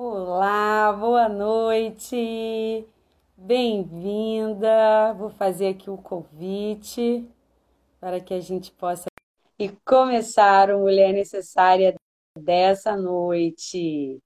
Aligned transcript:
Olá, 0.00 0.92
boa 0.92 1.28
noite, 1.28 2.86
bem-vinda. 3.36 5.12
Vou 5.14 5.28
fazer 5.28 5.70
aqui 5.70 5.90
o 5.90 5.96
convite 5.96 7.28
para 7.98 8.20
que 8.20 8.32
a 8.32 8.38
gente 8.38 8.70
possa 8.70 9.06
e 9.58 9.68
começar 9.84 10.70
o 10.70 10.82
Mulher 10.82 11.12
Necessária 11.12 11.96
dessa 12.38 12.96
noite. 12.96 14.20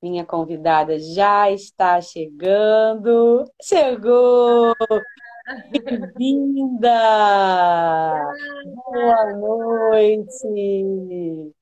Minha 0.00 0.24
convidada 0.24 0.96
já 1.00 1.50
está 1.50 2.00
chegando. 2.00 3.50
Chegou! 3.60 4.76
Bem-vinda! 5.72 6.92
Boa 8.76 9.34
noite! 9.34 11.52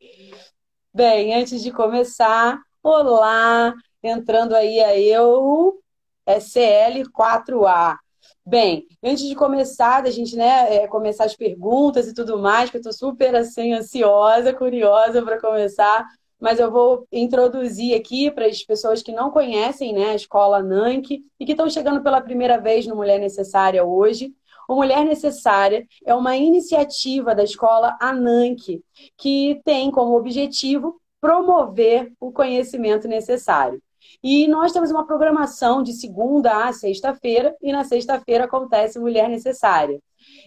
Bem, 0.92 1.34
antes 1.34 1.62
de 1.62 1.72
começar, 1.72 2.65
olá! 2.86 3.74
Entrando 4.00 4.54
aí 4.54 4.80
a 4.80 4.96
eu, 4.96 5.80
SL4A. 6.28 7.96
Bem, 8.44 8.86
antes 9.02 9.26
de 9.26 9.34
começar, 9.34 10.04
a 10.04 10.10
gente, 10.10 10.36
né, 10.36 10.76
é, 10.76 10.86
começar 10.86 11.24
as 11.24 11.34
perguntas 11.34 12.06
e 12.06 12.14
tudo 12.14 12.38
mais, 12.38 12.70
que 12.70 12.76
eu 12.76 12.80
estou 12.80 12.92
super 12.92 13.34
assim 13.34 13.72
ansiosa, 13.72 14.54
curiosa 14.54 15.20
para 15.20 15.40
começar, 15.40 16.06
mas 16.40 16.60
eu 16.60 16.70
vou 16.70 17.06
introduzir 17.10 17.92
aqui 17.96 18.30
para 18.30 18.46
as 18.46 18.62
pessoas 18.62 19.02
que 19.02 19.10
não 19.10 19.32
conhecem, 19.32 19.92
né, 19.92 20.10
a 20.10 20.14
escola 20.14 20.62
Nank 20.62 21.24
e 21.40 21.44
que 21.44 21.52
estão 21.52 21.68
chegando 21.68 22.02
pela 22.04 22.20
primeira 22.20 22.60
vez 22.60 22.86
no 22.86 22.94
Mulher 22.94 23.18
Necessária 23.18 23.84
hoje. 23.84 24.32
O 24.68 24.76
Mulher 24.76 25.04
Necessária 25.04 25.84
é 26.04 26.14
uma 26.14 26.36
iniciativa 26.36 27.34
da 27.34 27.42
escola 27.42 27.96
Ananke, 28.00 28.84
que 29.16 29.60
tem 29.64 29.90
como 29.90 30.16
objetivo 30.16 31.00
promover 31.20 32.12
o 32.20 32.32
conhecimento 32.32 33.08
necessário. 33.08 33.80
E 34.22 34.46
nós 34.48 34.72
temos 34.72 34.90
uma 34.90 35.06
programação 35.06 35.82
de 35.82 35.92
segunda 35.92 36.66
a 36.66 36.72
sexta-feira, 36.72 37.54
e 37.62 37.72
na 37.72 37.84
sexta-feira 37.84 38.44
acontece 38.44 38.98
Mulher 38.98 39.28
Necessária. 39.28 40.00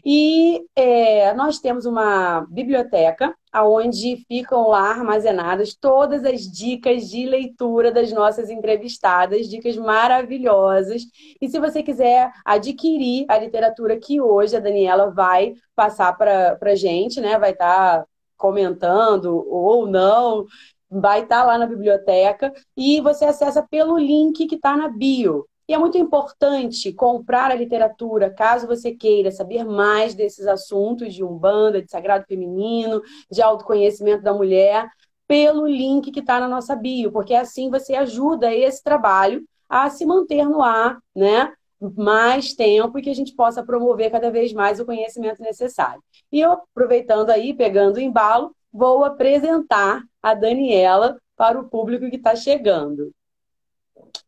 E 0.05 0.61
é, 0.75 1.33
nós 1.33 1.59
temos 1.59 1.85
uma 1.85 2.45
biblioteca 2.49 3.33
onde 3.55 4.23
ficam 4.27 4.67
lá 4.67 4.91
armazenadas 4.91 5.73
todas 5.73 6.23
as 6.25 6.41
dicas 6.41 7.09
de 7.09 7.25
leitura 7.25 7.91
das 7.91 8.11
nossas 8.11 8.49
entrevistadas, 8.49 9.47
dicas 9.47 9.77
maravilhosas. 9.77 11.03
E 11.41 11.47
se 11.47 11.59
você 11.59 11.81
quiser 11.81 12.31
adquirir 12.45 13.25
a 13.29 13.37
literatura 13.37 13.97
que 13.97 14.21
hoje 14.21 14.55
a 14.55 14.59
Daniela 14.59 15.11
vai 15.11 15.53
passar 15.75 16.13
para 16.17 16.57
a 16.61 16.75
gente, 16.75 17.19
né? 17.21 17.39
Vai 17.39 17.51
estar 17.51 17.99
tá 17.99 18.05
comentando 18.39 19.45
ou 19.47 19.85
não 19.85 20.47
vai 20.89 21.21
estar 21.21 21.41
tá 21.41 21.45
lá 21.45 21.57
na 21.57 21.67
biblioteca 21.67 22.51
e 22.75 22.99
você 23.01 23.25
acessa 23.25 23.61
pelo 23.61 23.99
link 23.99 24.47
que 24.47 24.55
está 24.55 24.75
na 24.75 24.87
bio. 24.87 25.45
E 25.67 25.73
é 25.73 25.77
muito 25.77 25.99
importante 25.99 26.91
comprar 26.91 27.51
a 27.51 27.55
literatura, 27.55 28.33
caso 28.33 28.65
você 28.65 28.91
queira 28.91 29.29
saber 29.29 29.63
mais 29.63 30.15
desses 30.15 30.47
assuntos 30.47 31.13
de 31.13 31.23
Umbanda, 31.23 31.79
de 31.79 31.91
Sagrado 31.91 32.25
Feminino, 32.27 33.03
de 33.29 33.39
autoconhecimento 33.39 34.23
da 34.23 34.33
mulher, 34.33 34.89
pelo 35.27 35.67
link 35.67 36.09
que 36.09 36.21
está 36.21 36.39
na 36.39 36.47
nossa 36.47 36.75
bio, 36.75 37.11
porque 37.11 37.35
assim 37.35 37.69
você 37.69 37.93
ajuda 37.93 38.51
esse 38.51 38.81
trabalho 38.81 39.43
a 39.69 39.91
se 39.91 40.07
manter 40.07 40.49
no 40.49 40.63
ar, 40.63 40.97
né? 41.15 41.53
Mais 41.79 42.53
tempo 42.53 42.99
e 42.99 43.01
que 43.01 43.09
a 43.09 43.15
gente 43.15 43.33
possa 43.33 43.63
promover 43.63 44.11
cada 44.11 44.29
vez 44.29 44.51
mais 44.51 44.79
o 44.79 44.85
conhecimento 44.85 45.41
necessário. 45.41 46.03
E 46.31 46.39
eu, 46.39 46.51
aproveitando 46.51 47.29
aí, 47.29 47.53
pegando 47.53 47.97
o 47.97 48.01
embalo, 48.01 48.55
vou 48.71 49.03
apresentar 49.05 50.03
a 50.21 50.33
Daniela 50.33 51.19
para 51.35 51.59
o 51.59 51.69
público 51.69 52.09
que 52.09 52.17
está 52.17 52.35
chegando. 52.35 53.13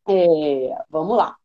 É, 0.08 0.76
vamos 0.90 1.18
lá. 1.18 1.36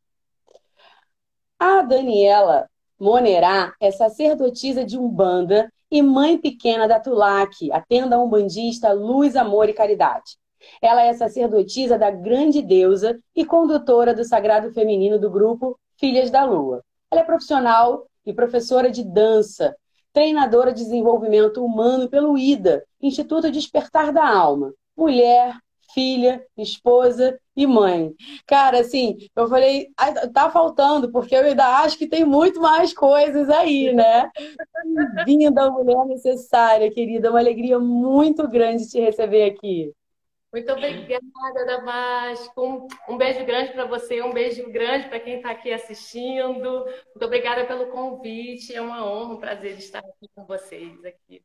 A 1.59 1.83
Daniela 1.83 2.69
Monerá 2.99 3.75
é 3.81 3.91
sacerdotisa 3.91 4.85
de 4.85 4.99
Umbanda 4.99 5.71
e 5.91 6.03
mãe 6.03 6.39
pequena 6.39 6.89
da 6.89 6.99
Tulac, 6.99 7.71
a 7.73 7.81
tenda 7.81 8.19
umbandista 8.19 8.93
Luz, 8.93 9.37
Amor 9.37 9.69
e 9.69 9.73
Caridade. 9.73 10.39
Ela 10.81 11.03
é 11.03 11.13
sacerdotisa 11.13 11.99
da 11.99 12.11
Grande 12.11 12.61
Deusa 12.63 13.19
e 13.35 13.45
condutora 13.45 14.15
do 14.15 14.25
Sagrado 14.25 14.73
Feminino 14.73 15.19
do 15.19 15.31
grupo 15.31 15.79
Filhas 15.99 16.31
da 16.31 16.45
Lua. 16.45 16.83
Ela 17.11 17.23
é 17.23 17.25
profissional 17.25 18.07
e 18.25 18.33
professora 18.33 18.91
de 18.91 19.05
dança, 19.05 19.77
treinadora 20.13 20.73
de 20.73 20.83
desenvolvimento 20.83 21.65
humano 21.65 22.09
pelo 22.09 22.37
IDA, 22.37 22.85
Instituto 23.01 23.51
Despertar 23.51 24.13
da 24.13 24.27
Alma, 24.27 24.73
mulher, 24.97 25.57
filha, 25.93 26.45
esposa 26.57 27.39
e 27.57 27.67
mãe. 27.67 28.13
Cara, 28.47 28.81
assim, 28.81 29.17
eu 29.35 29.49
falei, 29.49 29.89
tá 30.35 30.51
faltando, 30.51 31.11
porque 31.11 31.35
eu 31.35 31.41
ainda 31.41 31.81
acho 31.81 31.97
que 31.97 32.07
tem 32.07 32.25
muito 32.25 32.61
mais 32.61 32.93
coisas 32.93 33.49
aí, 33.49 33.95
né? 33.95 34.31
Bem-vinda, 34.85 35.71
mulher 35.71 36.05
necessária, 36.07 36.91
querida. 36.91 37.31
Uma 37.31 37.39
alegria 37.39 37.79
muito 37.79 38.47
grande 38.49 38.89
te 38.89 39.01
receber 39.01 39.45
aqui. 39.45 39.93
Muito 40.57 40.73
obrigada, 40.73 41.67
Damasco. 41.67 42.89
Um 43.07 43.19
beijo 43.19 43.45
grande 43.45 43.73
para 43.73 43.85
você, 43.85 44.23
um 44.23 44.33
beijo 44.33 44.73
grande 44.73 45.07
para 45.07 45.21
quem 45.21 45.37
está 45.37 45.51
aqui 45.51 45.71
assistindo. 45.71 46.87
Muito 46.87 47.25
obrigada 47.27 47.67
pelo 47.67 47.89
convite. 47.89 48.75
É 48.75 48.81
uma 48.81 49.07
honra, 49.07 49.35
um 49.35 49.39
prazer 49.39 49.77
estar 49.77 49.99
aqui 49.99 50.31
com 50.35 50.47
vocês 50.47 51.05
aqui. 51.05 51.45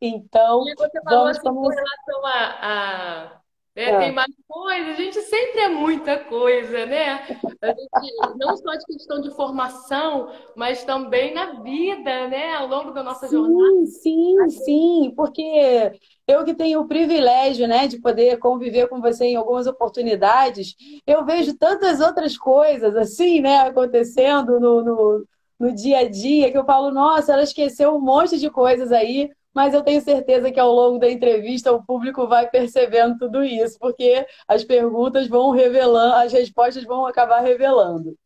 Então, 0.00 0.68
e 0.68 0.74
você 0.76 1.02
falou 1.02 1.24
vamos 1.24 1.36
assim, 1.36 1.48
com 1.48 1.68
relação 1.68 2.26
a, 2.26 2.58
a 2.62 3.42
né? 3.74 3.84
É. 3.84 3.98
Tem 3.98 4.12
mais 4.12 4.32
coisa, 4.46 4.90
a 4.90 4.94
gente 4.94 5.20
sempre 5.22 5.60
é 5.60 5.68
muita 5.68 6.18
coisa, 6.24 6.84
né? 6.84 7.26
Gente, 7.26 8.36
não 8.36 8.56
só 8.56 8.74
de 8.74 8.84
questão 8.84 9.20
de 9.20 9.30
formação, 9.30 10.30
mas 10.54 10.84
também 10.84 11.32
na 11.32 11.60
vida, 11.62 12.28
né? 12.28 12.54
Ao 12.54 12.66
longo 12.66 12.90
da 12.92 13.02
nossa 13.02 13.26
sim, 13.26 13.36
jornada. 13.36 13.86
Sim, 13.86 14.48
sim, 14.50 15.12
porque 15.16 15.92
eu 16.26 16.44
que 16.44 16.54
tenho 16.54 16.80
o 16.80 16.88
privilégio, 16.88 17.66
né, 17.66 17.86
de 17.86 18.00
poder 18.00 18.38
conviver 18.38 18.88
com 18.88 19.00
você 19.00 19.26
em 19.26 19.36
algumas 19.36 19.66
oportunidades, 19.66 20.74
eu 21.06 21.24
vejo 21.24 21.56
tantas 21.56 22.00
outras 22.00 22.36
coisas 22.36 22.96
assim, 22.96 23.40
né, 23.40 23.58
acontecendo 23.58 24.60
no, 24.60 24.84
no, 24.84 25.26
no 25.58 25.74
dia 25.74 26.00
a 26.00 26.08
dia, 26.08 26.50
que 26.50 26.58
eu 26.58 26.64
falo, 26.64 26.90
nossa, 26.90 27.32
ela 27.32 27.42
esqueceu 27.42 27.94
um 27.94 28.00
monte 28.00 28.38
de 28.38 28.50
coisas 28.50 28.92
aí, 28.92 29.30
mas 29.54 29.74
eu 29.74 29.82
tenho 29.82 30.00
certeza 30.00 30.50
que 30.50 30.58
ao 30.58 30.72
longo 30.72 30.98
da 30.98 31.10
entrevista 31.10 31.72
o 31.72 31.84
público 31.84 32.26
vai 32.26 32.48
percebendo 32.48 33.18
tudo 33.18 33.44
isso, 33.44 33.78
porque 33.78 34.26
as 34.48 34.64
perguntas 34.64 35.28
vão 35.28 35.50
revelando, 35.50 36.14
as 36.14 36.32
respostas 36.32 36.84
vão 36.84 37.04
acabar 37.04 37.40
revelando. 37.40 38.16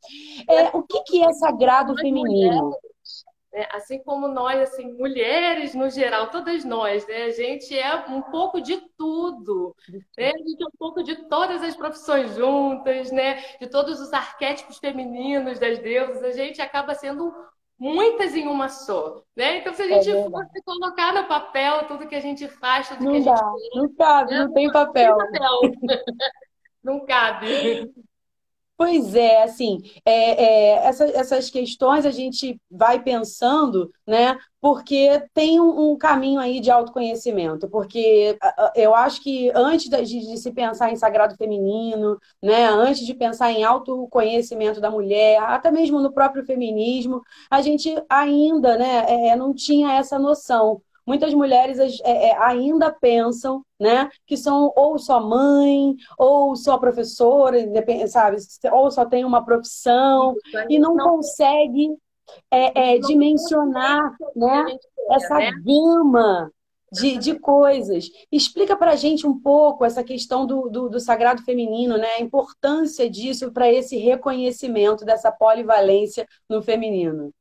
É, 0.48 0.76
o 0.76 0.82
que, 0.82 1.02
que 1.02 1.22
é 1.22 1.32
sagrado 1.32 1.96
feminino? 1.96 2.72
Né? 3.56 3.66
Assim 3.72 4.02
como 4.02 4.28
nós, 4.28 4.60
assim, 4.60 4.92
mulheres 4.92 5.74
no 5.74 5.88
geral, 5.88 6.30
todas 6.30 6.62
nós, 6.62 7.06
né? 7.06 7.24
A 7.24 7.30
gente 7.30 7.76
é 7.76 7.94
um 8.06 8.20
pouco 8.20 8.60
de 8.60 8.76
tudo, 8.98 9.74
né? 9.88 10.32
A 10.34 10.38
gente 10.38 10.62
é 10.62 10.66
um 10.66 10.78
pouco 10.78 11.02
de 11.02 11.16
todas 11.26 11.62
as 11.62 11.74
profissões 11.74 12.34
juntas, 12.36 13.10
né? 13.10 13.42
De 13.58 13.66
todos 13.66 13.98
os 13.98 14.12
arquétipos 14.12 14.76
femininos 14.76 15.58
das 15.58 15.78
deusas, 15.78 16.22
a 16.22 16.32
gente 16.32 16.60
acaba 16.60 16.94
sendo 16.94 17.32
muitas 17.78 18.34
em 18.34 18.46
uma 18.46 18.68
só, 18.68 19.22
né? 19.34 19.58
Então, 19.58 19.72
se 19.72 19.82
a 19.82 19.88
gente 19.88 20.10
é 20.10 20.30
fosse 20.30 20.62
colocar 20.62 21.14
no 21.14 21.26
papel 21.26 21.86
tudo 21.86 22.06
que 22.06 22.14
a 22.14 22.20
gente 22.20 22.46
faz, 22.48 22.90
tudo 22.90 23.04
não 23.04 23.12
que 23.12 23.28
a 23.28 23.32
dá, 23.32 23.52
gente 23.58 23.76
não 23.76 23.94
cabe, 23.94 24.30
né? 24.32 24.38
não 24.40 24.52
tem 24.52 24.70
papel. 24.70 25.16
Não, 25.16 25.30
tem 25.30 25.40
papel. 25.40 25.60
não 26.84 27.06
cabe. 27.06 27.90
Pois 28.76 29.14
é, 29.14 29.42
assim, 29.42 29.78
é, 30.04 30.44
é, 30.44 30.86
essa, 30.86 31.04
essas 31.06 31.48
questões 31.48 32.04
a 32.04 32.10
gente 32.10 32.60
vai 32.70 33.02
pensando, 33.02 33.90
né? 34.06 34.36
Porque 34.60 35.22
tem 35.32 35.58
um, 35.58 35.92
um, 35.92 35.96
caminho 35.96 36.38
aí 36.38 36.60
de 36.60 36.70
autoconhecimento, 36.70 37.68
porque 37.70 38.36
eu 38.74 38.94
acho 38.94 39.22
que 39.22 39.50
antes 39.54 39.88
de, 39.88 40.04
de, 40.04 40.36
se 40.36 40.52
pensar 40.52 40.90
em 40.92 40.96
sagrado 40.96 41.36
feminino, 41.36 42.18
né? 42.42 42.66
Antes 42.66 43.06
de 43.06 43.14
pensar 43.14 43.50
em 43.50 43.64
autoconhecimento 43.64 44.78
da 44.78 44.90
mulher, 44.90 45.40
até 45.42 45.70
mesmo 45.70 45.98
no 46.00 46.12
próprio 46.12 46.44
feminismo, 46.44 47.22
a 47.50 47.62
gente 47.62 47.94
ainda, 48.10 48.76
né? 48.76 49.06
É, 49.30 49.36
não 49.36 49.54
tinha 49.54 49.94
essa 49.94 50.18
noção 50.18 50.82
muitas 51.06 51.32
mulheres 51.32 51.78
é, 52.02 52.30
é, 52.30 52.38
ainda 52.38 52.90
pensam 52.92 53.62
né, 53.78 54.10
que 54.26 54.36
são 54.36 54.72
ou 54.74 54.98
só 54.98 55.20
mãe, 55.20 55.94
ou 56.18 56.56
só 56.56 56.78
professora, 56.78 57.58
sabe, 58.08 58.38
ou 58.72 58.90
só 58.90 59.04
tem 59.04 59.24
uma 59.24 59.44
profissão, 59.44 60.34
e 60.68 60.78
não, 60.78 60.94
não 60.94 61.16
consegue 61.16 61.96
é, 62.50 62.94
é 62.94 62.98
dimensionar 62.98 64.16
né, 64.34 64.64
essa 65.10 65.38
né? 65.38 65.52
gama 65.64 66.50
de, 66.92 67.18
de 67.18 67.38
coisas. 67.38 68.08
Explica 68.30 68.76
para 68.76 68.92
a 68.92 68.96
gente 68.96 69.26
um 69.26 69.38
pouco 69.38 69.84
essa 69.84 70.02
questão 70.02 70.46
do, 70.46 70.68
do, 70.68 70.88
do, 70.88 71.00
sagrado 71.00 71.42
feminino, 71.42 71.96
né? 71.96 72.08
a 72.18 72.22
importância 72.22 73.08
disso 73.08 73.52
para 73.52 73.70
esse 73.70 73.96
reconhecimento 73.96 75.04
dessa 75.04 75.30
polivalência 75.30 76.26
no 76.48 76.62
feminino. 76.62 77.32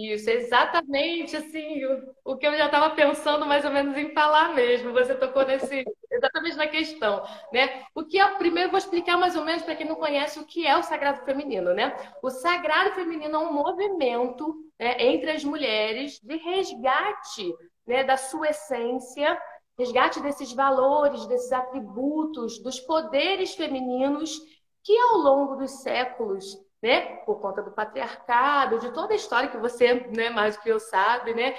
Isso, 0.00 0.30
exatamente 0.30 1.36
assim, 1.36 1.84
o, 1.84 2.14
o 2.32 2.36
que 2.36 2.46
eu 2.46 2.56
já 2.56 2.66
estava 2.66 2.94
pensando 2.94 3.44
mais 3.44 3.64
ou 3.64 3.70
menos 3.72 3.96
em 3.96 4.12
falar 4.12 4.54
mesmo. 4.54 4.92
Você 4.92 5.12
tocou 5.16 5.44
nesse, 5.44 5.84
exatamente 6.08 6.56
na, 6.56 6.68
questão, 6.68 7.24
né? 7.52 7.84
O 7.92 8.04
que 8.04 8.20
é, 8.20 8.34
primeiro 8.36 8.70
vou 8.70 8.78
explicar 8.78 9.16
mais 9.16 9.34
ou 9.34 9.44
menos 9.44 9.62
para 9.62 9.74
quem 9.74 9.88
não 9.88 9.96
conhece 9.96 10.38
o 10.38 10.46
que 10.46 10.64
é 10.64 10.76
o 10.76 10.84
sagrado 10.84 11.24
feminino, 11.24 11.74
né? 11.74 11.96
O 12.22 12.30
sagrado 12.30 12.94
feminino 12.94 13.34
é 13.34 13.38
um 13.38 13.52
movimento 13.52 14.54
né, 14.78 15.02
entre 15.02 15.32
as 15.32 15.42
mulheres 15.42 16.20
de 16.20 16.36
resgate 16.36 17.52
né, 17.84 18.04
da 18.04 18.16
sua 18.16 18.50
essência, 18.50 19.36
resgate 19.76 20.20
desses 20.20 20.52
valores, 20.52 21.26
desses 21.26 21.50
atributos, 21.50 22.62
dos 22.62 22.78
poderes 22.78 23.56
femininos 23.56 24.38
que 24.84 24.96
ao 24.96 25.18
longo 25.18 25.56
dos 25.56 25.82
séculos 25.82 26.56
né? 26.82 27.16
Por 27.24 27.40
conta 27.40 27.62
do 27.62 27.72
patriarcado, 27.72 28.78
de 28.78 28.92
toda 28.92 29.12
a 29.12 29.16
história 29.16 29.48
que 29.48 29.56
você, 29.56 29.94
né, 30.14 30.30
mais 30.30 30.56
do 30.56 30.62
que 30.62 30.68
eu 30.70 30.80
sabe, 30.80 31.34
né? 31.34 31.54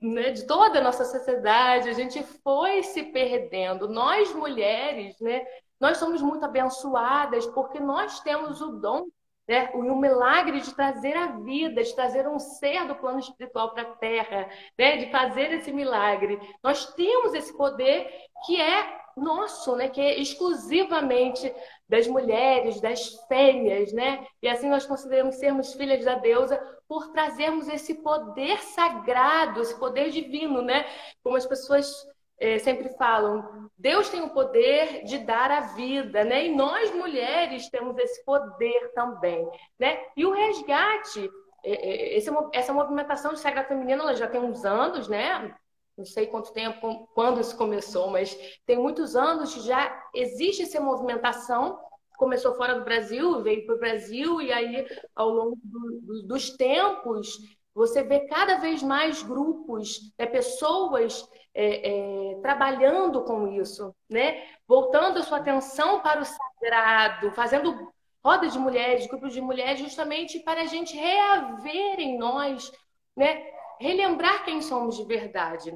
né? 0.00 0.30
De 0.30 0.46
toda 0.46 0.78
a 0.78 0.82
nossa 0.82 1.04
sociedade, 1.04 1.88
a 1.88 1.92
gente 1.92 2.22
foi 2.42 2.82
se 2.82 3.04
perdendo. 3.04 3.88
Nós 3.88 4.34
mulheres, 4.34 5.18
né? 5.20 5.44
Nós 5.80 5.98
somos 5.98 6.20
muito 6.20 6.44
abençoadas 6.44 7.46
porque 7.46 7.78
nós 7.78 8.20
temos 8.20 8.60
o 8.60 8.72
dom 8.72 9.06
né? 9.48 9.70
o 9.72 9.82
milagre 9.96 10.60
de 10.60 10.74
trazer 10.74 11.16
a 11.16 11.28
vida, 11.38 11.82
de 11.82 11.94
trazer 11.94 12.28
um 12.28 12.38
ser 12.38 12.86
do 12.86 12.94
plano 12.94 13.18
espiritual 13.18 13.72
para 13.72 13.82
a 13.82 13.96
Terra, 13.96 14.48
né? 14.78 14.98
de 14.98 15.10
fazer 15.10 15.50
esse 15.54 15.72
milagre. 15.72 16.38
Nós 16.62 16.92
temos 16.92 17.32
esse 17.32 17.56
poder 17.56 18.06
que 18.44 18.60
é 18.60 18.98
nosso, 19.16 19.74
né? 19.74 19.88
que 19.88 20.00
é 20.00 20.20
exclusivamente 20.20 21.50
das 21.88 22.06
mulheres, 22.06 22.80
das 22.80 23.14
fêmeas, 23.26 23.92
né? 23.92 24.26
E 24.42 24.48
assim 24.48 24.68
nós 24.68 24.84
consideramos 24.84 25.36
sermos 25.36 25.72
filhas 25.72 26.04
da 26.04 26.16
deusa 26.16 26.58
por 26.86 27.12
trazermos 27.12 27.68
esse 27.68 28.02
poder 28.02 28.58
sagrado, 28.58 29.60
esse 29.60 29.78
poder 29.78 30.10
divino, 30.10 30.62
né? 30.62 30.84
Como 31.22 31.36
as 31.36 31.46
pessoas 31.46 31.90
é, 32.38 32.58
sempre 32.58 32.90
falam, 32.90 33.70
Deus 33.76 34.08
tem 34.08 34.22
o 34.22 34.30
poder 34.30 35.04
de 35.04 35.18
dar 35.18 35.50
a 35.50 35.60
vida, 35.60 36.24
né? 36.24 36.46
E 36.46 36.54
nós 36.54 36.94
mulheres 36.94 37.68
temos 37.68 37.96
esse 37.98 38.24
poder 38.24 38.92
também, 38.94 39.48
né? 39.78 39.98
E 40.16 40.26
o 40.26 40.32
resgate, 40.32 41.30
é, 41.64 42.16
esse, 42.16 42.30
essa 42.52 42.72
movimentação 42.72 43.32
de 43.32 43.40
sagrado 43.40 43.68
feminino, 43.68 44.02
ela 44.02 44.14
já 44.14 44.28
tem 44.28 44.40
uns 44.40 44.64
anos, 44.64 45.08
né? 45.08 45.54
Não 45.98 46.04
sei 46.04 46.26
quanto 46.28 46.52
tempo, 46.52 47.08
quando 47.12 47.40
isso 47.40 47.56
começou, 47.56 48.08
mas 48.08 48.36
tem 48.64 48.78
muitos 48.78 49.16
anos 49.16 49.52
que 49.52 49.60
já 49.60 50.08
existe 50.14 50.62
essa 50.62 50.80
movimentação. 50.80 51.78
Começou 52.16 52.54
fora 52.54 52.74
do 52.74 52.84
Brasil, 52.84 53.42
veio 53.42 53.66
para 53.66 53.74
o 53.74 53.78
Brasil, 53.78 54.40
e 54.40 54.52
aí, 54.52 54.86
ao 55.14 55.28
longo 55.28 55.58
do, 55.62 56.00
do, 56.00 56.22
dos 56.22 56.50
tempos, 56.50 57.38
você 57.74 58.02
vê 58.02 58.20
cada 58.26 58.58
vez 58.58 58.82
mais 58.82 59.22
grupos, 59.22 60.12
né, 60.18 60.26
pessoas 60.26 61.28
é, 61.54 61.90
é, 61.90 62.40
trabalhando 62.40 63.24
com 63.24 63.48
isso, 63.48 63.94
né? 64.08 64.44
voltando 64.66 65.18
a 65.18 65.22
sua 65.22 65.38
atenção 65.38 66.00
para 66.00 66.20
o 66.20 66.24
sagrado, 66.24 67.32
fazendo 67.32 67.92
rodas 68.24 68.52
de 68.52 68.58
mulheres, 68.58 69.06
grupos 69.06 69.32
de 69.32 69.40
mulheres, 69.40 69.80
justamente 69.80 70.40
para 70.40 70.62
a 70.62 70.66
gente 70.66 70.96
reaver 70.96 71.98
em 71.98 72.18
nós 72.18 72.70
né, 73.16 73.44
relembrar 73.80 74.44
quem 74.44 74.60
somos 74.60 74.96
de 74.96 75.04
verdade. 75.04 75.72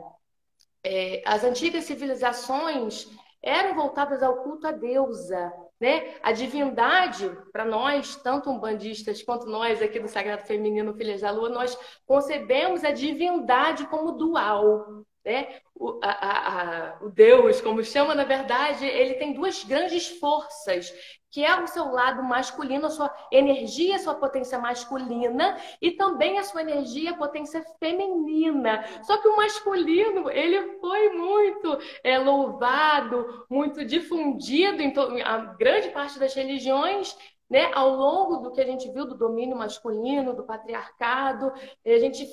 É, 0.85 1.23
as 1.25 1.45
antigas 1.45 1.85
civilizações 1.85 3.09
eram 3.43 3.75
voltadas 3.75 4.23
ao 4.23 4.43
culto 4.43 4.67
à 4.67 4.73
deusa, 4.73 5.53
né? 5.81 6.15
A 6.23 6.31
divindade, 6.33 7.29
para 7.53 7.65
nós, 7.65 8.15
tanto 8.17 8.51
umbandistas 8.51 9.23
quanto 9.23 9.47
nós 9.47 9.83
aqui 9.83 9.99
do 9.99 10.07
Sagrado 10.07 10.47
Feminino 10.47 10.95
Filhas 10.95 11.23
da 11.23 11.31
Lua, 11.31 11.49
nós 11.49 11.77
concebemos 12.07 12.85
a 12.85 12.93
divindade 12.93 13.87
como 13.89 14.13
dual, 14.13 15.05
né? 15.25 15.61
O, 15.75 16.01
a, 16.03 16.11
a, 16.11 17.05
o 17.05 17.11
Deus, 17.11 17.61
como 17.61 17.83
chama, 17.83 18.15
na 18.15 18.25
verdade, 18.25 18.85
ele 18.85 19.15
tem 19.15 19.33
duas 19.33 19.65
grandes 19.65 20.09
forças, 20.19 20.93
que 21.31 21.45
é 21.45 21.61
o 21.61 21.67
seu 21.67 21.91
lado 21.91 22.23
masculino, 22.23 22.87
a 22.87 22.91
sua 22.91 23.15
energia, 23.31 23.97
a 23.97 23.99
sua 23.99 24.15
potência 24.15 24.59
masculina, 24.59 25.57
e 25.81 25.93
também 25.93 26.39
a 26.39 26.45
sua 26.45 26.61
energia, 26.61 27.13
a 27.13 27.17
potência 27.17 27.65
feminina. 27.79 28.85
Só 29.05 29.17
que 29.17 29.29
o 29.29 29.37
masculino, 29.37 30.31
ele 30.31 30.79
foi 30.79 31.09
muito 31.11 31.79
é, 32.05 32.19
louvado, 32.19 33.47
muito 33.49 33.85
difundido 33.85 34.83
em 34.83 34.93
a 35.23 35.39
grande 35.39 35.89
parte 35.91 36.19
das 36.19 36.35
religiões, 36.35 37.17
né, 37.49 37.71
ao 37.75 37.91
longo 37.91 38.37
do 38.39 38.53
que 38.53 38.61
a 38.61 38.67
gente 38.67 38.91
viu 38.91 39.07
do 39.07 39.17
domínio 39.17 39.57
masculino, 39.57 40.35
do 40.35 40.45
patriarcado, 40.45 41.53
a 41.85 41.99
gente 41.99 42.27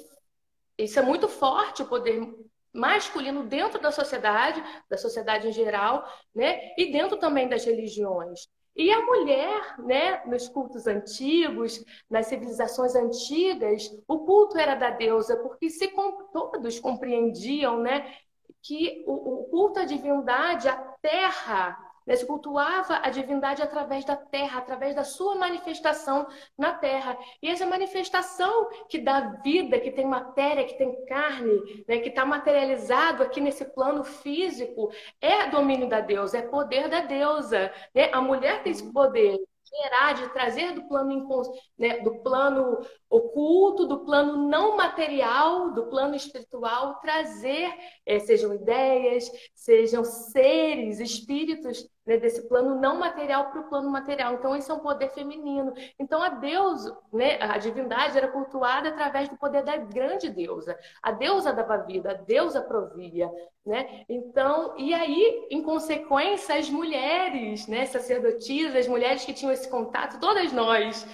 isso 0.78 0.98
é 0.98 1.02
muito 1.02 1.28
forte 1.28 1.82
o 1.82 1.86
poder 1.86 2.25
masculino 2.74 3.44
dentro 3.44 3.80
da 3.82 3.92
sociedade, 3.92 4.64
da 4.90 4.98
sociedade 4.98 5.48
em 5.48 5.52
geral, 5.52 6.06
né? 6.34 6.74
E 6.78 6.92
dentro 6.92 7.18
também 7.18 7.48
das 7.48 7.66
religiões. 7.66 8.48
E 8.76 8.92
a 8.94 9.02
mulher, 9.02 9.76
né, 9.80 10.24
nos 10.26 10.48
cultos 10.48 10.88
antigos, 10.88 11.84
nas 12.10 12.28
civilizações 12.28 12.96
antigas, 12.96 13.90
o 14.08 14.20
culto 14.20 14.58
era 14.58 14.74
da 14.76 14.90
deusa, 14.90 15.36
porque 15.36 15.70
se 15.70 15.92
todos 16.32 16.80
compreendiam, 16.80 17.82
né, 17.82 18.14
que 18.62 19.04
o, 19.06 19.44
culto 19.50 19.80
à 19.80 19.86
divindade, 19.86 20.70
a 20.70 20.78
terra, 21.02 21.78
né? 22.10 22.16
Se 22.16 22.25
cultuava 22.25 23.00
a 23.04 23.12
divindade 23.12 23.62
através 23.62 24.04
da 24.04 24.16
terra, 24.16 24.58
através 24.58 24.96
da 24.96 25.04
sua 25.04 25.36
manifestação 25.36 26.28
na 26.58 26.74
terra. 26.74 27.16
E 27.39 27.48
essa 27.48 27.68
manifestação 27.68 28.68
que 28.89 28.98
dá 28.98 29.39
vida, 29.44 29.80
que 29.80 29.92
tem 29.92 30.08
matéria, 30.08 30.66
que 30.66 30.75
tem 30.75 31.06
carne, 31.06 31.86
né? 31.88 32.00
que 32.00 32.10
está 32.10 32.25
materializado 32.25 33.22
aqui 33.22 33.39
nesse 33.39 33.63
plano 33.63 34.04
físico, 34.04 34.92
é 35.22 35.51
domínio 35.51 35.88
da 35.88 36.01
deusa, 36.01 36.39
é 36.39 36.42
poder 36.42 36.89
da 36.89 37.01
deusa. 37.01 37.72
Né? 37.94 38.10
A 38.12 38.20
mulher 38.20 38.63
tem 38.63 38.72
esse 38.72 38.92
poder 38.92 39.38
gerar, 39.70 40.13
de 40.13 40.30
trazer 40.34 40.74
do 40.74 40.88
plano, 40.88 41.28
né, 41.78 42.00
do 42.00 42.20
plano 42.22 42.80
oculto, 43.10 43.86
do 43.86 44.04
plano 44.04 44.50
não 44.50 44.75
material, 44.75 45.72
do 45.72 45.88
plano 45.88 46.16
espiritual, 46.16 47.00
trazer, 47.00 47.72
é, 48.06 48.20
sejam 48.20 48.54
ideias, 48.54 49.30
sejam 49.54 50.04
seres, 50.04 51.00
espíritos 51.00 51.88
né, 52.10 52.18
desse 52.18 52.50
plano 52.50 52.74
não 52.74 52.98
material 52.98 53.51
para 53.51 53.62
o 53.62 53.70
plano 53.70 53.88
material. 53.88 54.34
Então, 54.34 54.56
esse 54.56 54.72
é 54.72 54.74
um 54.74 54.80
poder 54.80 55.10
feminino. 55.10 55.72
Então, 56.00 56.24
a 56.24 56.30
Deus, 56.30 56.92
né, 57.13 57.38
a 57.39 57.60
divindade 57.60 58.18
era 58.18 58.28
cultuada 58.28 58.89
através 58.89 59.30
do 59.30 59.38
poder 59.38 59.63
da 59.63 59.78
grande 59.78 60.28
deusa. 60.28 60.75
A 61.04 61.12
deusa 61.12 61.54
dava 61.54 61.78
vida, 61.78 62.10
a 62.10 62.13
deusa 62.16 62.62
provia. 62.62 63.30
Né? 63.63 64.06
Então, 64.10 64.74
e 64.75 64.92
aí, 64.92 65.48
em 65.51 65.62
consequência, 65.62 66.56
as 66.56 66.68
mulheres, 66.68 67.68
né, 67.68 67.86
sacerdotisas, 67.86 68.75
as 68.75 68.88
mulheres 68.88 69.24
que 69.24 69.34
tinham 69.34 69.54
esse 69.54 69.70
contato, 69.70 70.20
todas 70.20 70.51
nós, 70.51 71.06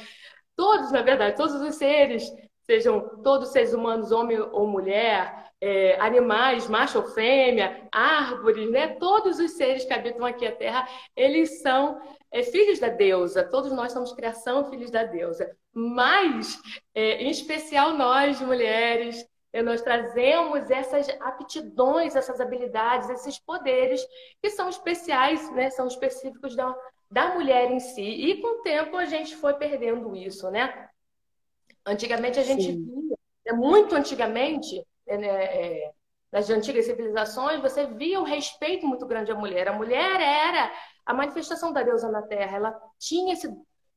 todos, 0.56 0.94
na 0.94 1.02
verdade, 1.02 1.36
todos 1.36 1.56
os 1.56 1.75
seres, 1.75 2.24
sejam 2.62 3.22
todos 3.22 3.50
seres 3.50 3.74
humanos, 3.74 4.14
homem 4.14 4.40
ou 4.40 4.66
mulher, 4.66 5.45
é, 5.66 6.00
animais, 6.00 6.70
macho 6.70 7.00
ou 7.00 7.08
fêmea, 7.08 7.88
árvores, 7.92 8.70
né? 8.70 8.90
Todos 9.00 9.40
os 9.40 9.54
seres 9.54 9.84
que 9.84 9.92
habitam 9.92 10.24
aqui 10.24 10.46
a 10.46 10.56
Terra, 10.56 10.88
eles 11.16 11.64
são 11.64 12.00
é, 12.32 12.44
filhos 12.44 12.78
da 12.78 12.90
deusa. 12.90 13.44
Todos 13.44 13.72
nós 13.72 13.92
somos 13.92 14.14
criação, 14.14 14.70
filhos 14.70 14.92
da 14.92 15.04
deusa. 15.04 15.58
Mas, 15.74 16.62
é, 16.94 17.24
em 17.24 17.32
especial 17.32 17.96
nós, 17.96 18.40
mulheres, 18.42 19.28
né, 19.52 19.64
nós 19.64 19.82
trazemos 19.82 20.70
essas 20.70 21.10
aptidões, 21.20 22.16
essas 22.16 22.40
habilidades, 22.40 23.10
esses 23.10 23.40
poderes 23.40 24.06
que 24.44 24.52
são 24.52 24.70
especiais, 24.70 25.52
né? 25.52 25.72
São 25.72 25.88
específicos 25.88 26.56
da, 26.56 26.76
da 27.10 27.34
mulher 27.34 27.72
em 27.72 27.80
si. 27.80 28.04
E 28.04 28.40
com 28.40 28.60
o 28.60 28.62
tempo 28.62 28.98
a 28.98 29.06
gente 29.06 29.36
foi 29.36 29.56
perdendo 29.56 30.16
isso, 30.16 30.52
né? 30.52 30.90
Antigamente 31.84 32.40
a 32.40 32.44
gente 32.44 32.66
Sim. 32.66 32.86
via, 32.86 33.18
né, 33.48 33.54
muito 33.54 33.96
antigamente, 33.96 34.86
é, 35.08 35.18
né, 35.18 35.28
é, 35.28 35.92
nas 36.32 36.50
antigas 36.50 36.86
civilizações, 36.86 37.62
você 37.62 37.86
via 37.88 38.20
o 38.20 38.24
respeito 38.26 38.86
muito 38.86 39.06
grande 39.06 39.32
à 39.32 39.36
mulher. 39.36 39.68
A 39.68 39.74
mulher 39.74 40.20
era 40.20 40.72
a 41.06 41.14
manifestação 41.14 41.72
da 41.72 41.84
deusa 41.84 42.10
na 42.10 42.22
Terra. 42.22 42.58
Ela 42.58 42.82
tinha 43.00 43.34
esse 43.34 43.48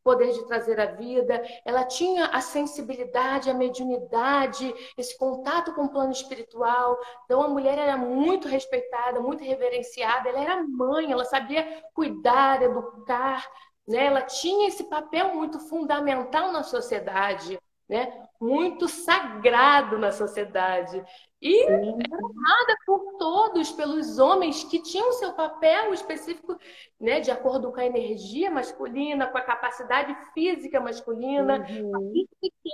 poder 0.04 0.32
de 0.32 0.46
trazer 0.46 0.80
a 0.80 0.86
vida, 0.86 1.42
ela 1.64 1.84
tinha 1.84 2.26
a 2.26 2.40
sensibilidade, 2.40 3.50
a 3.50 3.54
mediunidade, 3.54 4.74
esse 4.96 5.18
contato 5.18 5.74
com 5.74 5.84
o 5.84 5.90
plano 5.90 6.12
espiritual. 6.12 6.96
Então 7.24 7.42
a 7.42 7.48
mulher 7.48 7.76
era 7.78 7.96
muito 7.96 8.48
respeitada, 8.48 9.20
muito 9.20 9.44
reverenciada, 9.44 10.28
ela 10.28 10.40
era 10.40 10.62
mãe, 10.66 11.12
ela 11.12 11.24
sabia 11.24 11.82
cuidar, 11.92 12.62
educar, 12.62 13.46
né? 13.86 14.06
Ela 14.06 14.22
tinha 14.22 14.68
esse 14.68 14.84
papel 14.84 15.34
muito 15.34 15.58
fundamental 15.58 16.52
na 16.52 16.62
sociedade, 16.62 17.58
né? 17.88 18.12
Muito 18.40 18.86
sagrado 18.88 19.98
na 19.98 20.12
sociedade. 20.12 21.02
E 21.40 21.64
amada 21.66 22.76
por 22.84 23.16
todos, 23.16 23.70
pelos 23.72 24.18
homens 24.18 24.64
que 24.64 24.82
tinham 24.82 25.12
seu 25.12 25.32
papel 25.32 25.94
específico, 25.94 26.58
né, 27.00 27.20
de 27.20 27.30
acordo 27.30 27.70
com 27.70 27.80
a 27.80 27.86
energia 27.86 28.50
masculina, 28.50 29.28
com 29.28 29.38
a 29.38 29.42
capacidade 29.42 30.16
física 30.34 30.80
masculina, 30.80 31.64
uhum. 31.70 32.24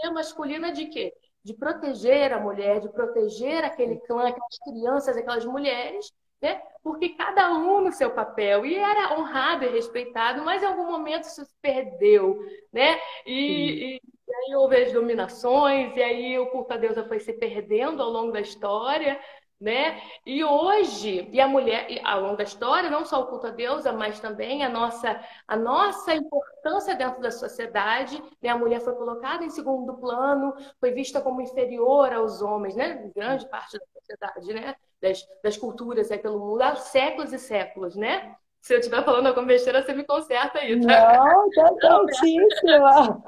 a 0.04 0.10
masculina 0.12 0.72
de 0.72 0.86
quê? 0.86 1.12
De 1.42 1.52
proteger 1.52 2.32
a 2.32 2.40
mulher, 2.40 2.80
de 2.80 2.88
proteger 2.88 3.64
aquele 3.64 3.96
clã, 4.00 4.28
aquelas 4.28 4.58
crianças, 4.64 5.16
aquelas 5.16 5.44
mulheres, 5.44 6.10
né? 6.40 6.60
Porque 6.82 7.10
cada 7.10 7.52
um 7.52 7.82
no 7.82 7.92
seu 7.92 8.10
papel 8.12 8.64
e 8.64 8.76
era 8.76 9.18
honrado 9.18 9.64
e 9.64 9.68
respeitado, 9.68 10.42
mas 10.42 10.62
em 10.62 10.66
algum 10.66 10.90
momento 10.90 11.24
isso 11.24 11.44
se 11.44 11.54
perdeu, 11.60 12.38
né? 12.72 12.98
E 13.26 14.00
aí 14.46 14.54
houve 14.56 14.76
as 14.76 14.92
dominações 14.92 15.96
e 15.96 16.02
aí 16.02 16.38
o 16.38 16.46
culto 16.50 16.72
a 16.74 16.76
deusa 16.76 17.04
foi 17.04 17.20
se 17.20 17.32
perdendo 17.32 18.02
ao 18.02 18.10
longo 18.10 18.32
da 18.32 18.40
história, 18.40 19.20
né? 19.60 20.00
E 20.26 20.44
hoje, 20.44 21.28
e 21.32 21.40
a 21.40 21.48
mulher, 21.48 21.86
ao 22.04 22.20
longo 22.20 22.36
da 22.36 22.44
história, 22.44 22.90
não 22.90 23.04
só 23.04 23.22
o 23.22 23.26
culto 23.26 23.46
a 23.46 23.50
deusa, 23.50 23.92
mas 23.92 24.20
também 24.20 24.64
a 24.64 24.68
nossa, 24.68 25.20
a 25.48 25.56
nossa 25.56 26.14
importância 26.14 26.94
dentro 26.94 27.20
da 27.20 27.30
sociedade, 27.30 28.22
né? 28.42 28.48
A 28.50 28.58
mulher 28.58 28.80
foi 28.80 28.94
colocada 28.94 29.44
em 29.44 29.50
segundo 29.50 29.94
plano, 29.98 30.54
foi 30.80 30.92
vista 30.92 31.20
como 31.20 31.40
inferior 31.40 32.12
aos 32.12 32.42
homens, 32.42 32.76
né? 32.76 33.10
Grande 33.14 33.48
parte 33.48 33.78
da 33.78 33.86
sociedade, 33.94 34.52
né? 34.54 34.74
Das, 35.00 35.22
das 35.42 35.56
culturas 35.56 36.10
aí 36.10 36.18
pelo 36.18 36.38
mundo 36.38 36.62
há 36.62 36.76
séculos 36.76 37.32
e 37.32 37.38
séculos, 37.38 37.94
né? 37.96 38.36
Se 38.64 38.72
eu 38.72 38.78
estiver 38.78 39.04
falando 39.04 39.26
alguma 39.26 39.46
besteira, 39.46 39.82
você 39.82 39.92
me 39.92 40.04
conserta 40.04 40.58
aí, 40.58 40.80
tá? 40.80 41.18
Não, 41.18 41.50
tá 41.50 41.68
certíssima. 42.08 43.22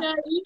e 0.00 0.06
aí, 0.06 0.42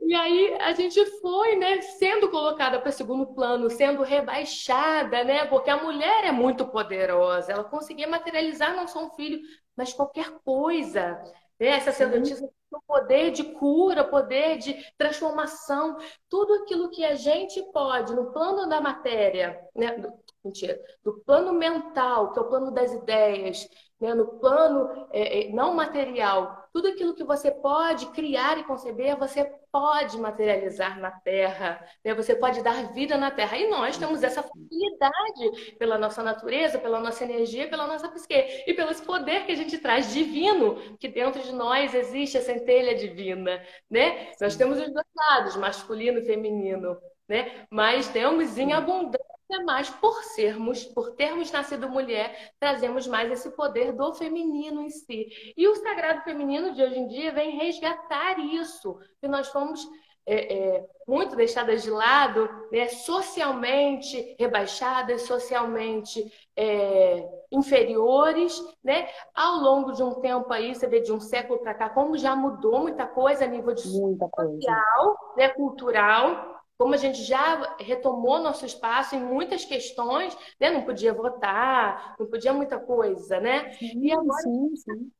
e 0.00 0.14
aí 0.14 0.56
a 0.60 0.72
gente 0.72 1.06
foi, 1.20 1.54
né, 1.54 1.80
sendo 1.82 2.28
colocada 2.32 2.80
para 2.80 2.90
segundo 2.90 3.32
plano, 3.32 3.70
sendo 3.70 4.02
rebaixada, 4.02 5.22
né? 5.22 5.44
Porque 5.44 5.70
a 5.70 5.80
mulher 5.80 6.24
é 6.24 6.32
muito 6.32 6.66
poderosa, 6.66 7.52
ela 7.52 7.62
conseguia 7.62 8.08
materializar 8.08 8.74
não 8.74 8.88
só 8.88 9.04
um 9.04 9.10
filho, 9.10 9.40
mas 9.76 9.92
qualquer 9.92 10.28
coisa. 10.44 11.12
Né? 11.60 11.68
Essa 11.68 11.92
sacerdotisa 11.92 12.50
poder 12.80 13.30
de 13.30 13.44
cura, 13.44 14.04
poder 14.04 14.58
de 14.58 14.74
transformação, 14.96 15.96
tudo 16.28 16.54
aquilo 16.62 16.90
que 16.90 17.04
a 17.04 17.14
gente 17.14 17.62
pode 17.72 18.14
no 18.14 18.32
plano 18.32 18.68
da 18.68 18.80
matéria, 18.80 19.60
né? 19.74 19.96
Mentira, 20.44 20.80
do 21.04 21.20
plano 21.20 21.52
mental, 21.52 22.32
que 22.32 22.38
é 22.38 22.42
o 22.42 22.48
plano 22.48 22.72
das 22.72 22.92
ideias, 22.92 23.68
né? 24.02 24.14
no 24.14 24.26
plano 24.26 25.06
é, 25.12 25.46
é 25.46 25.52
não 25.52 25.74
material, 25.74 26.68
tudo 26.72 26.88
aquilo 26.88 27.14
que 27.14 27.22
você 27.22 27.52
pode 27.52 28.06
criar 28.06 28.58
e 28.58 28.64
conceber, 28.64 29.16
você 29.16 29.44
pode 29.70 30.18
materializar 30.18 30.98
na 30.98 31.12
Terra, 31.12 31.86
né? 32.04 32.12
você 32.12 32.34
pode 32.34 32.62
dar 32.62 32.92
vida 32.92 33.16
na 33.16 33.30
Terra. 33.30 33.56
E 33.56 33.68
nós 33.68 33.96
temos 33.96 34.22
essa 34.24 34.42
facilidade 34.42 35.76
pela 35.78 35.96
nossa 35.96 36.22
natureza, 36.22 36.78
pela 36.78 36.98
nossa 36.98 37.22
energia, 37.22 37.68
pela 37.68 37.86
nossa 37.86 38.08
psique 38.08 38.64
e 38.66 38.74
pelo 38.74 38.90
esse 38.90 39.02
poder 39.02 39.46
que 39.46 39.52
a 39.52 39.56
gente 39.56 39.78
traz 39.78 40.12
divino, 40.12 40.96
que 40.98 41.08
dentro 41.08 41.40
de 41.40 41.52
nós 41.52 41.94
existe 41.94 42.36
a 42.36 42.42
centelha 42.42 42.96
divina. 42.96 43.62
Né? 43.88 44.32
Nós 44.40 44.56
temos 44.56 44.78
os 44.80 44.92
dois 44.92 45.06
lados, 45.14 45.56
masculino 45.56 46.18
e 46.18 46.26
feminino. 46.26 46.98
Né? 47.28 47.66
Mas 47.70 48.08
temos 48.08 48.58
em 48.58 48.72
abundância 48.72 49.31
mais 49.64 49.90
por 49.90 50.22
sermos, 50.24 50.84
por 50.84 51.14
termos 51.14 51.50
nascido 51.50 51.88
mulher, 51.88 52.52
trazemos 52.58 53.06
mais 53.06 53.30
esse 53.30 53.50
poder 53.50 53.92
do 53.92 54.12
feminino 54.14 54.82
em 54.82 54.90
si. 54.90 55.54
E 55.56 55.68
o 55.68 55.76
sagrado 55.76 56.22
feminino 56.22 56.72
de 56.74 56.82
hoje 56.82 56.98
em 56.98 57.06
dia 57.06 57.32
vem 57.32 57.58
resgatar 57.58 58.38
isso, 58.38 58.98
que 59.20 59.28
nós 59.28 59.48
fomos 59.48 59.86
é, 60.24 60.76
é, 60.76 60.86
muito 61.06 61.34
deixadas 61.34 61.82
de 61.82 61.90
lado, 61.90 62.48
né, 62.70 62.88
socialmente 62.88 64.36
rebaixadas, 64.38 65.22
socialmente 65.22 66.24
é, 66.56 67.28
inferiores, 67.50 68.56
né? 68.84 69.08
Ao 69.34 69.56
longo 69.56 69.92
de 69.92 70.02
um 70.02 70.20
tempo 70.20 70.52
aí, 70.52 70.74
você 70.74 70.86
vê 70.86 71.00
de 71.00 71.12
um 71.12 71.20
século 71.20 71.58
para 71.58 71.74
cá, 71.74 71.90
como 71.90 72.16
já 72.16 72.36
mudou 72.36 72.80
muita 72.80 73.06
coisa 73.06 73.44
a 73.44 73.48
nível 73.48 73.74
de 73.74 73.88
muita 73.88 74.26
social, 74.26 75.16
coisa. 75.16 75.36
né, 75.36 75.48
cultural 75.48 76.61
como 76.78 76.94
a 76.94 76.96
gente 76.96 77.22
já 77.22 77.76
retomou 77.78 78.40
nosso 78.40 78.66
espaço 78.66 79.14
em 79.14 79.20
muitas 79.20 79.64
questões, 79.64 80.36
né? 80.60 80.70
Não 80.70 80.82
podia 80.82 81.12
votar, 81.12 82.16
não 82.18 82.26
podia 82.26 82.52
muita 82.52 82.78
coisa, 82.78 83.40
né? 83.40 83.72
Sim, 83.72 84.04
e 84.04 84.12
agora 84.12 84.42
sim, 84.42 84.76
sim. 84.76 85.12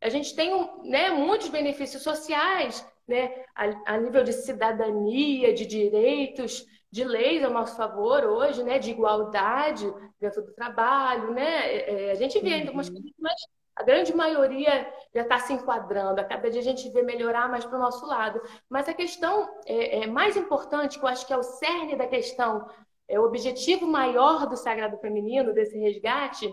a 0.00 0.08
gente 0.08 0.34
tem 0.34 0.50
né, 0.84 1.10
muitos 1.10 1.48
benefícios 1.48 2.02
sociais, 2.02 2.84
né? 3.06 3.44
A, 3.54 3.94
a, 3.94 3.98
nível 3.98 4.24
de 4.24 4.32
cidadania, 4.32 5.54
de 5.54 5.66
direitos, 5.66 6.66
de 6.90 7.04
leis 7.04 7.44
ao 7.44 7.52
nosso 7.52 7.76
favor 7.76 8.24
hoje, 8.24 8.64
né? 8.64 8.78
De 8.78 8.90
igualdade 8.90 9.86
dentro 10.20 10.42
do 10.42 10.52
trabalho, 10.52 11.32
né? 11.32 11.74
É, 11.74 12.06
é 12.06 12.10
a 12.10 12.16
gente 12.16 12.40
vê 12.40 12.54
ainda 12.54 12.70
algumas 12.70 12.88
uhum. 12.88 12.94
coisas, 12.94 13.12
mas 13.18 13.40
a 13.78 13.82
grande 13.84 14.12
maioria 14.12 14.92
já 15.14 15.22
está 15.22 15.38
se 15.38 15.52
enquadrando, 15.52 16.20
a 16.20 16.24
cada 16.24 16.50
dia 16.50 16.60
a 16.60 16.64
gente 16.64 16.90
vê 16.90 17.00
melhorar 17.00 17.48
mais 17.48 17.64
para 17.64 17.78
o 17.78 17.80
nosso 17.80 18.04
lado. 18.04 18.42
Mas 18.68 18.88
a 18.88 18.92
questão 18.92 19.48
é, 19.64 20.00
é, 20.00 20.06
mais 20.08 20.36
importante, 20.36 20.98
que 20.98 21.04
eu 21.04 21.08
acho 21.08 21.24
que 21.24 21.32
é 21.32 21.36
o 21.36 21.44
cerne 21.44 21.94
da 21.94 22.08
questão, 22.08 22.68
é 23.06 23.20
o 23.20 23.22
objetivo 23.22 23.86
maior 23.86 24.48
do 24.48 24.56
Sagrado 24.56 24.98
Feminino, 24.98 25.54
desse 25.54 25.78
resgate, 25.78 26.52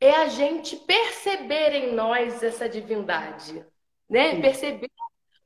é 0.00 0.10
a 0.16 0.26
gente 0.26 0.74
perceber 0.74 1.74
em 1.74 1.92
nós 1.92 2.42
essa 2.42 2.66
divindade, 2.66 3.62
né? 4.08 4.40
Perceber 4.40 4.90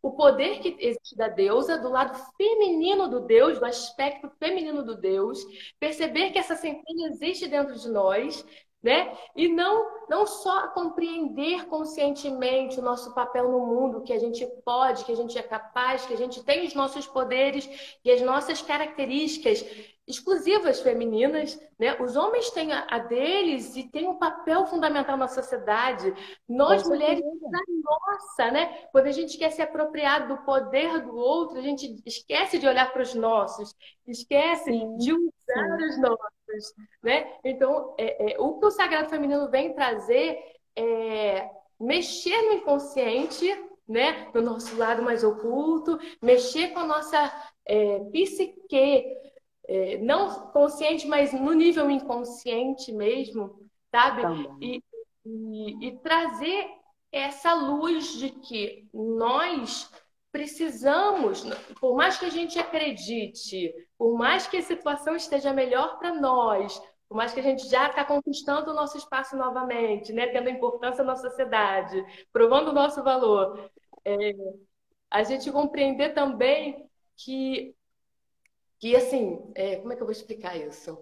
o 0.00 0.12
poder 0.12 0.61
que 0.61 0.76
existe 0.78 1.16
da 1.16 1.26
deusa, 1.26 1.76
do 1.78 1.88
lado 1.88 2.16
feminino 2.37 3.09
do 3.09 3.26
Deus, 3.26 3.59
do 3.59 3.64
aspecto 3.64 4.30
feminino 4.38 4.85
do 4.85 4.97
Deus, 4.97 5.45
perceber 5.80 6.30
que 6.30 6.38
essa 6.38 6.54
centelha 6.54 7.09
existe 7.09 7.49
dentro 7.49 7.75
de 7.75 7.88
nós, 7.90 8.45
né? 8.83 9.17
E 9.35 9.49
não 9.49 9.99
não 10.09 10.27
só 10.27 10.69
compreender 10.69 11.67
conscientemente 11.67 12.79
o 12.79 12.83
nosso 12.83 13.13
papel 13.15 13.51
no 13.51 13.67
mundo, 13.67 14.01
que 14.01 14.13
a 14.13 14.19
gente 14.19 14.47
pode, 14.65 15.05
que 15.05 15.13
a 15.13 15.17
gente 15.17 15.37
é 15.37 15.43
capaz, 15.43 16.07
que 16.07 16.15
a 16.15 16.17
gente 16.17 16.43
tem 16.43 16.67
os 16.67 16.75
nossos 16.75 17.07
poderes 17.07 17.69
e 18.03 18.11
as 18.11 18.23
nossas 18.23 18.63
características 18.63 19.63
exclusivas 20.09 20.81
femininas, 20.81 21.61
né? 21.79 21.95
Os 22.00 22.17
homens 22.17 22.50
têm 22.50 22.73
a, 22.73 22.99
deles 22.99 23.77
e 23.77 23.85
têm 23.85 24.09
um 24.09 24.19
papel 24.19 24.67
fundamental 24.67 25.17
na 25.19 25.29
sociedade. 25.29 26.15
Nós 26.49 26.83
mulheres 26.88 27.23
a 27.23 28.12
nossa, 28.12 28.50
né? 28.50 28.87
Quando 28.91 29.07
a 29.07 29.12
gente 29.12 29.37
quer 29.37 29.50
se 29.50 29.61
apropriar 29.61 30.27
do 30.27 30.38
poder 30.38 31.03
do 31.03 31.15
outro, 31.15 31.59
a 31.59 31.62
gente 31.62 32.03
esquece 32.07 32.59
de 32.59 32.67
olhar 32.67 32.91
para 32.93 33.03
os 33.03 33.15
nossos, 33.15 33.75
esquece 34.07 34.65
sim, 34.65 34.97
de 34.97 35.12
usar 35.12 35.77
os 35.77 36.00
nossos 36.00 36.38
né? 37.03 37.31
Então, 37.45 37.95
é, 37.99 38.33
é, 38.33 38.41
o 38.41 38.59
que 38.59 38.67
o 38.67 38.71
Sagrado 38.71 39.11
Feminino 39.11 39.50
vem 39.50 39.75
trazer 39.75 40.38
é 40.75 41.50
mexer 41.79 42.41
no 42.43 42.53
inconsciente, 42.55 43.47
né? 43.87 44.29
No 44.35 44.41
nosso 44.41 44.77
lado 44.77 45.03
mais 45.03 45.23
oculto, 45.23 45.99
mexer 46.23 46.69
com 46.69 46.81
a 46.81 46.87
nossa 46.87 47.53
é, 47.67 48.00
psique, 48.11 49.05
é, 49.69 49.99
não 49.99 50.51
consciente, 50.51 51.07
mas 51.07 51.33
no 51.33 51.53
nível 51.53 51.91
inconsciente 51.91 52.91
mesmo, 52.91 53.69
sabe? 53.91 54.23
E, 54.61 54.83
e, 55.25 55.89
e 55.89 55.99
trazer 55.99 56.67
essa 57.13 57.53
luz 57.53 58.19
de 58.19 58.31
que 58.31 58.89
nós 58.93 59.91
precisamos, 60.33 61.45
por 61.81 61.97
mais 61.97 62.19
que 62.19 62.27
a 62.27 62.31
gente 62.31 62.59
acredite, 62.59 63.75
por 63.97 64.17
mais 64.17 64.47
que 64.47 64.57
a 64.57 64.63
situação 64.63 65.15
esteja 65.15 65.53
melhor 65.53 65.99
para 65.99 66.15
nós, 66.15 66.81
por 67.09 67.17
mais 67.17 67.33
que 67.33 67.41
a 67.41 67.43
gente 67.43 67.67
já 67.69 67.89
está 67.89 68.05
conquistando 68.05 68.71
o 68.71 68.75
nosso 68.75 68.99
espaço 68.99 69.37
novamente, 69.37 70.13
né, 70.13 70.27
tendo 70.29 70.51
importância 70.51 71.03
na 71.03 71.17
sociedade, 71.17 72.05
provando 72.33 72.69
o 72.69 72.75
nosso 72.75 73.03
valor, 73.03 73.71
é, 74.05 74.33
a 75.11 75.23
gente 75.23 75.51
compreender 75.51 76.13
também 76.13 76.87
que, 77.17 77.75
que 78.79 78.95
assim, 78.97 79.51
é, 79.55 79.77
como 79.77 79.93
é 79.93 79.97
que 79.97 80.03
eu 80.03 80.07
vou 80.07 80.13
explicar 80.13 80.57
isso? 80.57 80.99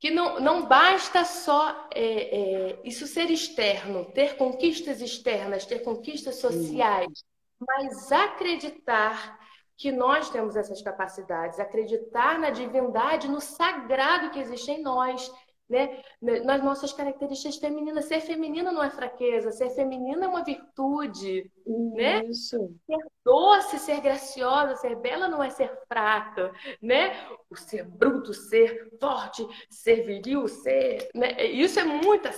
que 0.00 0.10
não, 0.10 0.40
não 0.40 0.66
basta 0.66 1.26
só 1.26 1.88
é, 1.92 2.00
é, 2.00 2.80
isso 2.82 3.06
ser 3.06 3.30
externo, 3.30 4.06
ter 4.06 4.38
conquistas 4.38 5.02
externas, 5.02 5.66
ter 5.66 5.80
conquistas 5.80 6.36
sociais, 6.36 7.22
mas 7.60 8.10
acreditar 8.10 9.38
que 9.76 9.92
nós 9.92 10.30
temos 10.30 10.56
essas 10.56 10.80
capacidades, 10.80 11.60
acreditar 11.60 12.38
na 12.38 12.48
divindade, 12.48 13.28
no 13.28 13.42
sagrado 13.42 14.30
que 14.30 14.38
existe 14.38 14.70
em 14.70 14.82
nós, 14.82 15.30
né? 15.70 16.02
Nas 16.20 16.62
nossas 16.62 16.92
características 16.92 17.56
femininas. 17.56 18.06
Ser 18.06 18.20
feminina 18.20 18.72
não 18.72 18.82
é 18.82 18.90
fraqueza, 18.90 19.52
ser 19.52 19.70
feminina 19.70 20.24
é 20.24 20.28
uma 20.28 20.44
virtude, 20.44 21.50
né? 21.66 22.24
Isso. 22.24 22.58
né? 22.88 22.96
Ser 22.98 23.06
doce, 23.24 23.78
ser 23.78 24.00
graciosa, 24.00 24.74
ser 24.76 24.96
bela 24.96 25.28
não 25.28 25.42
é 25.42 25.48
ser 25.48 25.72
fraca, 25.86 26.52
né? 26.82 27.16
O 27.48 27.56
ser 27.56 27.84
bruto, 27.84 28.34
ser 28.34 28.90
forte, 29.00 29.46
ser 29.70 30.04
viril, 30.04 30.48
ser, 30.48 31.08
né? 31.14 31.40
Isso 31.46 31.78
é 31.78 31.84
muito 31.84 32.26
é, 32.26 32.32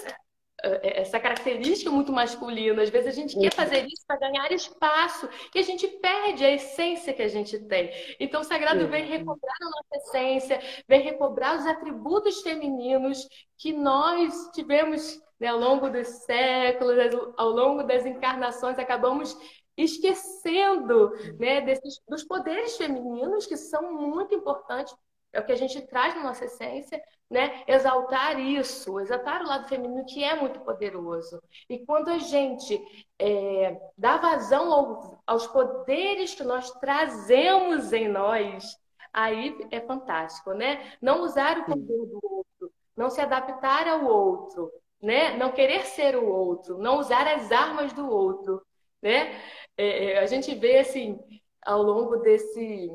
essa 0.62 1.19
característica 1.19 1.90
muito 1.90 2.12
masculina. 2.12 2.83
Às 2.83 2.90
vezes 2.90 3.09
a 3.09 3.21
gente 3.21 3.38
quer 3.38 3.52
fazer 3.52 3.87
isso 3.87 4.04
para 4.07 4.19
ganhar 4.19 4.50
espaço 4.52 5.28
e 5.54 5.59
a 5.59 5.62
gente 5.62 5.88
perde 5.88 6.45
a 6.45 6.52
essência 6.52 7.12
que 7.12 7.23
a 7.23 7.28
gente 7.28 7.59
tem. 7.59 7.90
Então 8.21 8.40
o 8.40 8.45
sagrado 8.45 8.87
vem 8.88 9.04
recobrar 9.04 9.57
a 9.61 9.64
nossa 9.64 9.97
essência, 9.97 10.61
vem 10.88 11.02
recobrar 11.02 11.59
os 11.59 11.66
atributos 11.66 12.40
femininos 12.42 13.26
que 13.59 13.73
nós 13.73 14.50
tivemos 14.52 15.21
né, 15.40 15.49
ao 15.49 15.59
longo 15.59 15.90
dos 15.90 16.07
séculos, 16.07 16.97
ao 17.37 17.50
longo 17.50 17.83
das 17.83 18.07
encarnações, 18.07 18.78
acabamos 18.78 19.37
esquecendo 19.76 21.11
né, 21.38 21.61
desses, 21.62 22.00
dos 22.09 22.23
poderes 22.23 22.76
femininos 22.76 23.47
que 23.47 23.57
são 23.57 23.92
muito 23.92 24.35
importantes 24.35 24.95
é 25.33 25.41
o 25.41 25.45
que 25.45 25.53
a 25.53 25.57
gente 25.57 25.81
traz 25.83 26.15
na 26.15 26.23
nossa 26.23 26.45
essência, 26.45 27.03
né? 27.31 27.65
Exaltar 27.67 28.39
isso, 28.39 29.01
exaltar 29.01 29.43
o 29.43 29.47
lado 29.47 29.67
feminino 29.69 30.05
que 30.05 30.23
é 30.23 30.35
muito 30.35 30.61
poderoso. 30.61 31.43
E 31.69 31.85
quando 31.87 32.09
a 32.11 32.19
gente 32.19 32.79
é, 33.19 33.81
dá 33.97 34.19
vazão 34.19 34.71
ao, 34.71 35.23
aos 35.27 35.47
poderes 35.47 36.35
que 36.35 36.45
nós 36.45 36.71
trazemos 36.73 37.93
em 37.93 38.09
nós, 38.09 38.77
aí 39.12 39.57
é 39.71 39.81
fantástico, 39.81 40.53
né? 40.53 40.93
Não 41.01 41.23
usar 41.23 41.59
o 41.61 41.65
poder 41.65 42.07
do 42.07 42.21
outro, 42.23 42.73
não 42.95 43.09
se 43.09 43.21
adaptar 43.21 43.89
ao 43.89 44.05
outro, 44.05 44.71
né? 45.01 45.37
Não 45.37 45.53
querer 45.53 45.87
ser 45.87 46.15
o 46.17 46.27
outro, 46.27 46.77
não 46.79 46.99
usar 46.99 47.27
as 47.27 47.51
armas 47.51 47.93
do 47.95 48.07
outro, 48.09 48.62
né? 49.01 49.41
É, 49.77 50.12
é 50.12 50.19
a 50.19 50.27
gente 50.27 50.55
vê 50.55 50.81
assim 50.81 51.19
ao 51.65 51.83
longo 51.83 52.17
desse 52.19 52.91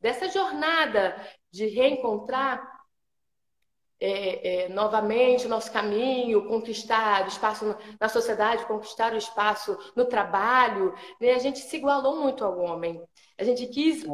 dessa 0.00 0.28
jornada 0.28 1.16
de 1.52 1.66
reencontrar 1.66 2.72
é, 4.00 4.64
é, 4.64 4.68
novamente 4.68 5.46
o 5.46 5.48
nosso 5.48 5.70
caminho, 5.70 6.48
conquistar 6.48 7.24
o 7.24 7.28
espaço 7.28 7.76
na 8.00 8.08
sociedade, 8.08 8.66
conquistar 8.66 9.12
o 9.12 9.16
espaço 9.16 9.78
no 9.94 10.04
trabalho, 10.04 10.92
né? 11.20 11.34
a 11.34 11.38
gente 11.38 11.60
se 11.60 11.76
igualou 11.76 12.20
muito 12.20 12.44
ao 12.44 12.58
homem. 12.58 13.00
A 13.38 13.44
gente 13.44 13.66
quis 13.68 14.04
é. 14.04 14.08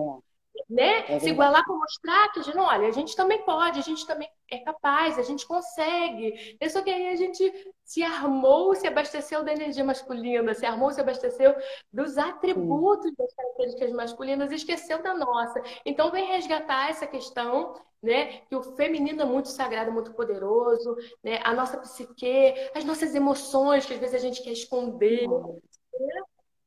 Né, 0.68 1.04
é 1.08 1.18
se 1.18 1.30
igualar 1.30 1.64
para 1.64 1.74
mostrar 1.74 2.32
que, 2.32 2.54
não, 2.54 2.64
olha, 2.64 2.88
a 2.88 2.92
gente 2.92 3.14
também 3.16 3.42
pode, 3.44 3.78
a 3.78 3.82
gente 3.82 4.06
também 4.06 4.28
é 4.50 4.58
capaz, 4.58 5.18
a 5.18 5.22
gente 5.22 5.46
consegue. 5.46 6.56
É 6.60 6.68
só 6.68 6.82
que 6.82 6.90
aí 6.90 7.08
a 7.08 7.16
gente 7.16 7.52
se 7.84 8.02
armou, 8.02 8.74
se 8.74 8.86
abasteceu 8.86 9.44
da 9.44 9.52
energia 9.52 9.84
masculina, 9.84 10.54
se 10.54 10.66
armou, 10.66 10.90
se 10.90 11.00
abasteceu 11.00 11.54
dos 11.92 12.18
atributos 12.18 13.12
das 13.16 13.34
características 13.34 13.92
masculinas 13.92 14.50
e 14.50 14.56
esqueceu 14.56 15.02
da 15.02 15.14
nossa. 15.14 15.62
Então, 15.84 16.10
vem 16.10 16.26
resgatar 16.26 16.90
essa 16.90 17.06
questão 17.06 17.74
né? 18.02 18.42
Que 18.48 18.56
o 18.56 18.62
feminino 18.62 19.22
é 19.22 19.24
muito 19.24 19.48
sagrado, 19.48 19.92
muito 19.92 20.12
poderoso, 20.12 20.96
né? 21.22 21.40
A 21.44 21.52
nossa 21.52 21.78
psique, 21.78 22.54
as 22.74 22.84
nossas 22.84 23.14
emoções 23.14 23.84
que 23.84 23.94
às 23.94 24.00
vezes 24.00 24.14
a 24.14 24.18
gente 24.18 24.42
quer 24.42 24.52
esconder. 24.52 25.26
Né? 25.28 26.22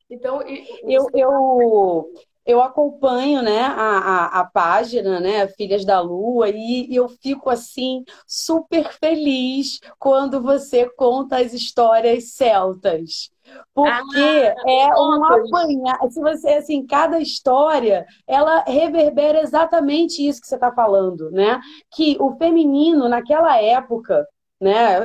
Então, 0.10 0.42
eu, 0.42 0.66
eu, 0.84 1.10
eu 1.14 2.14
acompanho 2.62 3.42
né, 3.42 3.62
a, 3.62 3.98
a, 3.98 4.40
a, 4.40 4.46
página, 4.46 5.20
né, 5.20 5.48
Filhas 5.48 5.86
da 5.86 6.00
Lua, 6.00 6.50
e, 6.50 6.88
e 6.90 6.96
eu 6.96 7.08
fico 7.08 7.50
assim 7.50 8.04
super 8.26 8.92
feliz 8.94 9.80
quando 10.00 10.42
você 10.42 10.90
conta 10.90 11.38
as 11.38 11.54
histórias 11.54 12.32
celtas. 12.34 13.30
Porque 13.74 14.20
ah, 14.20 14.56
é 14.68 14.88
um 14.96 15.24
apanhar. 15.26 16.00
Se 16.10 16.22
você, 16.22 16.50
assim, 16.54 16.86
cada 16.86 17.20
história, 17.20 18.06
ela 18.26 18.64
reverbera 18.64 19.42
exatamente 19.42 20.26
isso 20.26 20.42
que 20.42 20.48
você 20.48 20.56
está 20.56 20.72
falando, 20.72 21.30
né? 21.32 21.60
Que 21.92 22.18
o 22.20 22.36
feminino, 22.38 23.10
naquela 23.10 23.62
época, 23.62 24.26
né, 24.62 25.00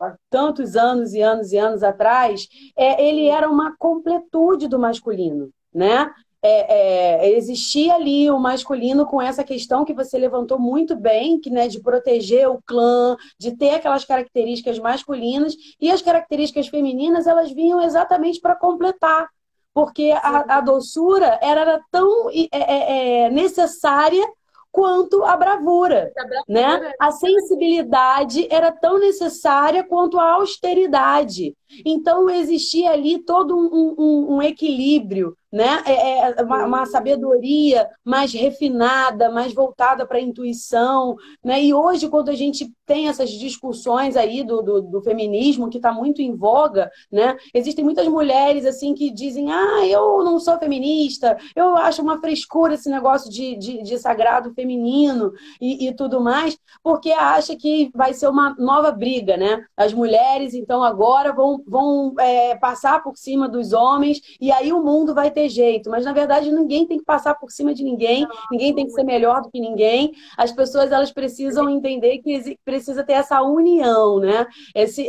há 0.00 0.16
tantos 0.28 0.74
anos 0.74 1.14
e 1.14 1.22
anos 1.22 1.52
e 1.52 1.56
anos 1.56 1.82
atrás, 1.84 2.48
é, 2.76 3.06
ele 3.06 3.28
era 3.28 3.48
uma 3.48 3.76
completude 3.78 4.66
do 4.66 4.78
masculino, 4.78 5.50
né? 5.72 6.12
é, 6.42 7.26
é, 7.26 7.36
existia 7.36 7.94
ali 7.94 8.30
o 8.30 8.38
masculino 8.38 9.06
com 9.06 9.20
essa 9.20 9.44
questão 9.44 9.84
que 9.84 9.92
você 9.92 10.16
levantou 10.18 10.58
muito 10.58 10.96
bem, 10.96 11.38
que 11.38 11.50
né, 11.50 11.68
de 11.68 11.80
proteger 11.80 12.48
o 12.48 12.60
clã, 12.62 13.16
de 13.38 13.56
ter 13.56 13.74
aquelas 13.74 14.04
características 14.04 14.78
masculinas, 14.78 15.54
e 15.80 15.90
as 15.90 16.00
características 16.00 16.68
femininas 16.68 17.26
elas 17.26 17.50
vinham 17.52 17.82
exatamente 17.82 18.40
para 18.40 18.56
completar. 18.56 19.28
Porque 19.72 20.12
a, 20.16 20.56
a, 20.56 20.60
doçura 20.60 21.38
era 21.40 21.80
tão 21.92 22.28
é, 22.30 22.48
é, 22.52 23.24
é, 23.24 23.30
necessária 23.30 24.26
quanto 24.72 25.22
a 25.24 25.36
bravura, 25.36 26.10
a 26.16 26.24
bravura, 26.24 26.44
né? 26.48 26.92
A 26.98 27.12
sensibilidade 27.12 28.48
era 28.50 28.72
tão 28.72 28.98
necessária 28.98 29.84
quanto 29.84 30.18
a 30.18 30.32
austeridade. 30.32 31.54
Então 31.84 32.28
existia 32.28 32.90
ali 32.90 33.18
todo 33.18 33.56
um, 33.56 33.94
um, 33.98 34.36
um 34.36 34.42
equilíbrio 34.42 35.36
né? 35.52 35.82
É, 35.84 36.40
é 36.40 36.42
uma, 36.42 36.64
uma, 36.64 36.86
sabedoria 36.86 37.88
mais 38.04 38.32
refinada, 38.32 39.30
mais 39.30 39.52
voltada 39.52 40.06
para 40.06 40.18
a 40.18 40.20
intuição, 40.20 41.16
né? 41.42 41.62
E 41.62 41.74
hoje, 41.74 42.08
quando 42.08 42.28
a 42.28 42.34
gente 42.34 42.72
tem 42.86 43.08
essas 43.08 43.30
discussões 43.30 44.16
aí 44.16 44.44
do, 44.44 44.62
do, 44.62 44.82
do 44.82 45.02
feminismo 45.02 45.68
que 45.68 45.78
está 45.78 45.92
muito 45.92 46.22
em 46.22 46.36
voga, 46.36 46.90
né? 47.10 47.36
Existem 47.52 47.84
muitas 47.84 48.06
mulheres 48.06 48.64
assim 48.64 48.94
que 48.94 49.10
dizem, 49.10 49.50
ah, 49.50 49.86
eu 49.86 50.22
não 50.22 50.38
sou 50.38 50.58
feminista, 50.58 51.36
eu 51.56 51.76
acho 51.76 52.00
uma 52.00 52.20
frescura 52.20 52.74
esse 52.74 52.88
negócio 52.88 53.30
de, 53.30 53.56
de, 53.56 53.82
de 53.82 53.98
sagrado 53.98 54.54
feminino 54.54 55.32
e, 55.60 55.88
e 55.88 55.94
tudo 55.94 56.20
mais, 56.20 56.56
porque 56.82 57.10
acha 57.10 57.56
que 57.56 57.90
vai 57.94 58.14
ser 58.14 58.28
uma 58.28 58.54
nova 58.56 58.92
briga, 58.92 59.36
né? 59.36 59.64
As 59.76 59.92
mulheres, 59.92 60.54
então, 60.54 60.82
agora 60.84 61.32
vão, 61.32 61.59
vão 61.66 62.14
é, 62.18 62.56
passar 62.56 63.02
por 63.02 63.16
cima 63.16 63.48
dos 63.48 63.72
homens 63.72 64.20
e 64.40 64.52
aí 64.52 64.72
o 64.72 64.82
mundo 64.82 65.14
vai 65.14 65.30
ter 65.30 65.40
ter 65.40 65.48
jeito, 65.48 65.88
mas 65.88 66.04
na 66.04 66.12
verdade 66.12 66.52
ninguém 66.52 66.86
tem 66.86 66.98
que 66.98 67.04
passar 67.04 67.34
por 67.34 67.50
cima 67.50 67.72
de 67.72 67.82
ninguém, 67.82 68.26
ninguém 68.50 68.74
tem 68.74 68.84
que 68.84 68.92
ser 68.92 69.04
melhor 69.04 69.40
do 69.40 69.50
que 69.50 69.58
ninguém. 69.58 70.12
As 70.36 70.52
pessoas 70.52 70.92
elas 70.92 71.10
precisam 71.10 71.70
entender 71.70 72.18
que 72.18 72.58
precisa 72.64 73.02
ter 73.02 73.14
essa 73.14 73.40
união, 73.42 74.18
né? 74.18 74.46
Esse, 74.74 75.08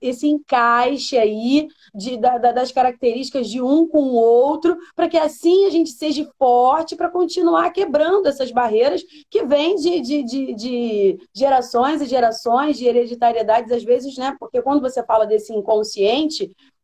esse 0.00 0.26
encaixe 0.26 1.16
aí 1.16 1.68
de, 1.94 2.16
da, 2.16 2.38
das 2.38 2.72
características 2.72 3.48
de 3.48 3.60
um 3.62 3.86
com 3.86 4.02
o 4.02 4.14
outro, 4.14 4.76
para 4.96 5.08
que 5.08 5.16
assim 5.16 5.66
a 5.66 5.70
gente 5.70 5.90
seja 5.90 6.28
forte 6.38 6.96
para 6.96 7.10
continuar 7.10 7.70
quebrando 7.70 8.26
essas 8.26 8.50
barreiras 8.50 9.02
que 9.30 9.44
vêm 9.44 9.76
de, 9.76 10.00
de, 10.00 10.22
de, 10.22 10.54
de 10.54 11.18
gerações 11.34 12.02
e 12.02 12.06
gerações 12.06 12.76
de 12.76 12.86
hereditariedades, 12.86 13.70
às 13.70 13.84
vezes, 13.84 14.16
né? 14.16 14.36
Porque 14.40 14.60
quando 14.62 14.80
você 14.80 15.02
fala 15.04 15.26
desse 15.26 15.52
inconsciente, 15.52 15.87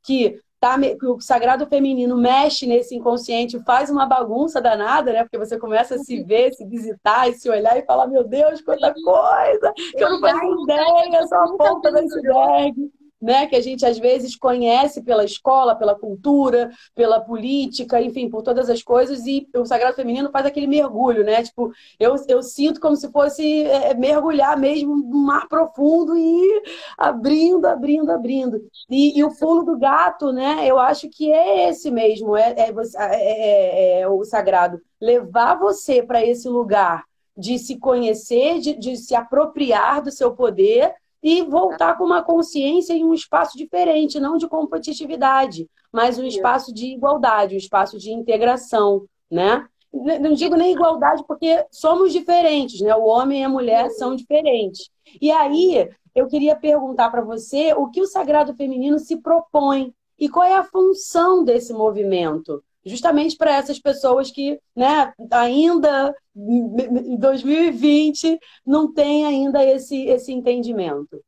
que 0.03 0.39
tá, 0.61 0.79
que 0.79 1.07
o 1.07 1.21
sagrado 1.21 1.67
feminino 1.67 2.17
mexe 2.17 2.67
nesse 2.67 2.95
inconsciente, 2.95 3.63
faz 3.65 3.91
uma 3.91 4.07
bagunça 4.07 4.61
danada, 4.61 5.13
né? 5.13 5.23
Porque 5.23 5.39
você 5.39 5.59
começa 5.59 5.97
a 5.97 5.99
se 5.99 6.23
ver, 6.23 6.53
se 6.55 6.65
visitar 6.67 7.29
e 7.29 7.35
se 7.35 7.51
olhar 7.51 7.77
e 7.79 7.85
falar, 7.85 8.07
meu 8.07 8.25
Deus, 8.25 8.63
quanta 8.63 8.95
coisa, 8.95 9.73
que 9.75 10.03
eu 10.03 10.11
não 10.11 10.21
faço 10.21 10.63
ideia, 10.63 11.27
só 11.27 11.37
a 11.37 11.57
ponta 11.57 11.91
do 11.91 11.99
iceberg 11.99 12.91
né, 13.25 13.47
que 13.47 13.57
a 13.57 13.61
gente 13.61 13.87
às 13.87 13.99
vezes 13.99 14.37
conhece 14.37 15.03
pela 15.03 15.25
escola, 15.25 15.75
pela 15.75 15.95
cultura, 15.95 16.71
pela 16.95 17.19
política, 17.19 18.01
enfim, 18.01 18.29
por 18.29 18.43
todas 18.43 18.69
as 18.69 18.83
coisas, 18.83 19.27
e 19.27 19.49
o 19.57 19.65
Sagrado 19.65 19.97
Feminino 19.97 20.31
faz 20.31 20.45
aquele 20.45 20.67
mergulho, 20.67 21.25
né? 21.25 21.43
Tipo, 21.43 21.73
eu, 21.99 22.15
eu 22.29 22.43
sinto 22.43 22.79
como 22.79 22.95
se 22.95 23.11
fosse 23.11 23.63
é, 23.63 23.95
mergulhar 23.95 24.59
mesmo 24.59 24.95
no 24.95 25.25
mar 25.25 25.49
profundo 25.49 26.15
e 26.19 26.63
abrindo, 26.99 27.65
abrindo, 27.65 28.11
abrindo. 28.11 28.63
E, 28.91 29.19
e, 29.19 29.25
o 29.25 29.35
pulo 29.35 29.65
do 29.65 29.79
gato, 29.79 30.31
né? 30.31 30.67
Eu 30.67 30.79
acho 30.79 31.09
que 31.09 31.33
é 31.33 31.71
esse 31.71 31.91
mesmo, 31.91 32.37
é, 32.37 32.55
é, 32.59 32.75
é, 33.01 34.01
é 34.01 34.09
o 34.09 34.23
sagrado. 34.25 34.83
Levar 35.01 35.55
você 35.55 36.03
para 36.03 36.23
esse 36.23 36.47
lugar 36.47 37.05
de 37.35 37.59
se 37.59 37.79
conhecer, 37.79 38.61
de, 38.61 38.75
de 38.75 38.97
se 38.99 39.15
apropriar 39.15 40.03
do 40.03 40.11
seu 40.11 40.33
poder 40.33 40.95
e 41.25 41.41
voltar 41.41 41.97
com 41.97 42.05
uma 42.05 42.23
consciência 42.23 42.93
em 42.93 43.03
um 43.03 43.15
espaço 43.15 43.57
diferente, 43.57 44.21
não 44.21 44.37
de 44.37 44.47
competitividade, 44.47 45.67
mas 45.91 46.19
um 46.19 46.25
espaço 46.25 46.73
de 46.73 46.89
igualdade, 46.89 47.55
um 47.55 47.59
espaço 47.59 47.99
de 47.99 48.13
integração, 48.13 49.07
né? 49.31 49.67
Não 49.91 50.35
digo 50.35 50.55
nem 50.55 50.73
igualdade 50.73 51.25
porque 51.27 51.65
somos 51.71 52.13
diferentes, 52.13 52.83
né? 52.83 52.95
O 52.95 53.07
homem 53.07 53.41
e 53.41 53.45
a 53.45 53.49
mulher 53.49 53.89
são 53.93 54.15
diferentes. 54.15 54.91
E 55.19 55.31
aí, 55.31 55.89
eu 56.15 56.27
queria 56.27 56.55
perguntar 56.55 57.09
para 57.09 57.23
você 57.23 57.73
o 57.73 57.89
que 57.89 58.03
o 58.03 58.07
sagrado 58.07 58.55
feminino 58.55 58.99
se 58.99 59.17
propõe 59.17 59.95
e 60.19 60.29
qual 60.29 60.45
é 60.45 60.55
a 60.55 60.65
função 60.65 61.43
desse 61.43 61.73
movimento 61.73 62.63
justamente 62.85 63.37
para 63.37 63.57
essas 63.57 63.79
pessoas 63.79 64.31
que 64.31 64.61
né, 64.75 65.13
ainda 65.31 66.15
em 66.37 67.17
2020 67.17 68.39
não 68.67 68.93
tem 68.93 69.25
ainda 69.25 69.65
esse, 69.65 70.07
esse 70.07 70.33
entendimento. 70.33 71.23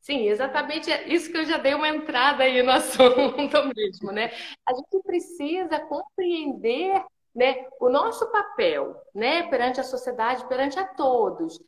Sim, 0.00 0.28
exatamente 0.28 0.90
é 0.90 1.08
isso 1.08 1.32
que 1.32 1.36
eu 1.36 1.44
já 1.44 1.56
dei 1.58 1.74
uma 1.74 1.88
entrada 1.88 2.44
aí 2.44 2.62
no 2.62 2.70
assunto 2.72 3.74
mesmo, 3.74 4.12
né? 4.12 4.30
A 4.64 4.72
gente 4.72 5.02
precisa 5.02 5.80
compreender 5.80 7.04
né, 7.34 7.66
o 7.80 7.88
nosso 7.88 8.30
papel 8.30 8.96
né, 9.14 9.42
perante 9.48 9.80
a 9.80 9.84
sociedade, 9.84 10.46
perante 10.46 10.78
a 10.78 10.86
todos. 10.86 11.60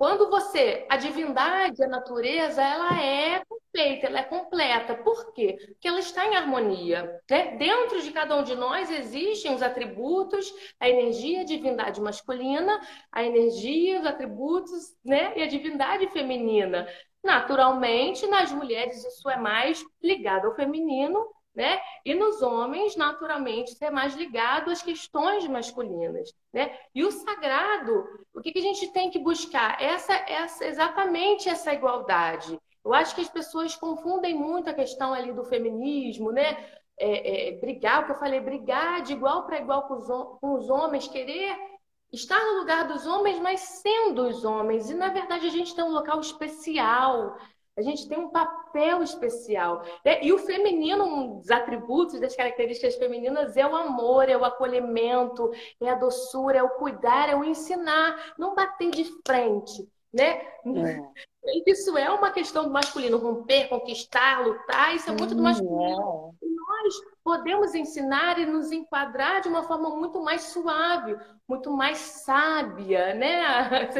Quando 0.00 0.30
você, 0.30 0.86
a 0.88 0.96
divindade, 0.96 1.84
a 1.84 1.86
natureza, 1.86 2.62
ela 2.62 3.04
é 3.04 3.42
perfeita, 3.70 4.06
ela 4.06 4.20
é 4.20 4.22
completa. 4.22 4.94
Por 4.94 5.34
quê? 5.34 5.58
Porque 5.74 5.86
ela 5.86 5.98
está 5.98 6.24
em 6.24 6.36
harmonia. 6.36 7.20
Né? 7.30 7.58
Dentro 7.58 8.00
de 8.00 8.10
cada 8.10 8.34
um 8.34 8.42
de 8.42 8.54
nós 8.54 8.90
existem 8.90 9.54
os 9.54 9.62
atributos, 9.62 10.50
a 10.80 10.88
energia, 10.88 11.42
a 11.42 11.44
divindade 11.44 12.00
masculina, 12.00 12.80
a 13.12 13.22
energia, 13.22 14.00
os 14.00 14.06
atributos, 14.06 14.96
né? 15.04 15.34
E 15.36 15.42
a 15.42 15.46
divindade 15.46 16.08
feminina. 16.08 16.88
Naturalmente, 17.22 18.26
nas 18.26 18.50
mulheres 18.50 19.04
isso 19.04 19.28
é 19.28 19.36
mais 19.36 19.84
ligado 20.02 20.46
ao 20.46 20.56
feminino, 20.56 21.22
né? 21.54 21.80
E 22.04 22.14
nos 22.14 22.42
homens, 22.42 22.96
naturalmente, 22.96 23.74
ser 23.74 23.90
mais 23.90 24.14
ligado 24.14 24.70
às 24.70 24.82
questões 24.82 25.46
masculinas, 25.46 26.32
né? 26.52 26.76
E 26.94 27.04
o 27.04 27.10
sagrado, 27.10 28.04
o 28.32 28.40
que, 28.40 28.52
que 28.52 28.58
a 28.58 28.62
gente 28.62 28.92
tem 28.92 29.10
que 29.10 29.18
buscar? 29.18 29.80
Essa, 29.82 30.14
essa, 30.14 30.64
exatamente 30.64 31.48
essa 31.48 31.72
igualdade. 31.72 32.58
Eu 32.84 32.94
acho 32.94 33.14
que 33.14 33.20
as 33.20 33.28
pessoas 33.28 33.76
confundem 33.76 34.34
muito 34.34 34.70
a 34.70 34.74
questão 34.74 35.12
ali 35.12 35.32
do 35.32 35.44
feminismo, 35.44 36.32
né? 36.32 36.66
É, 36.98 37.48
é, 37.48 37.52
brigar, 37.58 38.02
o 38.02 38.06
que 38.06 38.12
eu 38.12 38.18
falei, 38.18 38.40
brigar 38.40 39.02
de 39.02 39.14
igual 39.14 39.46
para 39.46 39.58
igual 39.58 39.88
com 39.88 39.94
os, 39.94 40.06
com 40.38 40.54
os 40.54 40.68
homens, 40.68 41.08
querer 41.08 41.56
estar 42.12 42.38
no 42.38 42.58
lugar 42.58 42.86
dos 42.86 43.06
homens, 43.06 43.38
mas 43.38 43.60
sendo 43.60 44.28
os 44.28 44.44
homens. 44.44 44.90
E, 44.90 44.94
na 44.94 45.08
verdade, 45.08 45.46
a 45.46 45.50
gente 45.50 45.74
tem 45.74 45.84
um 45.84 45.92
local 45.92 46.20
especial, 46.20 47.36
a 47.80 47.82
gente 47.82 48.08
tem 48.08 48.18
um 48.18 48.30
papel 48.30 49.02
especial. 49.02 49.82
Né? 50.04 50.22
E 50.22 50.32
o 50.32 50.38
feminino, 50.38 51.04
um 51.04 51.38
dos 51.38 51.50
atributos, 51.50 52.20
das 52.20 52.36
características 52.36 52.96
femininas, 52.96 53.56
é 53.56 53.66
o 53.66 53.74
amor, 53.74 54.28
é 54.28 54.36
o 54.36 54.44
acolhimento, 54.44 55.50
é 55.80 55.88
a 55.88 55.94
doçura, 55.94 56.58
é 56.58 56.62
o 56.62 56.70
cuidar, 56.70 57.28
é 57.28 57.36
o 57.36 57.44
ensinar, 57.44 58.34
não 58.38 58.54
bater 58.54 58.90
de 58.90 59.04
frente. 59.26 59.88
Né? 60.12 60.42
É. 60.66 61.00
Isso 61.66 61.96
é 61.96 62.10
uma 62.10 62.30
questão 62.30 62.64
do 62.64 62.70
masculino, 62.70 63.16
romper, 63.16 63.68
conquistar, 63.68 64.46
lutar, 64.46 64.94
isso 64.94 65.08
é 65.08 65.12
muito 65.14 65.34
do 65.34 65.42
masculino. 65.42 66.34
É. 66.42 66.46
E 66.46 66.50
nós 66.50 66.94
podemos 67.22 67.74
ensinar 67.74 68.38
e 68.38 68.46
nos 68.46 68.72
enquadrar 68.72 69.40
de 69.40 69.48
uma 69.48 69.62
forma 69.62 69.90
muito 69.90 70.22
mais 70.22 70.42
suave, 70.42 71.16
muito 71.48 71.70
mais 71.70 71.98
sábia, 71.98 73.14
né? 73.14 73.40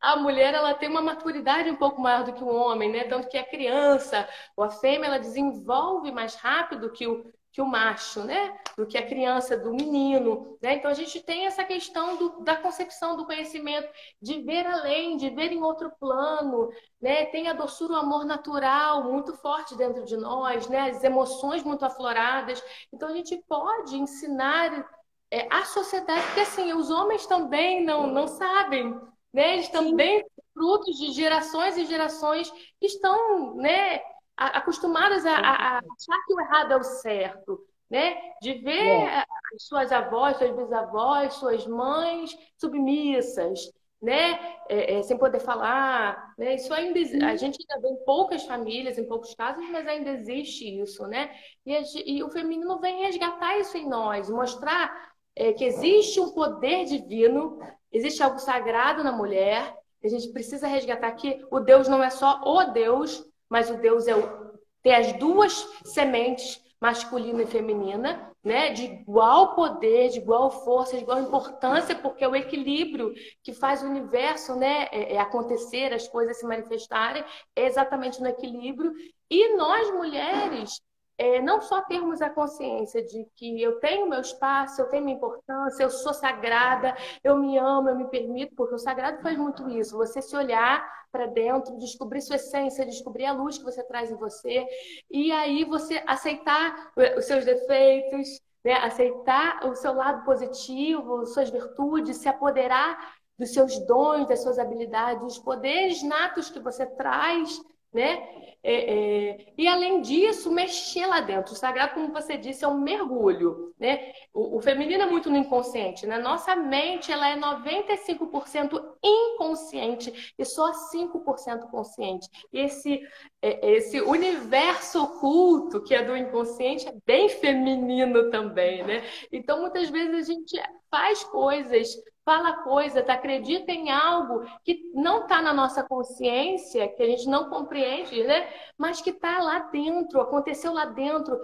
A 0.00 0.16
mulher 0.16 0.54
ela 0.54 0.74
tem 0.74 0.88
uma 0.88 1.02
maturidade 1.02 1.70
um 1.70 1.76
pouco 1.76 2.00
maior 2.00 2.24
do 2.24 2.32
que 2.32 2.44
o 2.44 2.48
homem, 2.48 2.90
né? 2.90 3.04
Tanto 3.04 3.28
que 3.28 3.38
a 3.38 3.44
criança 3.44 4.28
ou 4.56 4.64
a 4.64 4.70
fêmea 4.70 5.06
ela 5.06 5.18
desenvolve 5.18 6.10
mais 6.12 6.34
rápido 6.34 6.92
que 6.92 7.06
o 7.06 7.32
que 7.56 7.62
o 7.62 7.66
macho, 7.66 8.22
né? 8.22 8.54
Do 8.76 8.86
que 8.86 8.98
a 8.98 9.06
criança, 9.06 9.56
do 9.56 9.72
menino, 9.72 10.58
né? 10.60 10.74
Então 10.74 10.90
a 10.90 10.94
gente 10.94 11.22
tem 11.22 11.46
essa 11.46 11.64
questão 11.64 12.18
do, 12.18 12.44
da 12.44 12.54
concepção 12.54 13.16
do 13.16 13.24
conhecimento, 13.24 13.88
de 14.20 14.42
ver 14.42 14.66
além, 14.66 15.16
de 15.16 15.30
ver 15.30 15.52
em 15.52 15.62
outro 15.62 15.90
plano, 15.98 16.68
né? 17.00 17.24
Tem 17.24 17.48
a 17.48 17.54
doçura, 17.54 17.94
o 17.94 17.96
amor 17.96 18.26
natural 18.26 19.04
muito 19.04 19.32
forte 19.38 19.74
dentro 19.74 20.04
de 20.04 20.18
nós, 20.18 20.68
né? 20.68 20.90
As 20.90 21.02
emoções 21.02 21.62
muito 21.62 21.82
afloradas. 21.82 22.62
Então 22.92 23.08
a 23.08 23.14
gente 23.14 23.42
pode 23.48 23.96
ensinar 23.96 24.86
é, 25.30 25.48
a 25.50 25.64
sociedade, 25.64 26.26
porque 26.26 26.40
assim, 26.40 26.74
os 26.74 26.90
homens 26.90 27.24
também 27.24 27.82
não, 27.82 28.06
não 28.06 28.28
sabem, 28.28 29.00
né? 29.32 29.54
Eles 29.54 29.70
também 29.70 30.18
Sim. 30.18 30.26
frutos 30.52 30.98
de 30.98 31.10
gerações 31.12 31.78
e 31.78 31.86
gerações 31.86 32.50
que 32.78 32.84
estão, 32.84 33.54
né? 33.54 34.02
Acostumadas 34.36 35.24
a, 35.24 35.36
a, 35.36 35.78
achar 35.78 36.26
que 36.26 36.34
o 36.34 36.40
errado 36.40 36.72
é 36.72 36.76
o 36.76 36.82
certo, 36.82 37.64
né? 37.88 38.16
De 38.42 38.54
ver 38.54 38.86
é. 38.86 39.24
as 39.54 39.62
suas 39.62 39.90
avós, 39.92 40.36
suas 40.36 40.54
bisavós, 40.54 41.34
suas 41.34 41.66
mães 41.66 42.36
submissas, 42.58 43.70
né? 44.00 44.38
É, 44.68 44.98
é, 44.98 45.02
sem 45.02 45.16
poder 45.16 45.40
falar, 45.40 46.34
né? 46.36 46.54
Isso 46.54 46.72
ainda 46.74 46.98
a 47.26 47.36
gente 47.36 47.58
ainda 47.60 47.80
vê 47.80 47.94
em 47.94 48.04
poucas 48.04 48.44
famílias, 48.44 48.98
em 48.98 49.06
poucos 49.06 49.34
casos, 49.34 49.64
mas 49.70 49.86
ainda 49.86 50.10
existe 50.10 50.80
isso, 50.80 51.06
né? 51.06 51.34
E, 51.64 51.74
a, 51.74 51.82
e 52.04 52.22
o 52.22 52.30
feminino 52.30 52.78
vem 52.78 53.02
resgatar 53.04 53.58
isso 53.58 53.76
em 53.76 53.88
nós, 53.88 54.28
mostrar 54.28 55.14
é, 55.34 55.52
que 55.52 55.64
existe 55.64 56.20
um 56.20 56.32
poder 56.32 56.84
divino, 56.84 57.58
existe 57.92 58.22
algo 58.22 58.38
sagrado 58.38 59.02
na 59.02 59.12
mulher. 59.12 59.76
A 60.04 60.08
gente 60.08 60.28
precisa 60.32 60.66
resgatar 60.66 61.12
que 61.12 61.44
o 61.50 61.58
Deus 61.60 61.88
não 61.88 62.02
é 62.02 62.10
só 62.10 62.40
o 62.44 62.64
Deus, 62.72 63.24
mas 63.48 63.70
o 63.70 63.76
Deus 63.76 64.06
é 64.06 64.14
o, 64.14 64.56
tem 64.82 64.94
as 64.94 65.12
duas 65.14 65.52
sementes, 65.84 66.60
masculina 66.80 67.42
e 67.42 67.46
feminina, 67.46 68.32
né? 68.44 68.70
De 68.70 68.84
igual 68.84 69.54
poder, 69.54 70.10
de 70.10 70.18
igual 70.18 70.50
força, 70.50 70.96
de 70.96 71.02
igual 71.02 71.20
importância, 71.20 71.96
porque 71.96 72.22
é 72.22 72.28
o 72.28 72.36
equilíbrio 72.36 73.12
que 73.42 73.52
faz 73.52 73.82
o 73.82 73.86
universo, 73.86 74.54
né, 74.54 74.88
é, 74.92 75.14
é 75.14 75.18
acontecer, 75.18 75.92
as 75.92 76.06
coisas 76.06 76.38
se 76.38 76.46
manifestarem, 76.46 77.24
é 77.56 77.66
exatamente 77.66 78.20
no 78.20 78.28
equilíbrio. 78.28 78.92
E 79.28 79.56
nós 79.56 79.90
mulheres 79.92 80.80
é, 81.18 81.40
não 81.40 81.60
só 81.60 81.80
termos 81.82 82.20
a 82.20 82.28
consciência 82.28 83.02
de 83.02 83.26
que 83.36 83.62
eu 83.62 83.80
tenho 83.80 84.08
meu 84.08 84.20
espaço, 84.20 84.80
eu 84.80 84.88
tenho 84.88 85.04
minha 85.04 85.16
importância, 85.16 85.82
eu 85.82 85.90
sou 85.90 86.12
sagrada, 86.12 86.94
eu 87.24 87.36
me 87.38 87.56
amo, 87.56 87.88
eu 87.88 87.96
me 87.96 88.08
permito, 88.08 88.54
porque 88.54 88.74
o 88.74 88.78
sagrado 88.78 89.22
faz 89.22 89.36
muito 89.38 89.68
isso. 89.70 89.96
Você 89.96 90.20
se 90.20 90.36
olhar 90.36 90.86
para 91.10 91.26
dentro, 91.26 91.78
descobrir 91.78 92.20
sua 92.20 92.36
essência, 92.36 92.84
descobrir 92.84 93.24
a 93.24 93.32
luz 93.32 93.56
que 93.56 93.64
você 93.64 93.82
traz 93.84 94.10
em 94.10 94.16
você, 94.16 94.66
e 95.10 95.32
aí 95.32 95.64
você 95.64 96.02
aceitar 96.06 96.92
os 97.16 97.24
seus 97.24 97.44
defeitos, 97.44 98.28
né? 98.62 98.74
aceitar 98.74 99.64
o 99.66 99.74
seu 99.74 99.94
lado 99.94 100.24
positivo, 100.24 101.24
suas 101.24 101.48
virtudes, 101.48 102.18
se 102.18 102.28
apoderar 102.28 103.14
dos 103.38 103.52
seus 103.52 103.78
dons, 103.86 104.26
das 104.26 104.42
suas 104.42 104.58
habilidades, 104.58 105.22
dos 105.22 105.38
poderes 105.38 106.02
natos 106.02 106.50
que 106.50 106.60
você 106.60 106.84
traz 106.86 107.58
né? 107.96 108.28
É, 108.62 108.74
é, 108.94 109.46
e 109.56 109.66
além 109.66 110.02
disso, 110.02 110.50
mexer 110.50 111.06
lá 111.06 111.20
dentro. 111.20 111.52
O 111.52 111.56
sagrado, 111.56 111.94
como 111.94 112.12
você 112.12 112.36
disse, 112.36 112.64
é 112.64 112.68
um 112.68 112.80
mergulho, 112.80 113.72
né? 113.78 114.12
O, 114.34 114.58
o 114.58 114.60
feminino 114.60 115.04
é 115.04 115.06
muito 115.06 115.30
no 115.30 115.36
inconsciente, 115.36 116.06
né? 116.06 116.18
Nossa 116.18 116.54
mente, 116.54 117.10
ela 117.10 117.28
é 117.28 117.36
95% 117.36 118.82
inconsciente 119.02 120.34
e 120.36 120.44
só 120.44 120.72
5% 120.92 121.70
consciente. 121.70 122.28
E 122.52 122.58
esse, 122.58 123.00
é, 123.40 123.70
esse 123.76 124.00
universo 124.00 125.04
oculto 125.04 125.82
que 125.82 125.94
é 125.94 126.02
do 126.02 126.16
inconsciente 126.16 126.88
é 126.88 126.94
bem 127.06 127.28
feminino 127.28 128.30
também, 128.30 128.82
né? 128.82 129.04
Então, 129.32 129.60
muitas 129.60 129.88
vezes 129.88 130.28
a 130.28 130.32
gente 130.32 130.60
faz 130.90 131.24
coisas 131.24 131.96
fala 132.26 132.64
coisa, 132.64 133.04
tá, 133.04 133.12
acredita 133.14 133.70
em 133.70 133.88
algo 133.88 134.44
que 134.64 134.90
não 134.92 135.22
está 135.22 135.40
na 135.40 135.54
nossa 135.54 135.84
consciência, 135.84 136.88
que 136.88 137.02
a 137.02 137.06
gente 137.06 137.28
não 137.28 137.48
compreende, 137.48 138.24
né? 138.24 138.48
Mas 138.76 139.00
que 139.00 139.10
está 139.10 139.38
lá 139.38 139.60
dentro, 139.70 140.20
aconteceu 140.20 140.72
lá 140.72 140.86
dentro, 140.86 141.38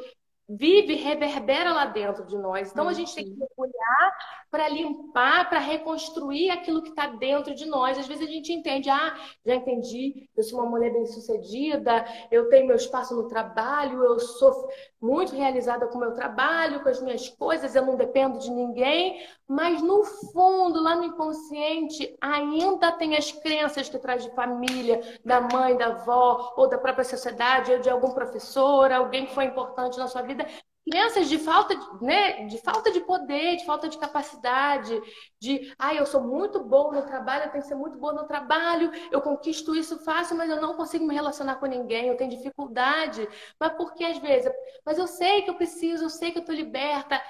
vive, 0.48 0.94
reverbera 0.94 1.72
lá 1.72 1.86
dentro 1.86 2.26
de 2.26 2.36
nós. 2.36 2.70
Então 2.70 2.88
a 2.88 2.92
gente 2.92 3.14
tem 3.14 3.24
que 3.24 3.46
olhar 3.56 4.16
para 4.50 4.68
limpar, 4.68 5.48
para 5.48 5.58
reconstruir 5.58 6.50
aquilo 6.50 6.82
que 6.82 6.90
está 6.90 7.06
dentro 7.06 7.54
de 7.54 7.64
nós. 7.64 7.98
Às 7.98 8.06
vezes 8.06 8.28
a 8.28 8.30
gente 8.30 8.52
entende, 8.52 8.90
ah, 8.90 9.14
já 9.46 9.54
entendi, 9.54 10.28
eu 10.36 10.42
sou 10.42 10.60
uma 10.60 10.68
mulher 10.68 10.92
bem-sucedida, 10.92 12.04
eu 12.30 12.48
tenho 12.50 12.66
meu 12.66 12.76
espaço 12.76 13.16
no 13.16 13.28
trabalho, 13.28 14.04
eu 14.04 14.18
sou 14.20 14.68
muito 15.00 15.34
realizada 15.34 15.86
com 15.86 15.96
o 15.96 16.00
meu 16.00 16.12
trabalho, 16.12 16.80
com 16.82 16.88
as 16.88 17.00
minhas 17.00 17.28
coisas, 17.28 17.74
eu 17.74 17.84
não 17.84 17.96
dependo 17.96 18.38
de 18.38 18.50
ninguém, 18.50 19.26
mas 19.48 19.82
no 19.82 20.04
fundo, 20.04 20.80
lá 20.80 20.94
no 20.94 21.04
inconsciente, 21.04 22.16
ainda 22.20 22.92
tem 22.92 23.16
as 23.16 23.32
crenças 23.32 23.88
que 23.88 23.98
traz 23.98 24.22
de 24.22 24.30
família, 24.34 25.00
da 25.24 25.40
mãe, 25.40 25.76
da 25.76 25.86
avó, 25.86 26.54
ou 26.56 26.68
da 26.68 26.78
própria 26.78 27.04
sociedade, 27.04 27.72
ou 27.72 27.78
de 27.80 27.90
algum 27.90 28.12
professor, 28.12 28.92
alguém 28.92 29.26
que 29.26 29.34
foi 29.34 29.44
importante 29.44 29.98
na 29.98 30.06
sua 30.06 30.22
vida, 30.22 30.41
crianças 30.88 31.28
de 31.28 31.38
falta 31.38 31.76
de, 31.76 32.04
né, 32.04 32.44
de 32.46 32.58
falta 32.58 32.90
de 32.90 33.00
poder, 33.00 33.56
de 33.56 33.64
falta 33.64 33.88
de 33.88 33.98
capacidade, 33.98 35.00
de, 35.40 35.72
ah, 35.78 35.94
eu 35.94 36.04
sou 36.04 36.22
muito 36.22 36.62
bom 36.64 36.92
no 36.92 37.02
trabalho, 37.02 37.44
eu 37.44 37.50
tenho 37.50 37.62
que 37.62 37.68
ser 37.68 37.74
muito 37.74 37.98
boa 37.98 38.12
no 38.12 38.26
trabalho, 38.26 38.90
eu 39.10 39.20
conquisto 39.20 39.74
isso 39.74 40.02
fácil, 40.04 40.36
mas 40.36 40.50
eu 40.50 40.60
não 40.60 40.74
consigo 40.74 41.06
me 41.06 41.14
relacionar 41.14 41.56
com 41.56 41.66
ninguém, 41.66 42.08
eu 42.08 42.16
tenho 42.16 42.30
dificuldade. 42.30 43.28
Mas 43.58 43.72
por 43.74 43.94
que 43.94 44.04
às 44.04 44.18
vezes? 44.18 44.52
Mas 44.84 44.98
eu 44.98 45.06
sei 45.06 45.42
que 45.42 45.50
eu 45.50 45.54
preciso, 45.54 46.04
eu 46.04 46.10
sei 46.10 46.32
que 46.32 46.38
eu 46.38 46.42
estou 46.42 46.54
liberta. 46.54 47.22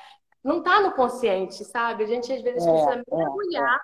Não 0.43 0.59
está 0.59 0.81
no 0.81 0.93
consciente, 0.93 1.65
sabe? 1.65 2.03
A 2.05 2.07
gente 2.07 2.33
às 2.33 2.43
vezes 2.43 2.67
é, 2.67 2.71
precisa 2.71 2.95
é, 2.95 3.17
mergulhar 3.17 3.77
é, 3.77 3.81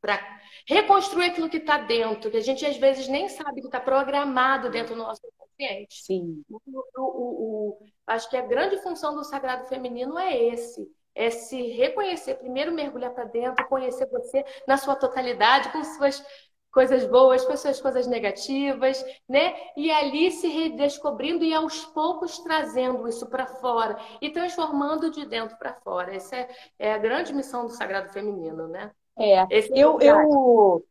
para 0.00 0.40
reconstruir 0.66 1.26
aquilo 1.26 1.48
que 1.48 1.58
está 1.58 1.78
dentro, 1.78 2.30
que 2.30 2.36
a 2.36 2.42
gente 2.42 2.66
às 2.66 2.76
vezes 2.76 3.06
nem 3.06 3.28
sabe 3.28 3.60
que 3.60 3.68
está 3.68 3.78
programado 3.78 4.70
dentro 4.70 4.94
do 4.94 5.02
nosso 5.02 5.20
consciente. 5.38 6.02
Sim. 6.02 6.42
O, 6.50 6.60
o, 6.96 7.02
o, 7.02 7.86
acho 8.06 8.28
que 8.28 8.36
a 8.36 8.46
grande 8.46 8.78
função 8.82 9.14
do 9.14 9.24
sagrado 9.24 9.66
feminino 9.66 10.18
é 10.18 10.36
esse. 10.36 10.90
É 11.14 11.28
se 11.30 11.60
reconhecer, 11.72 12.36
primeiro 12.36 12.72
mergulhar 12.72 13.12
para 13.12 13.24
dentro, 13.24 13.68
conhecer 13.68 14.06
você 14.06 14.44
na 14.66 14.78
sua 14.78 14.96
totalidade, 14.96 15.70
com 15.70 15.84
suas 15.84 16.24
coisas 16.72 17.04
boas, 17.04 17.44
com 17.44 17.54
suas 17.54 17.80
coisas 17.80 18.06
negativas, 18.06 19.04
né? 19.28 19.54
E 19.76 19.90
ali 19.90 20.30
se 20.30 20.48
redescobrindo 20.48 21.44
e 21.44 21.52
aos 21.52 21.84
poucos 21.84 22.38
trazendo 22.38 23.06
isso 23.06 23.28
para 23.28 23.46
fora 23.46 23.98
e 24.22 24.30
transformando 24.30 25.10
de 25.10 25.26
dentro 25.26 25.56
para 25.58 25.74
fora. 25.74 26.14
Essa 26.16 26.36
é, 26.36 26.48
é, 26.78 26.94
a 26.94 26.98
grande 26.98 27.34
missão 27.34 27.66
do 27.66 27.72
sagrado 27.72 28.10
feminino, 28.10 28.66
né? 28.66 28.90
É, 29.18 29.46
Esse 29.50 29.78
eu, 29.78 30.00
é 30.00 30.06
eu, 30.06 30.82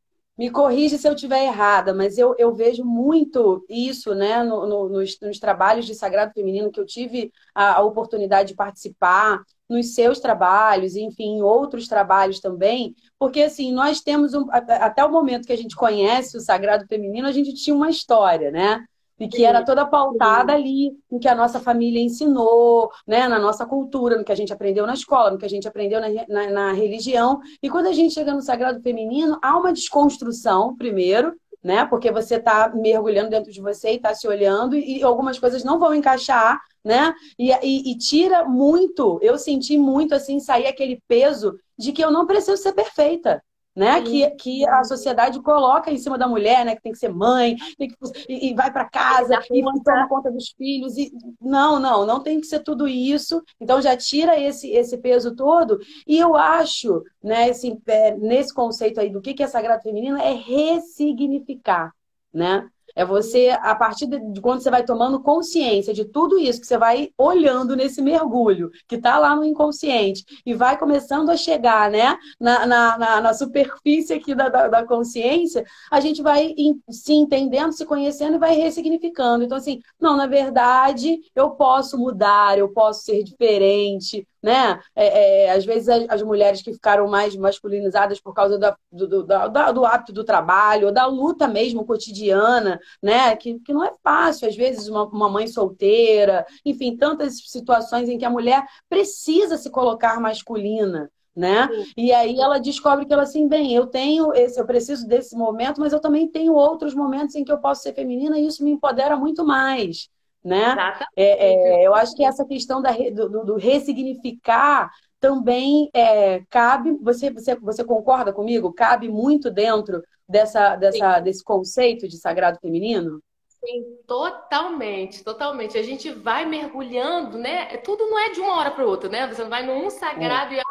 me 0.42 0.50
corrija 0.50 0.98
se 0.98 1.08
eu 1.08 1.14
estiver 1.14 1.46
errada, 1.46 1.94
mas 1.94 2.18
eu, 2.18 2.34
eu 2.36 2.52
vejo 2.52 2.84
muito 2.84 3.64
isso 3.70 4.16
né, 4.16 4.44
no, 4.44 4.66
no, 4.66 4.90
nos, 4.90 5.20
nos, 5.22 5.38
trabalhos 5.38 5.86
de 5.86 5.94
Sagrado 5.94 6.34
Feminino 6.34 6.72
que 6.72 6.80
eu 6.80 6.86
tive 6.86 7.32
a, 7.54 7.76
a, 7.76 7.84
oportunidade 7.84 8.50
de 8.50 8.56
participar, 8.56 9.44
nos 9.70 9.94
seus 9.94 10.20
trabalhos, 10.20 10.96
enfim, 10.96 11.38
em 11.38 11.42
outros 11.44 11.88
trabalhos 11.88 12.40
também, 12.40 12.96
porque 13.20 13.44
assim, 13.44 13.72
nós 13.72 14.02
temos 14.02 14.34
um, 14.34 14.48
até 14.50 15.06
o 15.06 15.12
momento 15.12 15.46
que 15.46 15.54
a 15.54 15.58
gente 15.58 15.76
conhece 15.76 16.36
o 16.36 16.42
Sagrado 16.42 16.88
Feminino, 16.88 17.28
a 17.28 17.32
gente 17.32 17.54
tinha 17.54 17.76
uma 17.76 17.92
história, 17.92 18.50
né? 18.50 18.84
E 19.22 19.28
que 19.28 19.46
era 19.46 19.64
toda 19.64 19.86
pautada 19.86 20.52
ali 20.52 20.98
no 21.10 21.20
que 21.20 21.28
a 21.28 21.36
nossa 21.36 21.60
família 21.60 22.02
ensinou, 22.02 22.90
né, 23.06 23.28
na 23.28 23.38
nossa 23.38 23.68
cultura, 23.68 24.18
no 24.18 24.24
que 24.24 24.32
a 24.32 24.36
gente 24.36 24.52
aprendeu 24.52 24.88
na 24.88 24.96
escola, 24.96 25.30
no 25.30 25.38
que 25.38 25.46
a 25.46 25.50
gente 25.50 25.68
aprendeu 25.68 26.02
na, 26.02 26.08
na, 26.28 26.50
na 26.50 26.72
religião. 26.74 27.40
E 27.62 27.70
quando 27.70 27.86
a 27.86 27.94
gente 27.94 28.16
chega 28.16 28.34
no 28.34 28.42
sagrado 28.42 28.82
feminino, 28.82 29.38
há 29.44 29.56
uma 29.56 29.72
desconstrução, 29.72 30.76
primeiro, 30.76 31.36
né? 31.64 31.86
Porque 31.86 32.12
você 32.12 32.38
está 32.38 32.72
mergulhando 32.74 33.30
dentro 33.30 33.52
de 33.52 33.62
você 33.62 33.92
e 33.92 33.98
está 33.98 34.16
se 34.16 34.28
olhando 34.28 34.76
e 34.76 35.04
algumas 35.04 35.38
coisas 35.38 35.64
não 35.64 35.78
vão 35.78 35.94
encaixar, 35.94 36.60
né? 36.84 37.14
E, 37.38 37.52
e, 37.62 37.92
e, 37.92 37.98
tira 38.00 38.44
muito. 38.44 39.20
Eu 39.22 39.38
senti 39.38 39.78
muito 39.78 40.16
assim 40.16 40.40
sair 40.40 40.66
aquele 40.66 41.00
peso 41.08 41.56
de 41.78 41.92
que 41.92 42.04
eu 42.04 42.10
não 42.10 42.26
preciso 42.26 42.58
ser 42.58 42.74
perfeita 42.74 43.40
né? 43.76 44.02
Que, 44.02 44.30
que 44.32 44.68
a 44.68 44.84
sociedade 44.84 45.42
coloca 45.42 45.92
em 45.92 45.98
cima 45.98 46.18
da 46.18 46.28
mulher, 46.28 46.66
né? 46.66 46.76
Que 46.76 46.82
tem 46.82 46.92
que 46.92 46.98
ser 46.98 47.10
mãe, 47.10 47.56
que, 47.56 47.90
e, 48.28 48.50
e, 48.50 48.54
vai 48.54 48.72
para 48.72 48.90
casa 48.90 49.40
e 49.52 49.62
toma 49.84 50.08
conta 50.08 50.32
dos 50.32 50.50
filhos. 50.50 50.98
E 50.98 51.12
não, 51.40 51.80
não, 51.80 52.06
não 52.06 52.22
tem 52.22 52.40
que 52.40 52.48
ser 52.48 52.60
tudo 52.60 52.88
isso. 52.88 53.42
Então 53.60 53.82
já 53.82 53.96
tira 53.96 54.40
esse, 54.40 54.70
esse 54.72 54.98
peso 54.98 55.36
todo. 55.36 55.80
E 56.06 56.18
eu 56.18 56.36
acho, 56.36 57.04
né? 57.24 57.50
Assim, 57.50 57.82
nesse 58.20 58.54
conceito 58.54 59.00
aí 59.00 59.10
do 59.10 59.22
que 59.22 59.42
é 59.42 59.48
sagrado 59.48 59.84
feminino 59.84 60.18
é 60.18 60.34
ressignificar, 60.34 61.92
né? 62.34 62.70
É 62.96 63.06
você, 63.06 63.50
a 63.62 63.76
partir 63.76 64.08
de 64.08 64.42
quando 64.42 64.62
você 64.62 64.70
vai 64.70 64.84
tomando 64.84 65.22
consciência 65.22 65.94
de 65.94 66.06
tudo 66.06 66.38
isso, 66.38 66.62
que 66.62 66.68
você 66.68 66.78
vai 66.78 67.10
olhando 67.18 67.76
nesse 67.76 68.02
mergulho, 68.02 68.72
que 68.88 68.96
está 68.96 69.18
lá 69.18 69.36
no 69.36 69.44
inconsciente, 69.44 70.24
e 70.46 70.54
vai 70.54 70.78
começando 70.78 71.30
a 71.30 71.38
chegar 71.38 71.90
né, 71.90 72.18
na, 72.40 72.66
na, 72.66 72.98
na, 72.98 73.22
na 73.22 73.34
superfície 73.34 74.14
aqui 74.14 74.36
da, 74.36 74.50
da, 74.50 74.68
da, 74.68 74.86
consciência, 74.86 75.64
a 75.90 76.00
gente 76.00 76.22
vai 76.22 76.54
se 76.90 77.14
entendendo, 77.14 77.72
se 77.72 77.86
conhecendo 77.86 78.36
e 78.36 78.40
vai 78.40 78.56
ressignificando. 78.56 79.44
Então, 79.44 79.58
assim, 79.58 79.80
não, 80.00 80.18
na 80.18 80.28
verdade, 80.28 81.20
eu 81.36 81.52
posso 81.52 81.98
mudar, 81.98 82.58
eu 82.58 82.70
posso 82.70 83.04
ser 83.04 83.24
diferente, 83.24 84.28
né? 84.42 84.80
É, 84.96 85.46
é, 85.46 85.52
às 85.52 85.64
vezes 85.64 85.88
as, 85.88 86.22
mulheres 86.24 86.62
que 86.62 86.74
ficaram 86.74 87.08
mais 87.08 87.36
masculinizadas 87.36 88.20
por 88.20 88.34
causa 88.34 88.58
da, 88.58 88.76
do, 88.92 89.08
do, 89.08 89.24
da, 89.24 89.72
do 89.72 89.86
hábito 89.86 90.12
do 90.12 90.24
trabalho, 90.24 90.88
ou 90.88 90.94
da 90.94 91.06
luta 91.06 91.48
mesmo 91.48 91.86
cotidiana, 91.86 92.80
né? 93.02 93.36
Que, 93.36 93.60
que 93.60 93.74
não 93.74 93.84
é 93.84 93.92
fácil, 94.04 94.48
às 94.48 94.56
vezes, 94.56 94.88
uma, 94.88 95.04
uma 95.04 95.30
mãe 95.30 95.48
solteira, 95.48 96.46
enfim, 96.66 96.98
tantas 96.98 97.38
situações 97.48 98.10
em 98.10 98.18
que 98.18 98.26
a 98.26 98.30
mulher 98.30 98.66
precisa 98.90 99.58
se 99.58 99.70
colocar 99.70 100.20
masculina. 100.20 101.12
Né? 101.34 101.70
E 101.96 102.12
aí 102.12 102.38
ela 102.42 102.60
descobre 102.60 103.06
que 103.06 103.14
ela 103.14 103.24
assim, 103.24 103.48
bem, 103.48 103.74
eu 103.74 103.88
tenho 103.88 104.34
esse, 104.34 104.60
eu 104.60 104.66
preciso 104.66 105.08
desse 105.08 105.34
momento, 105.34 105.80
mas 105.80 105.94
eu 105.94 106.02
também 106.02 106.28
tenho 106.28 106.54
outros 106.54 106.94
momentos 106.94 107.36
em 107.36 107.46
que 107.46 107.52
eu 107.52 107.58
posso 107.58 107.84
ser 107.84 107.94
feminina 107.94 108.38
e 108.38 108.46
isso 108.46 108.62
me 108.62 108.72
empodera 108.72 109.16
muito 109.16 109.46
mais 109.46 110.10
né? 110.44 110.76
É, 111.16 111.82
é, 111.82 111.88
eu 111.88 111.94
acho 111.94 112.16
que 112.16 112.24
essa 112.24 112.46
questão 112.46 112.82
da, 112.82 112.92
do, 112.92 113.46
do 113.46 113.56
ressignificar 113.56 114.90
também 115.20 115.90
é, 115.94 116.42
cabe. 116.50 116.98
Você, 117.02 117.30
você, 117.30 117.56
você 117.56 117.84
concorda 117.84 118.34
comigo? 118.34 118.74
Cabe 118.74 119.08
muito 119.08 119.52
dentro 119.52 120.04
dessa, 120.28 120.76
dessa, 120.76 121.20
desse 121.20 121.44
conceito 121.44 122.08
de 122.08 122.18
sagrado 122.18 122.60
feminino? 122.60 123.22
Sim, 123.64 124.00
totalmente, 124.08 125.24
totalmente. 125.24 125.78
A 125.78 125.84
gente 125.84 126.12
vai 126.12 126.46
mergulhando, 126.46 127.38
né? 127.38 127.78
Tudo 127.78 128.08
não 128.08 128.18
é 128.18 128.32
de 128.32 128.42
uma 128.42 128.58
hora 128.58 128.72
para 128.72 128.86
outra, 128.86 129.08
né? 129.08 129.28
Você 129.28 129.44
não 129.44 129.50
vai 129.52 129.64
num 129.64 129.88
sagrado 129.92 130.56
é. 130.56 130.62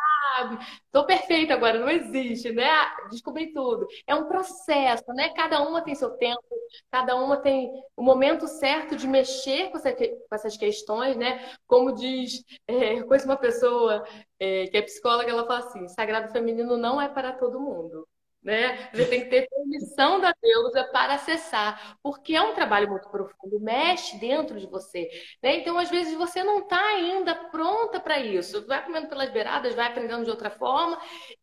E 0.52 0.58
tô 0.92 1.04
perfeita 1.06 1.54
agora, 1.54 1.78
não 1.78 1.88
existe, 1.88 2.52
né? 2.52 2.68
Descobri 3.10 3.52
tudo. 3.52 3.86
É 4.06 4.14
um 4.14 4.26
processo, 4.26 5.04
né? 5.14 5.30
Cada 5.30 5.62
uma 5.62 5.82
tem 5.82 5.94
seu 5.94 6.10
tempo, 6.10 6.42
cada 6.90 7.16
uma 7.16 7.36
tem 7.36 7.70
o 7.96 8.02
momento 8.02 8.46
certo 8.46 8.96
de 8.96 9.06
mexer 9.06 9.70
com, 9.70 9.78
essa, 9.78 9.92
com 9.92 10.34
essas 10.34 10.56
questões, 10.56 11.16
né? 11.16 11.54
Como 11.66 11.94
diz, 11.94 12.42
é, 12.66 13.02
conheço 13.02 13.26
uma 13.26 13.36
pessoa 13.36 14.04
é, 14.38 14.66
que 14.66 14.76
é 14.76 14.82
psicóloga, 14.82 15.30
ela 15.30 15.46
fala 15.46 15.60
assim: 15.60 15.88
sagrado 15.88 16.32
feminino 16.32 16.76
não 16.76 17.00
é 17.00 17.08
para 17.08 17.32
todo 17.32 17.60
mundo 17.60 18.06
né? 18.42 18.88
Você 18.92 19.07
tem 19.07 19.24
que 19.24 19.31
ter 19.31 19.48
permissão 19.48 20.20
da 20.20 20.35
deusa 20.40 20.85
para 20.85 21.14
acessar, 21.14 21.98
porque 22.03 22.35
é 22.35 22.42
um 22.42 22.55
trabalho 22.55 22.88
muito 22.88 23.09
profundo, 23.11 23.61
mexe 23.61 24.18
dentro 24.18 24.59
de 24.59 24.66
você, 24.66 25.09
né? 25.42 25.57
Então, 25.57 25.79
às 25.79 25.90
vezes, 25.90 26.16
você 26.16 26.42
não 26.42 26.61
está 26.61 26.81
ainda 26.81 27.35
pronta 27.35 28.00
para 28.00 28.18
isso. 28.18 28.66
Vai 28.66 28.85
comendo 28.85 29.09
pelas 29.09 29.31
beiradas, 29.31 29.74
vai 29.74 29.87
aprendendo 29.88 30.24
de 30.24 30.31
outra 30.31 30.50
forma, 30.50 30.98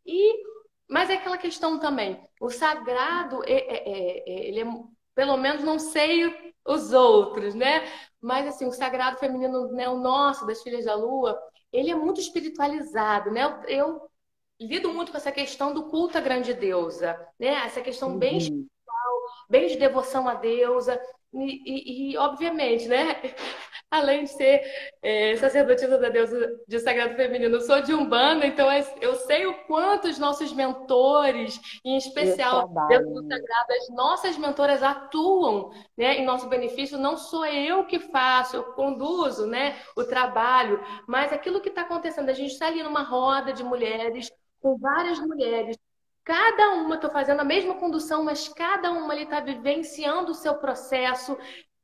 e 0.06 0.44
mas 0.90 1.10
é 1.10 1.16
aquela 1.16 1.38
questão 1.38 1.80
também. 1.80 2.20
O 2.40 2.50
sagrado, 2.50 3.44
é, 3.46 3.54
é, 3.54 3.90
é, 3.90 4.30
é 4.30 4.48
ele 4.48 4.62
é, 4.62 4.66
pelo 5.14 5.38
menos 5.38 5.64
não 5.64 5.78
sei 5.80 6.54
os 6.66 6.94
outros, 6.94 7.54
né? 7.56 7.84
Mas 8.22 8.48
assim, 8.48 8.66
o 8.66 8.72
sagrado 8.72 9.18
feminino, 9.18 9.68
né, 9.72 9.88
o 9.90 9.98
nosso, 9.98 10.46
das 10.46 10.62
filhas 10.62 10.86
da 10.86 10.96
lua, 10.96 11.38
ele 11.72 11.92
é 11.92 11.96
muito 11.96 12.20
espiritualizado, 12.22 13.32
né? 13.32 13.44
Eu, 13.44 13.64
eu 13.68 14.10
lido 14.60 14.92
muito 14.94 15.12
com 15.12 15.18
essa 15.18 15.32
questão 15.32 15.74
do 15.74 15.84
culto 15.84 16.18
à 16.18 16.22
grande 16.22 16.54
deusa, 16.54 17.20
né? 17.40 17.66
Essa 17.66 17.82
questão 17.82 18.10
uhum. 18.10 18.18
bem 18.18 18.38
espiritual, 18.38 19.22
bem 19.50 19.68
de 19.68 19.78
devoção 19.78 20.28
à 20.28 20.34
deusa. 20.34 21.00
E, 21.34 22.10
e, 22.10 22.12
e 22.12 22.18
obviamente, 22.18 22.88
né? 22.88 23.22
Além 23.92 24.24
de 24.24 24.32
ser 24.32 24.62
é, 25.02 25.36
sacerdotisa 25.38 25.98
da 25.98 26.10
deusa 26.10 26.60
de 26.68 26.80
sagrado 26.80 27.16
feminino, 27.16 27.56
eu 27.56 27.62
sou 27.62 27.82
de 27.82 27.94
Umbanda, 27.94 28.46
então 28.46 28.70
é, 28.70 28.86
eu 29.00 29.16
sei 29.16 29.46
o 29.46 29.54
quanto 29.66 30.10
os 30.10 30.20
nossos 30.20 30.52
mentores, 30.52 31.60
em 31.86 31.96
especial 31.96 32.68
dentro 32.90 33.14
do 33.14 33.22
sagrado, 33.22 33.74
as 33.74 33.90
nossas 33.96 34.38
mentoras 34.38 34.84
atuam 34.84 35.72
né, 35.98 36.16
em 36.16 36.26
nosso 36.26 36.50
benefício. 36.50 36.98
Não 36.98 37.16
sou 37.16 37.46
eu 37.46 37.86
que 37.86 38.00
faço, 38.00 38.58
eu 38.58 38.64
conduzo 38.74 39.46
né, 39.48 39.78
o 39.96 40.04
trabalho, 40.04 40.84
mas 41.08 41.32
aquilo 41.32 41.62
que 41.62 41.70
está 41.70 41.82
acontecendo, 41.82 42.30
a 42.30 42.34
gente 42.34 42.52
está 42.52 42.68
ali 42.68 42.84
numa 42.84 43.04
roda 43.04 43.54
de 43.54 43.64
mulheres 43.64 44.30
com 44.62 44.78
várias 44.78 45.20
mulheres. 45.20 45.78
Cada 46.24 46.74
uma, 46.74 46.96
estou 46.96 47.10
fazendo 47.10 47.40
a 47.40 47.46
mesma 47.46 47.76
condução, 47.76 48.24
mas 48.24 48.50
cada 48.50 48.92
uma 48.92 49.14
ali 49.14 49.24
está 49.24 49.40
vivenciando 49.40 50.32
o 50.32 50.36
seu 50.36 50.56
processo, 50.56 51.38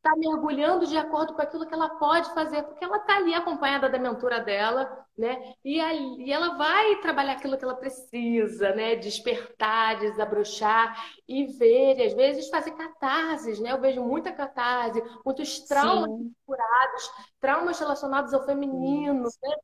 está 0.04 0.18
mergulhando 0.18 0.86
de 0.86 0.98
acordo 0.98 1.34
com 1.34 1.42
aquilo 1.42 1.66
que 1.66 1.74
ela 1.74 1.88
pode 1.92 2.34
fazer, 2.34 2.62
porque 2.64 2.84
ela 2.84 2.98
está 2.98 3.16
ali 3.16 3.34
acompanhada 3.34 3.88
da 3.88 3.98
mentora 3.98 4.42
dela, 4.42 5.06
né? 5.18 5.54
E, 5.64 5.80
aí, 5.80 6.18
e 6.20 6.34
ela 6.34 6.58
vai 6.58 6.98
trabalhar 6.98 7.34
aquilo 7.34 7.58
que 7.58 7.64
ela 7.64 7.78
precisa, 7.78 8.76
né? 8.76 8.98
Despertar, 8.98 10.00
desabrochar 10.00 10.94
e 11.26 11.46
ver, 11.46 12.00
e 12.00 12.04
às 12.08 12.14
vezes 12.14 12.50
fazer 12.50 12.72
catarses, 12.72 13.62
né? 13.62 13.72
Eu 13.72 13.80
vejo 13.80 14.04
muita 14.04 14.34
catarse, 14.34 15.02
muitos 15.26 15.60
traumas 15.60 16.10
Sim. 16.10 16.34
curados, 16.46 17.12
traumas 17.40 17.80
relacionados 17.80 18.34
ao 18.34 18.46
feminino, 18.46 19.24
né? 19.42 19.56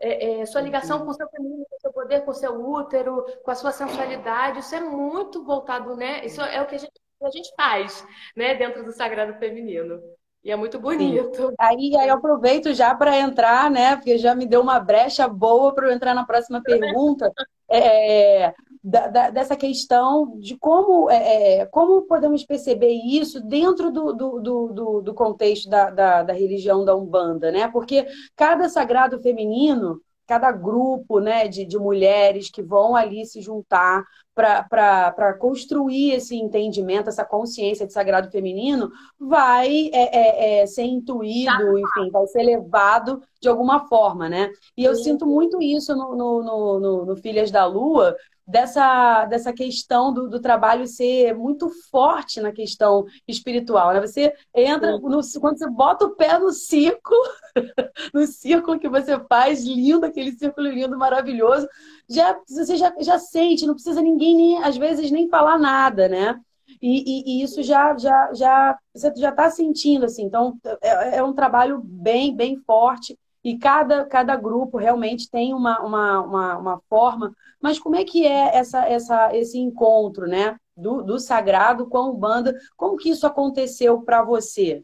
É, 0.00 0.40
é, 0.40 0.46
sua 0.46 0.60
ligação 0.60 1.04
com 1.04 1.10
o 1.10 1.14
seu 1.14 1.28
feminino, 1.28 1.64
com 1.68 1.76
o 1.76 1.80
seu 1.80 1.92
poder, 1.92 2.24
com 2.24 2.30
o 2.30 2.34
seu 2.34 2.68
útero, 2.70 3.24
com 3.42 3.50
a 3.50 3.54
sua 3.54 3.72
sensualidade, 3.72 4.60
isso 4.60 4.74
é 4.74 4.80
muito 4.80 5.44
voltado, 5.44 5.96
né? 5.96 6.24
Isso 6.24 6.40
é 6.40 6.60
o 6.60 6.66
que 6.66 6.74
a 6.74 6.78
gente, 6.78 6.92
a 7.22 7.30
gente 7.30 7.54
faz, 7.56 8.06
né, 8.36 8.54
dentro 8.54 8.84
do 8.84 8.92
sagrado 8.92 9.34
feminino. 9.34 10.00
E 10.44 10.50
é 10.52 10.54
muito 10.54 10.78
bonito. 10.78 11.52
Aí, 11.58 11.96
aí 11.98 12.08
eu 12.08 12.14
aproveito 12.14 12.72
já 12.72 12.94
para 12.94 13.18
entrar, 13.18 13.68
né? 13.68 13.96
Porque 13.96 14.16
já 14.16 14.32
me 14.32 14.46
deu 14.46 14.60
uma 14.60 14.78
brecha 14.78 15.26
boa 15.26 15.74
para 15.74 15.88
eu 15.88 15.92
entrar 15.92 16.14
na 16.14 16.24
próxima 16.24 16.62
pergunta. 16.62 17.32
É, 17.68 18.54
da, 18.88 19.08
da, 19.08 19.30
dessa 19.30 19.56
questão 19.56 20.38
de 20.38 20.56
como, 20.56 21.10
é, 21.10 21.56
é, 21.62 21.66
como 21.66 22.02
podemos 22.02 22.44
perceber 22.44 22.92
isso 22.92 23.40
dentro 23.40 23.90
do, 23.90 24.12
do, 24.12 24.40
do, 24.40 25.02
do 25.02 25.12
contexto 25.12 25.68
da, 25.68 25.90
da, 25.90 26.22
da, 26.22 26.32
religião 26.32 26.84
da 26.84 26.94
Umbanda, 26.94 27.50
né? 27.50 27.66
Porque 27.66 28.06
cada 28.36 28.68
sagrado 28.68 29.20
feminino, 29.20 30.00
cada 30.24 30.52
grupo 30.52 31.18
né, 31.18 31.48
de, 31.48 31.64
de 31.64 31.76
mulheres 31.76 32.48
que 32.48 32.62
vão 32.62 32.94
ali 32.94 33.26
se 33.26 33.40
juntar 33.40 34.04
para 34.32 35.34
construir 35.40 36.12
esse 36.12 36.36
entendimento, 36.36 37.08
essa 37.08 37.24
consciência 37.24 37.86
de 37.86 37.92
sagrado 37.92 38.30
feminino, 38.30 38.90
vai 39.18 39.90
é, 39.92 40.58
é, 40.58 40.60
é 40.60 40.66
ser 40.66 40.84
intuído, 40.84 41.76
enfim, 41.76 42.10
vai 42.12 42.26
ser 42.28 42.44
levado 42.44 43.20
de 43.40 43.48
alguma 43.48 43.88
forma, 43.88 44.28
né? 44.28 44.48
E 44.76 44.84
eu 44.84 44.94
sinto 44.94 45.26
muito 45.26 45.60
isso 45.60 45.96
no, 45.96 46.14
no, 46.14 46.42
no, 46.78 47.04
no 47.06 47.16
Filhas 47.16 47.50
da 47.50 47.64
Lua, 47.64 48.14
dessa, 48.46 49.24
dessa 49.24 49.52
questão 49.52 50.12
do, 50.12 50.28
do, 50.28 50.40
trabalho 50.40 50.86
ser 50.86 51.34
muito 51.34 51.68
forte 51.90 52.40
na 52.40 52.52
questão 52.52 53.04
espiritual. 53.26 53.92
Né? 53.92 54.00
Você 54.00 54.32
entra, 54.54 54.92
no, 54.92 55.00
quando 55.40 55.58
você 55.58 55.68
bota 55.68 56.04
o 56.04 56.14
pé 56.14 56.38
no 56.38 56.52
círculo, 56.52 57.20
no 58.14 58.26
círculo 58.26 58.78
que 58.78 58.88
você 58.88 59.18
faz, 59.28 59.64
lindo, 59.64 60.06
aquele 60.06 60.32
círculo 60.32 60.68
lindo, 60.68 60.96
maravilhoso, 60.96 61.68
já, 62.08 62.38
você 62.46 62.76
já, 62.76 62.94
já 63.00 63.18
sente, 63.18 63.66
não 63.66 63.74
precisa 63.74 64.00
ninguém, 64.00 64.36
nem, 64.36 64.62
às 64.62 64.76
vezes, 64.76 65.10
nem 65.10 65.28
falar 65.28 65.58
nada, 65.58 66.08
né? 66.08 66.40
E, 66.80 67.02
e, 67.06 67.40
e, 67.40 67.42
isso 67.42 67.62
já, 67.62 67.96
já, 67.96 68.32
já 68.34 68.78
você 68.92 69.12
já 69.16 69.30
está 69.30 69.50
sentindo 69.50 70.04
assim. 70.04 70.24
Então 70.24 70.58
é, 70.82 71.18
é, 71.18 71.22
um 71.22 71.32
trabalho 71.32 71.80
bem, 71.82 72.34
bem 72.34 72.56
forte 72.58 73.18
e 73.46 73.56
cada, 73.56 74.04
cada 74.04 74.34
grupo 74.34 74.76
realmente 74.76 75.30
tem 75.30 75.54
uma, 75.54 75.78
uma, 75.78 76.20
uma, 76.20 76.58
uma 76.58 76.80
forma. 76.88 77.32
Mas 77.62 77.78
como 77.78 77.94
é 77.94 78.04
que 78.04 78.26
é 78.26 78.56
essa, 78.56 78.84
essa, 78.84 79.36
esse 79.36 79.56
encontro, 79.56 80.26
né? 80.26 80.56
Do, 80.76 81.00
do 81.00 81.16
sagrado 81.20 81.86
com 81.86 81.96
a 81.96 82.10
Umbanda. 82.10 82.52
Como 82.76 82.96
que 82.96 83.08
isso 83.08 83.24
aconteceu 83.24 84.02
para 84.02 84.24
você? 84.24 84.82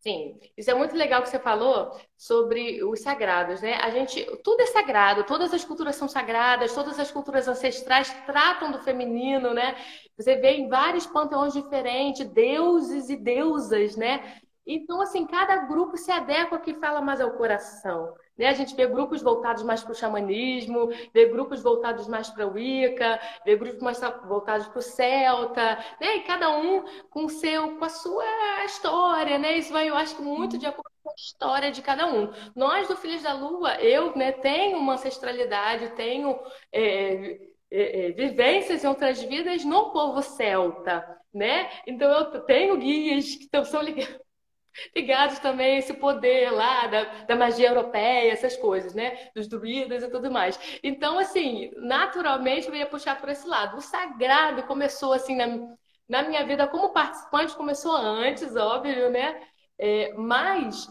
Sim, 0.00 0.38
isso 0.54 0.70
é 0.70 0.74
muito 0.74 0.94
legal 0.94 1.22
que 1.22 1.30
você 1.30 1.38
falou 1.38 1.98
sobre 2.14 2.84
os 2.84 3.00
sagrados, 3.00 3.62
né? 3.62 3.76
A 3.76 3.88
gente, 3.88 4.22
tudo 4.44 4.60
é 4.60 4.66
sagrado, 4.66 5.24
todas 5.24 5.54
as 5.54 5.64
culturas 5.64 5.96
são 5.96 6.06
sagradas, 6.06 6.74
todas 6.74 7.00
as 7.00 7.10
culturas 7.10 7.48
ancestrais 7.48 8.12
tratam 8.26 8.70
do 8.70 8.80
feminino, 8.80 9.54
né? 9.54 9.74
Você 10.18 10.36
vê 10.36 10.56
em 10.56 10.68
vários 10.68 11.06
panteões 11.06 11.54
diferentes, 11.54 12.28
deuses 12.28 13.08
e 13.08 13.16
deusas, 13.16 13.96
né? 13.96 14.42
Então, 14.66 15.00
assim, 15.00 15.26
cada 15.26 15.56
grupo 15.66 15.96
se 15.96 16.10
adequa 16.10 16.56
ao 16.56 16.62
que 16.62 16.74
fala 16.74 17.00
mais 17.00 17.20
ao 17.20 17.32
coração. 17.32 18.14
Né? 18.36 18.48
A 18.48 18.52
gente 18.54 18.74
vê 18.74 18.86
grupos 18.86 19.22
voltados 19.22 19.62
mais 19.62 19.82
para 19.82 19.92
o 19.92 19.94
xamanismo, 19.94 20.88
vê 21.12 21.26
grupos 21.26 21.62
voltados 21.62 22.08
mais 22.08 22.30
para 22.30 22.46
o 22.46 22.52
Wicca, 22.52 23.20
vê 23.44 23.56
grupos 23.56 23.82
mais 23.82 24.00
voltados 24.26 24.66
para 24.68 24.78
o 24.78 24.82
Celta, 24.82 25.78
né? 26.00 26.16
e 26.16 26.20
cada 26.22 26.56
um 26.56 26.84
com, 27.10 27.28
seu, 27.28 27.76
com 27.76 27.84
a 27.84 27.88
sua 27.88 28.24
história. 28.64 29.38
Né? 29.38 29.58
Isso 29.58 29.72
vai, 29.72 29.88
eu 29.88 29.96
acho, 29.96 30.20
muito 30.22 30.56
de 30.58 30.66
acordo 30.66 30.90
com 31.02 31.10
a 31.10 31.14
história 31.14 31.70
de 31.70 31.82
cada 31.82 32.06
um. 32.06 32.32
Nós, 32.56 32.88
do 32.88 32.96
Filhos 32.96 33.22
da 33.22 33.34
Lua, 33.34 33.74
eu 33.80 34.16
né, 34.16 34.32
tenho 34.32 34.78
uma 34.78 34.94
ancestralidade, 34.94 35.90
tenho 35.90 36.38
é, 36.72 37.38
é, 37.70 38.06
é, 38.06 38.12
vivências 38.12 38.82
em 38.82 38.88
outras 38.88 39.22
vidas 39.22 39.64
no 39.64 39.90
povo 39.92 40.22
celta. 40.22 41.06
Né? 41.32 41.68
Então, 41.86 42.10
eu 42.10 42.40
tenho 42.44 42.76
guias 42.78 43.34
que 43.34 43.64
são 43.64 43.82
ligados 43.82 44.23
ligados 44.94 45.38
também 45.38 45.76
a 45.76 45.78
esse 45.78 45.94
poder 45.94 46.50
lá 46.50 46.86
da, 46.86 47.04
da 47.24 47.36
magia 47.36 47.68
europeia, 47.68 48.32
essas 48.32 48.56
coisas, 48.56 48.94
né? 48.94 49.28
Dos 49.34 49.48
druidas 49.48 50.02
e 50.02 50.10
tudo 50.10 50.30
mais. 50.30 50.58
Então, 50.82 51.18
assim, 51.18 51.70
naturalmente 51.76 52.68
eu 52.68 52.74
ia 52.74 52.86
puxar 52.86 53.20
por 53.20 53.28
esse 53.28 53.46
lado. 53.46 53.76
O 53.76 53.80
sagrado 53.80 54.62
começou 54.64 55.12
assim 55.12 55.36
na, 55.36 55.46
na 56.08 56.22
minha 56.22 56.44
vida 56.46 56.66
como 56.68 56.92
participante, 56.92 57.56
começou 57.56 57.94
antes, 57.96 58.54
óbvio, 58.56 59.10
né? 59.10 59.40
É, 59.78 60.12
mas 60.14 60.86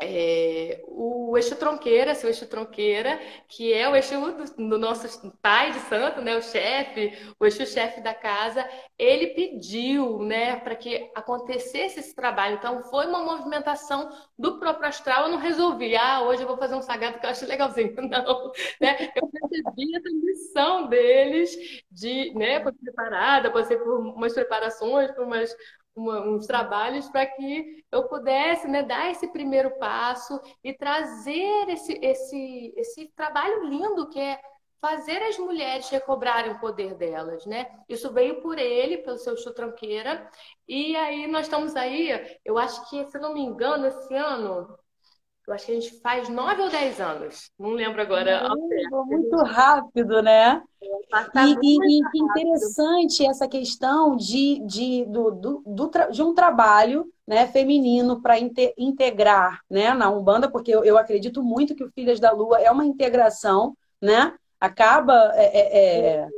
é, 0.00 0.82
o 0.88 1.36
eixo 1.36 1.54
tronqueira, 1.56 2.14
seu 2.14 2.28
eixo 2.28 2.46
tronqueira, 2.46 3.18
que 3.48 3.72
é 3.72 3.88
o 3.88 3.94
eixo 3.94 4.14
do, 4.32 4.68
do 4.68 4.78
nosso 4.78 5.30
pai 5.40 5.72
de 5.72 5.78
santo, 5.80 6.20
né, 6.20 6.36
o 6.36 6.42
chefe, 6.42 7.12
o 7.38 7.44
eixo 7.44 7.64
chefe 7.64 8.00
da 8.00 8.12
casa, 8.12 8.68
ele 8.98 9.28
pediu, 9.28 10.18
né, 10.20 10.56
para 10.56 10.74
que 10.74 11.10
acontecesse 11.14 12.00
esse 12.00 12.14
trabalho. 12.14 12.56
Então 12.56 12.82
foi 12.84 13.06
uma 13.06 13.22
movimentação 13.22 14.10
do 14.38 14.58
próprio 14.58 14.88
astral. 14.88 15.24
Eu 15.24 15.30
não 15.30 15.38
resolvi, 15.38 15.96
ah, 15.96 16.22
hoje 16.22 16.42
eu 16.42 16.48
vou 16.48 16.58
fazer 16.58 16.74
um 16.74 16.82
sagrado 16.82 17.18
que 17.18 17.26
eu 17.26 17.30
acho 17.30 17.46
legalzinho, 17.46 17.94
não, 18.08 18.52
né? 18.80 19.12
Eu 19.14 19.28
percebi 19.28 19.96
essa 19.96 20.10
missão 20.10 20.88
deles 20.88 21.56
de, 21.90 22.32
né, 22.34 22.60
por 22.60 22.72
preparada, 22.74 23.52
ser 23.64 23.78
por 23.78 24.00
umas 24.00 24.34
preparações, 24.34 25.10
por 25.12 25.24
umas 25.24 25.54
uma, 25.94 26.20
uns 26.20 26.46
trabalhos 26.46 27.08
para 27.08 27.26
que 27.26 27.84
eu 27.90 28.04
pudesse 28.08 28.66
né, 28.68 28.82
dar 28.82 29.10
esse 29.10 29.28
primeiro 29.28 29.78
passo 29.78 30.40
e 30.62 30.72
trazer 30.72 31.68
esse, 31.68 31.92
esse, 32.02 32.74
esse 32.76 33.06
trabalho 33.14 33.64
lindo 33.64 34.08
que 34.08 34.20
é 34.20 34.40
fazer 34.80 35.22
as 35.22 35.38
mulheres 35.38 35.88
recobrarem 35.88 36.52
o 36.52 36.60
poder 36.60 36.94
delas, 36.94 37.46
né? 37.46 37.66
Isso 37.88 38.12
veio 38.12 38.42
por 38.42 38.58
ele, 38.58 38.98
pelo 38.98 39.16
seu 39.16 39.34
chutranqueira, 39.34 40.30
e 40.68 40.94
aí 40.94 41.26
nós 41.26 41.46
estamos 41.46 41.74
aí, 41.74 42.38
eu 42.44 42.58
acho 42.58 42.90
que, 42.90 43.02
se 43.06 43.18
não 43.18 43.32
me 43.32 43.40
engano, 43.40 43.86
esse 43.86 44.14
ano, 44.14 44.78
eu 45.46 45.52
acho 45.52 45.66
que 45.66 45.72
a 45.72 45.74
gente 45.74 46.00
faz 46.00 46.28
nove 46.28 46.62
ou 46.62 46.70
dez 46.70 46.98
anos, 47.00 47.50
não 47.58 47.70
lembro 47.70 48.00
agora. 48.00 48.48
Muito, 48.48 49.04
muito 49.06 49.36
rápido, 49.44 50.22
né? 50.22 50.62
E, 50.82 51.56
e, 51.62 51.78
e 51.78 52.22
interessante 52.22 53.26
essa 53.26 53.46
questão 53.46 54.16
de, 54.16 54.60
de, 54.66 55.04
do, 55.04 55.30
do, 55.30 55.62
do, 55.66 55.90
de 56.10 56.22
um 56.22 56.34
trabalho 56.34 57.06
né, 57.26 57.46
feminino 57.46 58.22
para 58.22 58.36
integrar 58.38 59.60
né, 59.68 59.92
na 59.92 60.10
Umbanda, 60.10 60.50
porque 60.50 60.74
eu, 60.74 60.82
eu, 60.84 60.96
acredito 60.96 61.42
muito 61.42 61.74
que 61.74 61.84
o 61.84 61.90
Filhas 61.92 62.18
da 62.18 62.30
Lua 62.30 62.60
é 62.60 62.70
uma 62.70 62.84
integração, 62.84 63.76
né? 64.00 64.34
Acaba, 64.58 65.32
é, 65.34 65.44
é, 65.44 66.06
é 66.22 66.28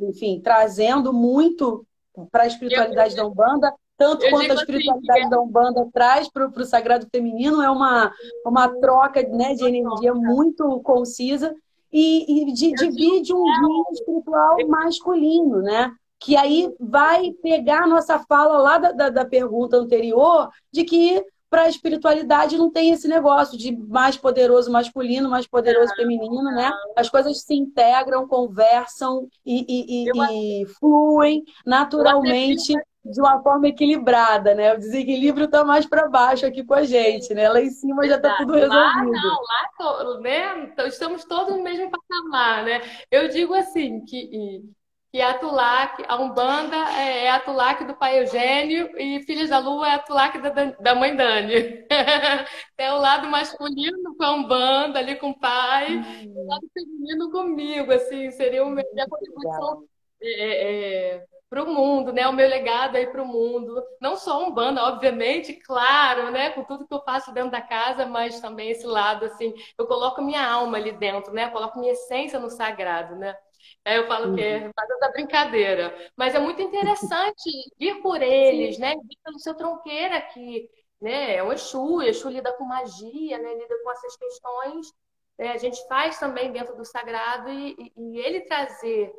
enfim, 0.00 0.40
trazendo 0.42 1.12
muito 1.12 1.86
para 2.30 2.44
a 2.44 2.46
espiritualidade 2.46 3.14
da 3.14 3.26
Umbanda, 3.26 3.72
tanto 3.96 4.28
quanto 4.28 4.50
a 4.50 4.54
assim, 4.54 4.62
espiritualidade 4.62 5.20
assim, 5.20 5.30
da 5.30 5.40
Umbanda 5.40 5.88
traz 5.92 6.28
para 6.28 6.46
o 6.48 6.64
sagrado 6.64 7.06
feminino, 7.10 7.62
é 7.62 7.70
uma, 7.70 8.12
uma 8.44 8.68
troca 8.80 9.22
né, 9.22 9.54
de 9.54 9.64
energia 9.64 10.14
muito 10.14 10.80
concisa 10.80 11.54
e, 11.92 12.50
e 12.50 12.52
de, 12.52 12.72
divide 12.72 13.32
um 13.32 13.42
guia 13.42 13.84
espiritual 13.92 14.56
masculino, 14.68 15.62
né? 15.62 15.92
Que 16.18 16.36
aí 16.36 16.70
vai 16.78 17.32
pegar 17.42 17.84
a 17.84 17.86
nossa 17.86 18.18
fala 18.18 18.58
lá 18.58 18.78
da, 18.78 18.92
da, 18.92 19.08
da 19.08 19.24
pergunta 19.24 19.76
anterior 19.76 20.50
de 20.72 20.84
que 20.84 21.24
para 21.48 21.62
a 21.62 21.68
espiritualidade 21.68 22.58
não 22.58 22.70
tem 22.70 22.90
esse 22.90 23.06
negócio 23.06 23.56
de 23.56 23.74
mais 23.74 24.16
poderoso 24.16 24.70
masculino, 24.70 25.30
mais 25.30 25.46
poderoso 25.46 25.94
feminino, 25.94 26.50
né? 26.50 26.70
As 26.96 27.08
coisas 27.08 27.40
se 27.42 27.54
integram, 27.54 28.26
conversam 28.26 29.28
e, 29.44 29.64
e, 29.68 30.10
e, 30.10 30.62
e 30.62 30.66
fluem 30.66 31.44
naturalmente 31.64 32.74
de 33.10 33.20
uma 33.20 33.42
forma 33.42 33.68
equilibrada, 33.68 34.54
né? 34.54 34.74
O 34.74 34.78
desequilíbrio 34.78 35.46
está 35.46 35.64
mais 35.64 35.86
para 35.86 36.08
baixo 36.08 36.46
aqui 36.46 36.64
com 36.64 36.74
a 36.74 36.84
gente, 36.84 37.32
né? 37.34 37.48
Lá 37.48 37.60
em 37.60 37.70
cima 37.70 38.06
já 38.06 38.16
está 38.16 38.36
tudo 38.36 38.54
resolvido. 38.54 38.76
Lá 38.76 39.04
não, 39.04 39.42
lá 39.42 40.20
né? 40.20 40.68
Então, 40.72 40.86
estamos 40.86 41.24
todos 41.24 41.56
no 41.56 41.62
mesmo 41.62 41.90
patamar, 41.90 42.64
né? 42.64 42.82
Eu 43.10 43.28
digo 43.28 43.54
assim 43.54 44.04
que 44.04 44.62
que 45.12 45.22
a 45.22 45.38
Tulac, 45.38 46.04
a 46.06 46.20
Umbanda 46.20 46.76
é, 46.76 47.24
é 47.24 47.30
a 47.30 47.40
Tulac 47.40 47.82
do 47.84 47.94
pai 47.94 48.20
Eugênio 48.20 48.90
e 49.00 49.22
Filhos 49.22 49.48
da 49.48 49.58
Lua 49.58 49.88
é 49.88 49.94
a 49.94 49.98
Tulac 49.98 50.38
da, 50.38 50.50
da 50.50 50.94
mãe 50.94 51.16
Dani. 51.16 51.86
é 52.76 52.92
o 52.92 52.98
lado 52.98 53.26
masculino 53.28 54.14
com 54.14 54.24
a 54.24 54.34
Umbanda 54.34 54.98
ali 54.98 55.16
com 55.16 55.30
o 55.30 55.38
pai, 55.38 55.96
hum. 55.96 56.34
o 56.36 56.46
lado 56.46 56.68
feminino 56.74 57.30
comigo, 57.30 57.92
assim, 57.92 58.30
seria 58.30 58.62
a 58.62 58.66
minha 58.66 59.08
contribuição 59.08 59.84
é, 60.20 61.14
é, 61.14 61.24
para 61.48 61.62
o 61.62 61.72
mundo, 61.72 62.12
né? 62.12 62.26
O 62.26 62.32
meu 62.32 62.48
legado 62.48 62.96
aí 62.96 63.06
para 63.06 63.22
o 63.22 63.26
mundo. 63.26 63.82
Não 64.00 64.16
só 64.16 64.46
Umbanda, 64.46 64.82
obviamente, 64.84 65.52
claro, 65.54 66.30
né? 66.30 66.50
Com 66.50 66.64
tudo 66.64 66.86
que 66.86 66.94
eu 66.94 67.02
faço 67.02 67.32
dentro 67.32 67.50
da 67.50 67.60
casa, 67.60 68.06
mas 68.06 68.40
também 68.40 68.70
esse 68.70 68.86
lado, 68.86 69.24
assim, 69.26 69.54
eu 69.78 69.86
coloco 69.86 70.22
minha 70.22 70.44
alma 70.46 70.76
ali 70.76 70.92
dentro, 70.92 71.32
né? 71.32 71.46
Eu 71.46 71.52
coloco 71.52 71.78
minha 71.78 71.92
essência 71.92 72.38
no 72.38 72.50
sagrado, 72.50 73.16
né? 73.16 73.36
Aí 73.84 73.96
eu 73.96 74.06
falo 74.06 74.34
que 74.34 74.42
é 74.42 74.70
fazendo 74.74 75.02
a 75.04 75.12
brincadeira. 75.12 75.94
Mas 76.16 76.34
é 76.34 76.38
muito 76.38 76.60
interessante 76.60 77.50
vir 77.78 78.02
por 78.02 78.20
eles, 78.22 78.78
né? 78.78 78.94
Vir 78.94 79.18
pelo 79.24 79.38
seu 79.38 79.54
tronqueira 79.54 80.16
aqui, 80.16 80.68
né? 81.00 81.36
É 81.36 81.42
o 81.42 81.52
Exu, 81.52 81.96
o 81.96 82.02
Exu 82.02 82.28
lida 82.28 82.52
com 82.54 82.64
magia, 82.64 83.38
né? 83.38 83.54
Lida 83.54 83.82
com 83.82 83.90
essas 83.92 84.16
questões. 84.16 84.92
É, 85.38 85.50
a 85.50 85.58
gente 85.58 85.86
faz 85.86 86.18
também 86.18 86.50
dentro 86.50 86.74
do 86.76 86.84
sagrado 86.84 87.50
e, 87.50 87.92
e, 87.96 88.18
ele 88.18 88.40
trazer 88.42 89.12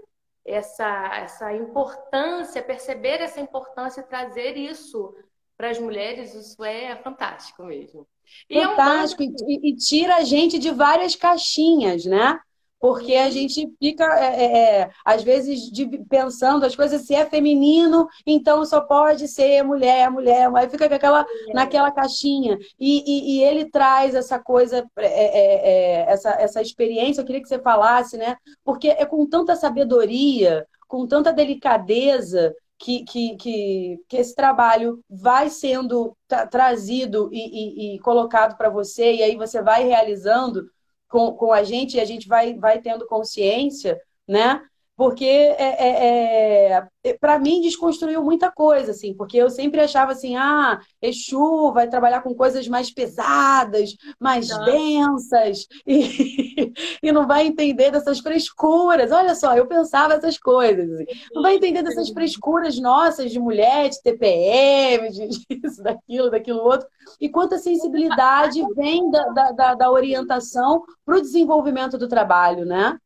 essa, 0.47 1.11
essa 1.17 1.53
importância, 1.53 2.63
perceber 2.63 3.21
essa 3.21 3.41
importância 3.41 4.01
e 4.01 4.07
trazer 4.07 4.55
isso 4.57 5.13
para 5.57 5.69
as 5.69 5.79
mulheres, 5.79 6.33
isso 6.33 6.63
é 6.63 6.95
fantástico 6.95 7.63
mesmo. 7.63 8.07
E 8.49 8.61
fantástico, 8.63 9.23
é 9.23 9.25
um... 9.25 9.49
e, 9.49 9.71
e 9.71 9.75
tira 9.75 10.15
a 10.15 10.23
gente 10.23 10.57
de 10.57 10.71
várias 10.71 11.15
caixinhas, 11.15 12.05
né? 12.05 12.39
Porque 12.79 13.15
a 13.15 13.29
gente 13.29 13.67
fica, 13.79 14.05
é, 14.19 14.43
é, 14.43 14.79
é, 14.81 14.91
às 15.03 15.23
vezes, 15.23 15.71
de, 15.71 15.87
pensando 16.05 16.65
as 16.65 16.75
coisas, 16.75 17.01
se 17.01 17.15
é 17.15 17.25
feminino, 17.25 18.07
então 18.25 18.63
só 18.65 18.81
pode 18.81 19.27
ser 19.27 19.63
mulher, 19.63 20.11
mulher, 20.11 20.49
aí 20.55 20.69
fica 20.69 20.85
aquela, 20.85 21.21
é. 21.21 21.53
naquela 21.53 21.91
caixinha. 21.91 22.57
E, 22.79 23.03
e, 23.05 23.37
e, 23.37 23.43
ele 23.43 23.65
traz 23.65 24.13
essa 24.13 24.39
coisa, 24.39 24.85
é, 24.97 26.05
essa, 26.07 26.29
essa 26.31 26.61
experiência, 26.61 27.21
eu 27.21 27.25
queria 27.25 27.41
que 27.41 27.47
você 27.47 27.59
falasse, 27.59 28.17
né? 28.17 28.37
Porque 28.63 28.89
é 28.89 29.05
com 29.05 29.25
tanta 29.27 29.55
sabedoria, 29.55 30.65
com 30.87 31.07
tanta 31.07 31.33
delicadeza, 31.33 32.53
que, 32.79 33.03
que, 33.03 33.35
que, 33.37 33.99
que, 34.07 34.17
esse 34.17 34.35
trabalho 34.35 35.03
vai 35.09 35.49
sendo 35.49 36.15
tra 36.27 36.45
trazido 36.45 37.27
e, 37.33 37.93
e, 37.93 37.95
e 37.95 37.99
colocado 37.99 38.55
para 38.55 38.69
você, 38.69 39.15
e 39.15 39.23
aí 39.23 39.35
você 39.35 39.61
vai 39.63 39.83
realizando 39.83 40.69
com, 41.07 41.31
com 41.33 41.51
a 41.51 41.63
gente 41.63 41.97
e 41.97 41.99
a 41.99 42.05
gente 42.05 42.27
vai, 42.27 42.55
vai 42.55 42.81
tendo 42.81 43.07
consciência, 43.07 43.99
né? 44.27 44.61
Porque 44.97 45.25
é, 45.25 45.55
é, 45.59 46.87
é 47.03 47.13
para 47.21 47.37
mim 47.37 47.61
desconstruiu 47.61 48.23
muita 48.23 48.51
coisa, 48.51 48.91
assim, 48.91 49.13
porque 49.13 49.37
eu 49.37 49.47
sempre 49.49 49.79
achava 49.79 50.11
assim, 50.11 50.35
ah, 50.35 50.79
Exu 50.99 51.71
vai 51.71 51.87
trabalhar 51.87 52.21
com 52.21 52.33
coisas 52.33 52.67
mais 52.67 52.91
pesadas, 52.91 53.95
mais 54.19 54.49
não. 54.49 54.65
densas, 54.65 55.67
e, 55.85 56.73
e 57.03 57.11
não 57.11 57.27
vai 57.27 57.45
entender 57.45 57.91
dessas 57.91 58.19
frescuras. 58.19 59.11
Olha 59.11 59.35
só, 59.35 59.55
eu 59.55 59.67
pensava 59.67 60.15
essas 60.15 60.37
coisas. 60.37 60.89
Assim. 60.89 61.05
Não 61.31 61.43
vai 61.43 61.55
entender 61.55 61.83
dessas 61.83 62.09
frescuras 62.09 62.79
nossas 62.79 63.31
de 63.31 63.39
mulher, 63.39 63.89
de 63.89 64.01
TPM, 64.01 65.11
de 65.11 65.29
isso, 65.63 65.83
daquilo, 65.83 66.31
daquilo 66.31 66.59
outro. 66.59 66.87
E 67.21 67.29
quanta 67.29 67.59
sensibilidade 67.59 68.61
vem 68.75 69.11
da, 69.11 69.51
da, 69.51 69.75
da 69.75 69.91
orientação 69.91 70.83
para 71.05 71.17
o 71.17 71.21
desenvolvimento 71.21 71.99
do 71.99 72.07
trabalho, 72.07 72.65
né? 72.65 72.97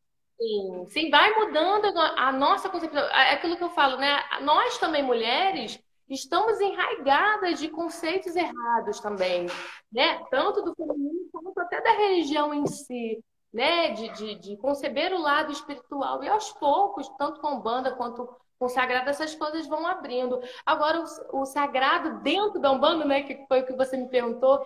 Sim, 0.42 0.86
sim, 0.88 1.10
vai 1.10 1.32
mudando 1.38 1.96
a 1.96 2.32
nossa 2.32 2.68
concepção. 2.68 3.00
É 3.00 3.32
aquilo 3.34 3.56
que 3.56 3.62
eu 3.62 3.70
falo, 3.70 3.96
né? 3.96 4.20
Nós 4.40 4.76
também, 4.78 5.02
mulheres, 5.02 5.78
estamos 6.08 6.60
enraigadas 6.60 7.60
de 7.60 7.68
conceitos 7.68 8.34
errados 8.34 8.98
também, 8.98 9.46
né? 9.92 10.20
Tanto 10.30 10.62
do 10.62 10.74
feminino 10.74 11.28
quanto 11.30 11.56
até 11.60 11.80
da 11.80 11.92
religião 11.92 12.52
em 12.52 12.66
si, 12.66 13.22
né? 13.52 13.90
De, 13.92 14.08
de, 14.14 14.34
de 14.34 14.56
conceber 14.56 15.12
o 15.12 15.20
lado 15.20 15.52
espiritual. 15.52 16.24
E 16.24 16.28
aos 16.28 16.50
poucos, 16.52 17.08
tanto 17.16 17.40
com 17.40 17.60
banda 17.60 17.94
quanto 17.94 18.26
com 18.58 18.66
o 18.66 18.68
sagrado, 18.68 19.10
essas 19.10 19.34
coisas 19.36 19.66
vão 19.68 19.86
abrindo. 19.86 20.40
Agora, 20.66 21.04
o, 21.32 21.42
o 21.42 21.46
sagrado 21.46 22.20
dentro 22.20 22.60
da 22.60 22.72
Umbanda, 22.72 23.04
né? 23.04 23.22
Que 23.22 23.46
foi 23.46 23.60
o 23.60 23.66
que 23.66 23.76
você 23.76 23.96
me 23.96 24.08
perguntou. 24.08 24.60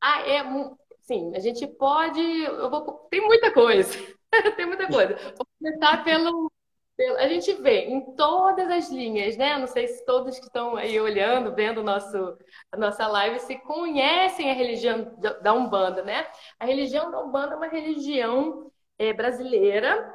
Ah, 0.00 0.20
é. 0.22 0.44
Sim, 1.00 1.34
a 1.34 1.40
gente 1.40 1.66
pode. 1.66 2.20
Eu 2.20 2.70
vou, 2.70 3.08
tem 3.10 3.20
muita 3.20 3.52
coisa. 3.52 4.15
tem 4.56 4.66
muita 4.66 4.86
coisa. 4.88 5.16
Vou 5.36 5.46
começar 5.58 6.04
pelo, 6.04 6.50
a 7.18 7.28
gente 7.28 7.52
vê 7.54 7.84
em 7.86 8.14
todas 8.14 8.70
as 8.70 8.90
linhas, 8.90 9.36
né? 9.36 9.58
Não 9.58 9.66
sei 9.66 9.86
se 9.86 10.04
todos 10.06 10.38
que 10.38 10.46
estão 10.46 10.76
aí 10.76 10.98
olhando, 10.98 11.54
vendo 11.54 11.82
nosso, 11.82 12.38
a 12.72 12.76
nossa 12.76 13.06
live, 13.06 13.38
se 13.40 13.58
conhecem 13.58 14.50
a 14.50 14.54
religião 14.54 15.14
da 15.42 15.52
Umbanda, 15.52 16.02
né? 16.02 16.26
A 16.58 16.64
religião 16.64 17.10
da 17.10 17.22
Umbanda 17.22 17.54
é 17.54 17.56
uma 17.56 17.68
religião 17.68 18.70
é, 18.98 19.12
brasileira 19.12 20.14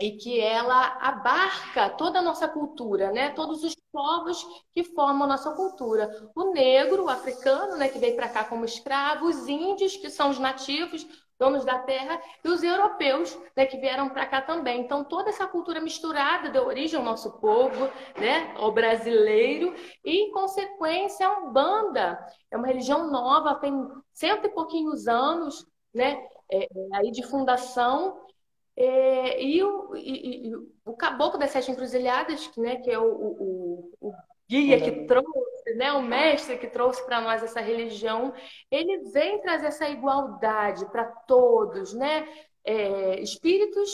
e 0.00 0.12
que 0.12 0.40
ela 0.40 0.98
abarca 1.00 1.90
toda 1.90 2.18
a 2.18 2.22
nossa 2.22 2.48
cultura, 2.48 3.12
né? 3.12 3.30
Todos 3.30 3.62
os 3.62 3.76
povos 3.92 4.44
que 4.72 4.82
formam 4.82 5.24
a 5.24 5.28
nossa 5.28 5.52
cultura. 5.52 6.08
O 6.34 6.52
negro, 6.52 7.04
o 7.04 7.08
africano, 7.08 7.76
né, 7.76 7.88
que 7.88 7.98
veio 7.98 8.16
para 8.16 8.28
cá 8.28 8.44
como 8.44 8.64
escravo, 8.64 9.26
os 9.26 9.46
índios, 9.46 9.96
que 9.96 10.10
são 10.10 10.30
os 10.30 10.38
nativos, 10.38 11.06
donos 11.40 11.64
da 11.64 11.78
terra, 11.78 12.20
e 12.44 12.48
os 12.48 12.62
europeus, 12.62 13.36
né, 13.56 13.64
que 13.64 13.78
vieram 13.78 14.10
para 14.10 14.26
cá 14.26 14.42
também. 14.42 14.82
Então, 14.82 15.02
toda 15.02 15.30
essa 15.30 15.46
cultura 15.46 15.80
misturada 15.80 16.50
deu 16.50 16.66
origem 16.66 16.98
ao 16.98 17.04
nosso 17.04 17.40
povo, 17.40 17.86
né, 18.18 18.52
ao 18.56 18.70
brasileiro, 18.70 19.74
e, 20.04 20.26
em 20.26 20.32
consequência, 20.32 21.26
a 21.26 21.38
Umbanda 21.38 22.18
é 22.50 22.56
uma 22.58 22.66
religião 22.66 23.10
nova, 23.10 23.54
tem 23.54 23.72
cento 24.12 24.46
e 24.46 24.50
pouquinhos 24.50 25.08
anos, 25.08 25.66
né, 25.94 26.22
é, 26.52 26.64
é 26.64 26.68
aí 26.92 27.10
de 27.10 27.22
fundação, 27.22 28.20
é, 28.76 29.42
e, 29.42 29.62
o, 29.64 29.96
e, 29.96 30.48
e, 30.48 30.54
o 30.84 30.94
caboclo 30.94 31.38
das 31.38 31.50
sete 31.50 31.70
encruzilhadas, 31.70 32.50
né, 32.56 32.76
que 32.76 32.90
é 32.90 32.98
o, 32.98 33.10
o, 33.10 33.90
o 34.00 34.12
guia 34.48 34.80
que 34.80 35.06
trouxe 35.06 35.49
né, 35.76 35.92
o 35.92 36.02
mestre 36.02 36.58
que 36.58 36.68
trouxe 36.68 37.04
para 37.04 37.20
nós 37.20 37.42
essa 37.42 37.60
religião, 37.60 38.32
ele 38.70 39.10
vem 39.10 39.40
trazer 39.40 39.66
essa 39.66 39.88
igualdade 39.88 40.84
para 40.90 41.04
todos, 41.04 41.92
né? 41.94 42.28
É, 42.64 43.20
espíritos, 43.20 43.90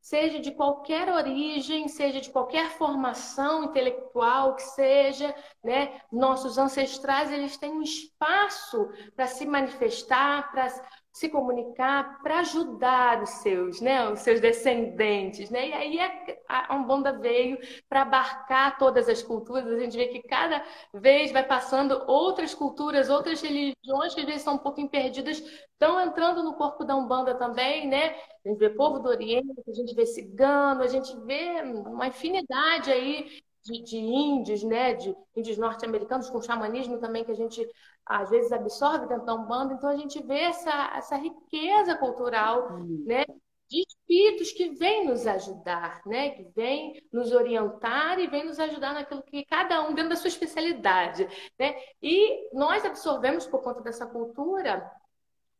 seja 0.00 0.40
de 0.40 0.52
qualquer 0.52 1.08
origem, 1.12 1.86
seja 1.86 2.20
de 2.20 2.30
qualquer 2.30 2.70
formação 2.70 3.64
intelectual 3.64 4.56
que 4.56 4.62
seja, 4.62 5.34
né? 5.62 6.00
Nossos 6.10 6.56
ancestrais, 6.58 7.30
eles 7.30 7.56
têm 7.56 7.72
um 7.72 7.82
espaço 7.82 8.88
para 9.14 9.26
se 9.26 9.44
manifestar, 9.46 10.50
para 10.50 10.66
se 11.12 11.28
comunicar 11.28 12.22
para 12.22 12.40
ajudar 12.40 13.22
os 13.22 13.30
seus, 13.30 13.80
né, 13.80 14.08
os 14.08 14.20
seus 14.20 14.40
descendentes, 14.40 15.50
né? 15.50 15.68
E 15.68 15.72
aí 15.72 16.00
a, 16.48 16.74
a 16.74 16.76
Umbanda 16.76 17.18
veio 17.18 17.58
para 17.88 18.02
abarcar 18.02 18.78
todas 18.78 19.08
as 19.08 19.22
culturas. 19.22 19.66
A 19.66 19.78
gente 19.80 19.96
vê 19.96 20.08
que 20.08 20.22
cada 20.22 20.62
vez 20.94 21.32
vai 21.32 21.44
passando 21.44 22.04
outras 22.06 22.54
culturas, 22.54 23.08
outras 23.08 23.40
religiões 23.42 24.14
que 24.14 24.20
às 24.20 24.26
vezes 24.26 24.42
são 24.42 24.54
um 24.54 24.58
pouco 24.58 24.86
perdidas, 24.88 25.38
estão 25.38 26.00
entrando 26.00 26.42
no 26.42 26.54
corpo 26.54 26.84
da 26.84 26.96
Umbanda 26.96 27.34
também, 27.34 27.88
né? 27.88 28.14
A 28.44 28.48
gente 28.48 28.58
vê 28.58 28.70
povo 28.70 29.00
do 29.00 29.08
Oriente, 29.08 29.62
a 29.66 29.72
gente 29.72 29.94
vê 29.94 30.06
cigano, 30.06 30.82
a 30.82 30.86
gente 30.86 31.16
vê 31.24 31.62
uma 31.62 32.06
infinidade 32.06 32.90
aí 32.90 33.42
de, 33.64 33.82
de, 33.82 33.98
índios, 33.98 34.62
né, 34.62 34.94
de 34.94 35.14
índios 35.36 35.58
norte-americanos 35.58 36.30
com 36.30 36.40
xamanismo 36.40 36.98
também 36.98 37.24
que 37.24 37.32
a 37.32 37.34
gente 37.34 37.66
às 38.08 38.30
vezes 38.30 38.50
absorve 38.50 39.06
dentro 39.06 39.26
da 39.26 39.34
Umbanda, 39.34 39.74
então 39.74 39.90
a 39.90 39.96
gente 39.96 40.22
vê 40.22 40.40
essa, 40.40 40.92
essa 40.96 41.16
riqueza 41.16 41.94
cultural, 41.96 42.72
hum. 42.72 43.04
né, 43.06 43.24
de 43.70 43.84
espíritos 43.86 44.50
que 44.52 44.70
vêm 44.70 45.06
nos 45.06 45.26
ajudar, 45.26 46.00
né, 46.06 46.30
que 46.30 46.44
vêm 46.56 47.02
nos 47.12 47.32
orientar 47.32 48.18
e 48.18 48.26
vêm 48.26 48.46
nos 48.46 48.58
ajudar 48.58 48.94
naquilo 48.94 49.22
que 49.22 49.44
cada 49.44 49.82
um 49.82 49.92
dentro 49.92 50.10
da 50.10 50.16
sua 50.16 50.28
especialidade, 50.28 51.28
né? 51.58 51.74
E 52.02 52.48
nós 52.54 52.82
absorvemos 52.84 53.46
por 53.46 53.62
conta 53.62 53.82
dessa 53.82 54.06
cultura 54.06 54.90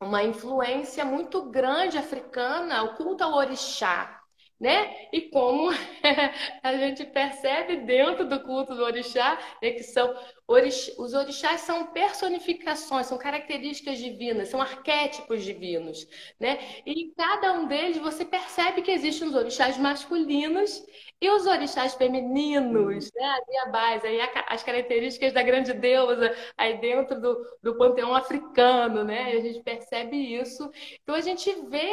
uma 0.01 0.23
influência 0.23 1.05
muito 1.05 1.51
grande 1.51 1.99
africana, 1.99 2.83
o 2.85 2.97
culto 2.97 3.25
ao 3.25 3.35
orixá, 3.35 4.18
né? 4.61 5.09
E 5.13 5.23
como 5.23 5.71
a 6.63 6.77
gente 6.77 7.05
percebe 7.05 7.77
dentro 7.77 8.29
do 8.29 8.41
culto 8.41 8.75
do 8.75 8.83
orixá, 8.83 9.39
né, 9.63 9.71
que 9.71 9.83
são 9.83 10.15
orix... 10.47 10.93
os 10.99 11.15
orixás 11.15 11.61
são 11.61 11.87
personificações, 11.93 13.07
são 13.07 13.19
características 13.19 13.99
divinas, 13.99 14.49
são 14.49 14.61
arquétipos 14.61 15.45
divinos, 15.45 16.09
né? 16.41 16.59
E 16.85 17.05
em 17.05 17.15
cada 17.15 17.53
um 17.53 17.69
deles 17.69 17.99
você 17.99 18.25
percebe 18.25 18.83
que 18.83 18.91
existem 18.91 19.29
os 19.29 19.35
orixás 19.35 19.79
masculinos 19.79 20.85
e 21.21 21.31
os 21.31 21.47
orixás 21.47 21.95
femininos, 21.95 23.11
né? 23.15 23.25
As 23.25 23.49
iabás, 23.49 24.05
aí 24.05 24.21
as 24.49 24.63
características 24.63 25.33
da 25.33 25.43
grande 25.43 25.73
deusa 25.73 26.35
aí 26.57 26.79
dentro 26.79 27.21
do, 27.21 27.59
do 27.63 27.77
panteão 27.77 28.15
africano, 28.15 29.05
né? 29.05 29.35
E 29.35 29.39
a 29.39 29.41
gente 29.41 29.63
percebe 29.63 30.17
isso. 30.17 30.71
Então 31.03 31.15
a 31.15 31.21
gente 31.21 31.53
vê 31.69 31.89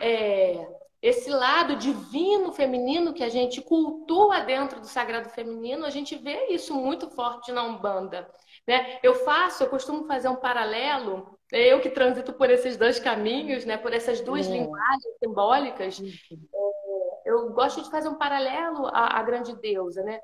é 0.00 0.77
esse 1.00 1.30
lado 1.30 1.76
divino 1.76 2.52
feminino 2.52 3.14
que 3.14 3.22
a 3.22 3.28
gente 3.28 3.60
cultua 3.60 4.40
dentro 4.40 4.80
do 4.80 4.86
sagrado 4.86 5.28
feminino, 5.28 5.86
a 5.86 5.90
gente 5.90 6.16
vê 6.16 6.46
isso 6.46 6.74
muito 6.74 7.08
forte 7.08 7.52
na 7.52 7.62
Umbanda. 7.62 8.28
Né? 8.66 8.98
Eu 9.02 9.14
faço, 9.14 9.62
eu 9.62 9.70
costumo 9.70 10.06
fazer 10.06 10.28
um 10.28 10.36
paralelo, 10.36 11.38
né? 11.52 11.60
eu 11.60 11.80
que 11.80 11.90
transito 11.90 12.32
por 12.32 12.50
esses 12.50 12.76
dois 12.76 12.98
caminhos, 12.98 13.64
né? 13.64 13.76
por 13.76 13.92
essas 13.92 14.20
duas 14.20 14.48
é. 14.48 14.50
linguagens 14.50 15.18
simbólicas, 15.22 16.00
é, 16.00 16.58
eu 17.24 17.50
gosto 17.52 17.80
de 17.82 17.90
fazer 17.90 18.08
um 18.08 18.18
paralelo 18.18 18.86
à, 18.86 19.18
à 19.18 19.22
grande 19.22 19.54
deusa. 19.54 20.02
Né? 20.02 20.18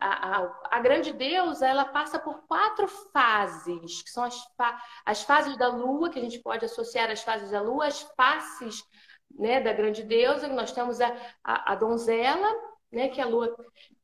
A, 0.00 0.38
a, 0.38 0.60
a, 0.72 0.80
grande 0.80 1.12
deusa 1.12 1.68
ela 1.68 1.84
passa 1.84 2.18
por 2.18 2.46
quatro 2.48 2.88
fases, 3.12 4.02
que 4.02 4.10
são 4.10 4.24
as, 4.24 4.36
fa 4.56 4.76
as 5.04 5.22
fases 5.22 5.56
da 5.56 5.68
lua, 5.68 6.10
que 6.10 6.18
a 6.18 6.22
gente 6.22 6.40
pode 6.40 6.64
associar 6.64 7.10
às 7.12 7.22
fases 7.22 7.52
da 7.52 7.60
lua, 7.60 7.86
as 7.86 8.02
faces 8.16 8.82
né, 9.30 9.60
da 9.60 9.72
grande 9.72 10.02
deusa, 10.02 10.48
nós 10.48 10.72
temos 10.72 11.00
a, 11.00 11.14
a, 11.42 11.72
a 11.72 11.74
donzela, 11.74 12.48
né, 12.90 13.08
que 13.08 13.20
é 13.20 13.24
a 13.24 13.26
lua, 13.26 13.54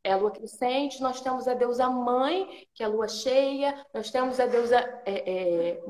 é 0.05 0.13
a 0.13 0.17
lua 0.17 0.31
crescente, 0.31 1.01
nós 1.01 1.21
temos 1.21 1.47
a 1.49 1.55
deusa 1.55 1.89
mãe, 1.89 2.67
que 2.75 2.83
é 2.83 2.87
a 2.87 2.89
lua 2.89 3.09
cheia, 3.09 3.87
nós 3.95 4.11
temos 4.11 4.39
a 4.41 4.47
deusa 4.47 4.79
é, 5.07 5.73
é, 5.75 5.81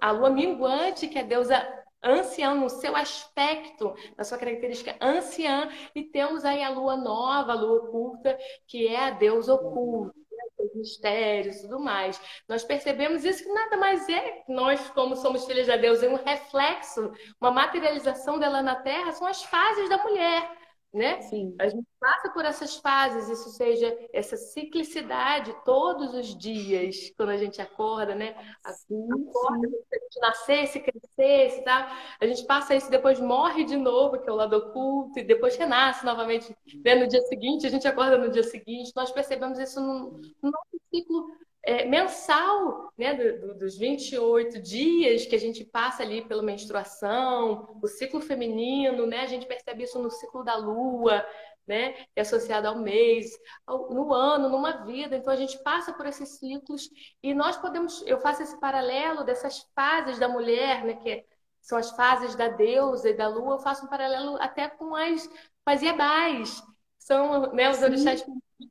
a 0.00 0.10
lua 0.10 0.30
minguante, 0.30 1.08
que 1.08 1.18
é 1.18 1.22
a 1.22 1.26
deusa 1.26 1.84
anciã 2.02 2.54
no 2.54 2.68
seu 2.68 2.94
aspecto, 2.94 3.94
na 4.16 4.24
sua 4.24 4.36
característica 4.36 4.96
anciã, 5.00 5.70
e 5.94 6.02
temos 6.02 6.44
aí 6.44 6.62
a 6.62 6.68
lua 6.68 6.96
nova, 6.96 7.52
a 7.52 7.54
lua 7.54 7.78
oculta, 7.78 8.36
que 8.66 8.88
é 8.88 9.06
a 9.06 9.10
deusa 9.10 9.54
oculta 9.54 10.23
os 10.64 10.74
mistérios 10.74 11.56
e 11.56 11.62
tudo 11.62 11.80
mais. 11.80 12.20
Nós 12.48 12.64
percebemos 12.64 13.24
isso 13.24 13.42
que 13.42 13.52
nada 13.52 13.76
mais 13.76 14.08
é 14.08 14.42
nós, 14.48 14.90
como 14.90 15.16
somos 15.16 15.44
filhas 15.44 15.66
de 15.66 15.76
Deus, 15.78 16.02
é 16.02 16.08
um 16.08 16.16
reflexo, 16.16 17.12
uma 17.40 17.50
materialização 17.50 18.38
dela 18.38 18.62
na 18.62 18.76
Terra, 18.76 19.12
são 19.12 19.26
as 19.26 19.42
fases 19.42 19.88
da 19.88 19.98
mulher 19.98 20.63
né? 20.94 21.20
Sim. 21.22 21.54
A 21.58 21.68
gente 21.68 21.84
passa 21.98 22.30
por 22.30 22.44
essas 22.44 22.76
fases, 22.76 23.28
isso 23.28 23.50
seja 23.50 23.96
essa 24.12 24.36
ciclicidade 24.36 25.54
todos 25.64 26.14
os 26.14 26.38
dias, 26.38 27.12
quando 27.16 27.30
a 27.30 27.36
gente 27.36 27.60
acorda, 27.60 28.14
né? 28.14 28.36
Assim, 28.62 29.04
acorda, 29.12 29.68
sim. 29.68 29.74
a 29.92 29.98
gente 29.98 30.20
nascesse, 30.20 30.80
crescesse, 30.80 31.64
tá? 31.64 31.98
A 32.20 32.26
gente 32.26 32.44
passa 32.46 32.76
isso, 32.76 32.90
depois 32.90 33.18
morre 33.18 33.64
de 33.64 33.76
novo, 33.76 34.18
que 34.18 34.28
é 34.28 34.32
o 34.32 34.36
lado 34.36 34.56
oculto, 34.56 35.18
e 35.18 35.24
depois 35.24 35.56
renasce 35.56 36.04
novamente, 36.06 36.56
né? 36.84 36.94
no 36.94 37.08
dia 37.08 37.22
seguinte, 37.22 37.66
a 37.66 37.70
gente 37.70 37.88
acorda 37.88 38.16
no 38.16 38.30
dia 38.30 38.44
seguinte. 38.44 38.92
Nós 38.94 39.10
percebemos 39.10 39.58
isso 39.58 39.80
no 39.80 40.20
nosso 40.42 40.80
ciclo 40.94 41.26
é, 41.66 41.84
mensal, 41.86 42.92
né, 42.96 43.14
do, 43.14 43.48
do, 43.48 43.58
dos 43.58 43.76
28 43.78 44.60
dias 44.60 45.24
que 45.26 45.34
a 45.34 45.40
gente 45.40 45.64
passa 45.64 46.02
ali 46.02 46.22
pela 46.22 46.42
menstruação, 46.42 47.78
o 47.82 47.88
ciclo 47.88 48.20
feminino, 48.20 49.06
né, 49.06 49.20
a 49.20 49.26
gente 49.26 49.46
percebe 49.46 49.84
isso 49.84 49.98
no 49.98 50.10
ciclo 50.10 50.44
da 50.44 50.56
lua, 50.56 51.24
né, 51.66 51.94
é 52.14 52.20
associado 52.20 52.68
ao 52.68 52.78
mês, 52.78 53.30
ao, 53.66 53.90
no 53.90 54.12
ano, 54.12 54.50
numa 54.50 54.84
vida. 54.84 55.16
Então 55.16 55.32
a 55.32 55.36
gente 55.36 55.58
passa 55.62 55.92
por 55.92 56.06
esses 56.06 56.38
ciclos 56.38 56.90
e 57.22 57.32
nós 57.32 57.56
podemos, 57.56 58.02
eu 58.06 58.20
faço 58.20 58.42
esse 58.42 58.60
paralelo 58.60 59.24
dessas 59.24 59.66
fases 59.74 60.18
da 60.18 60.28
mulher, 60.28 60.84
né, 60.84 60.94
que 60.96 61.24
são 61.62 61.78
as 61.78 61.90
fases 61.92 62.34
da 62.34 62.48
deusa 62.48 63.08
e 63.08 63.16
da 63.16 63.26
lua, 63.26 63.54
eu 63.54 63.58
faço 63.58 63.86
um 63.86 63.88
paralelo 63.88 64.36
até 64.38 64.68
com 64.68 64.94
as, 64.94 65.26
com 65.26 65.70
as 65.70 65.80
Iabás, 65.80 66.62
são 66.98 67.52
né, 67.52 67.70
os 67.70 67.82
orixás 67.82 68.22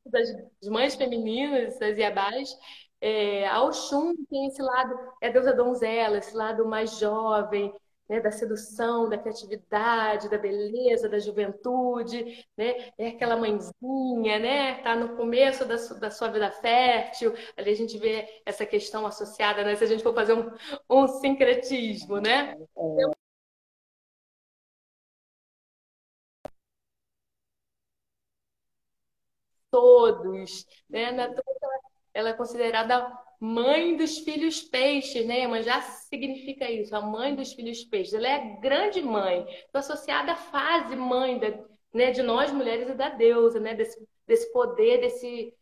das 0.06 0.28
mães 0.68 0.94
femininas, 0.94 1.80
as 1.82 1.98
Iabás, 1.98 2.56
é, 3.04 3.46
a 3.48 3.62
Oxum 3.62 4.14
tem 4.30 4.46
esse 4.46 4.62
lado, 4.62 4.94
é 5.20 5.28
a 5.28 5.30
deusa 5.32 5.52
donzela, 5.54 6.16
esse 6.18 6.34
lado 6.34 6.66
mais 6.66 6.98
jovem, 6.98 7.70
né, 8.08 8.20
da 8.20 8.30
sedução, 8.30 9.08
da 9.08 9.18
criatividade, 9.18 10.28
da 10.30 10.38
beleza, 10.38 11.08
da 11.08 11.18
juventude, 11.18 12.46
né? 12.56 12.92
É 12.98 13.08
aquela 13.08 13.36
mãezinha, 13.36 14.38
né? 14.38 14.82
Tá 14.82 14.94
no 14.96 15.16
começo 15.16 15.64
da, 15.66 15.78
su 15.78 15.98
da 16.00 16.10
sua 16.10 16.28
vida 16.28 16.50
fértil. 16.50 17.32
Ali 17.56 17.70
a 17.70 17.74
gente 17.76 17.98
vê 17.98 18.26
essa 18.44 18.66
questão 18.66 19.06
associada, 19.06 19.64
né? 19.64 19.74
Se 19.76 19.84
a 19.84 19.86
gente 19.86 20.02
for 20.02 20.14
fazer 20.14 20.34
um, 20.34 20.50
um 20.88 21.06
sincretismo, 21.08 22.20
né? 22.20 22.54
É. 22.76 23.14
Todos, 29.70 30.64
né? 30.88 31.10
Ela 32.14 32.30
é 32.30 32.32
considerada 32.32 33.12
mãe 33.40 33.96
dos 33.96 34.18
filhos 34.18 34.62
peixes, 34.62 35.26
né? 35.26 35.46
Mas 35.46 35.66
já 35.66 35.80
significa 35.82 36.70
isso, 36.70 36.94
a 36.96 37.00
mãe 37.00 37.34
dos 37.34 37.52
filhos 37.52 37.84
peixes. 37.84 38.14
Ela 38.14 38.28
é 38.28 38.34
a 38.34 38.60
grande 38.60 39.02
mãe, 39.02 39.44
então, 39.68 39.80
associada 39.80 40.32
à 40.32 40.36
fase 40.36 40.96
mãe 40.96 41.38
da, 41.38 41.48
né, 41.92 42.10
de 42.10 42.22
nós 42.22 42.50
mulheres 42.52 42.88
e 42.88 42.94
da 42.94 43.10
deusa, 43.10 43.60
né? 43.60 43.74
Desse, 43.74 44.06
desse 44.26 44.52
poder, 44.52 45.00
desse 45.00 45.52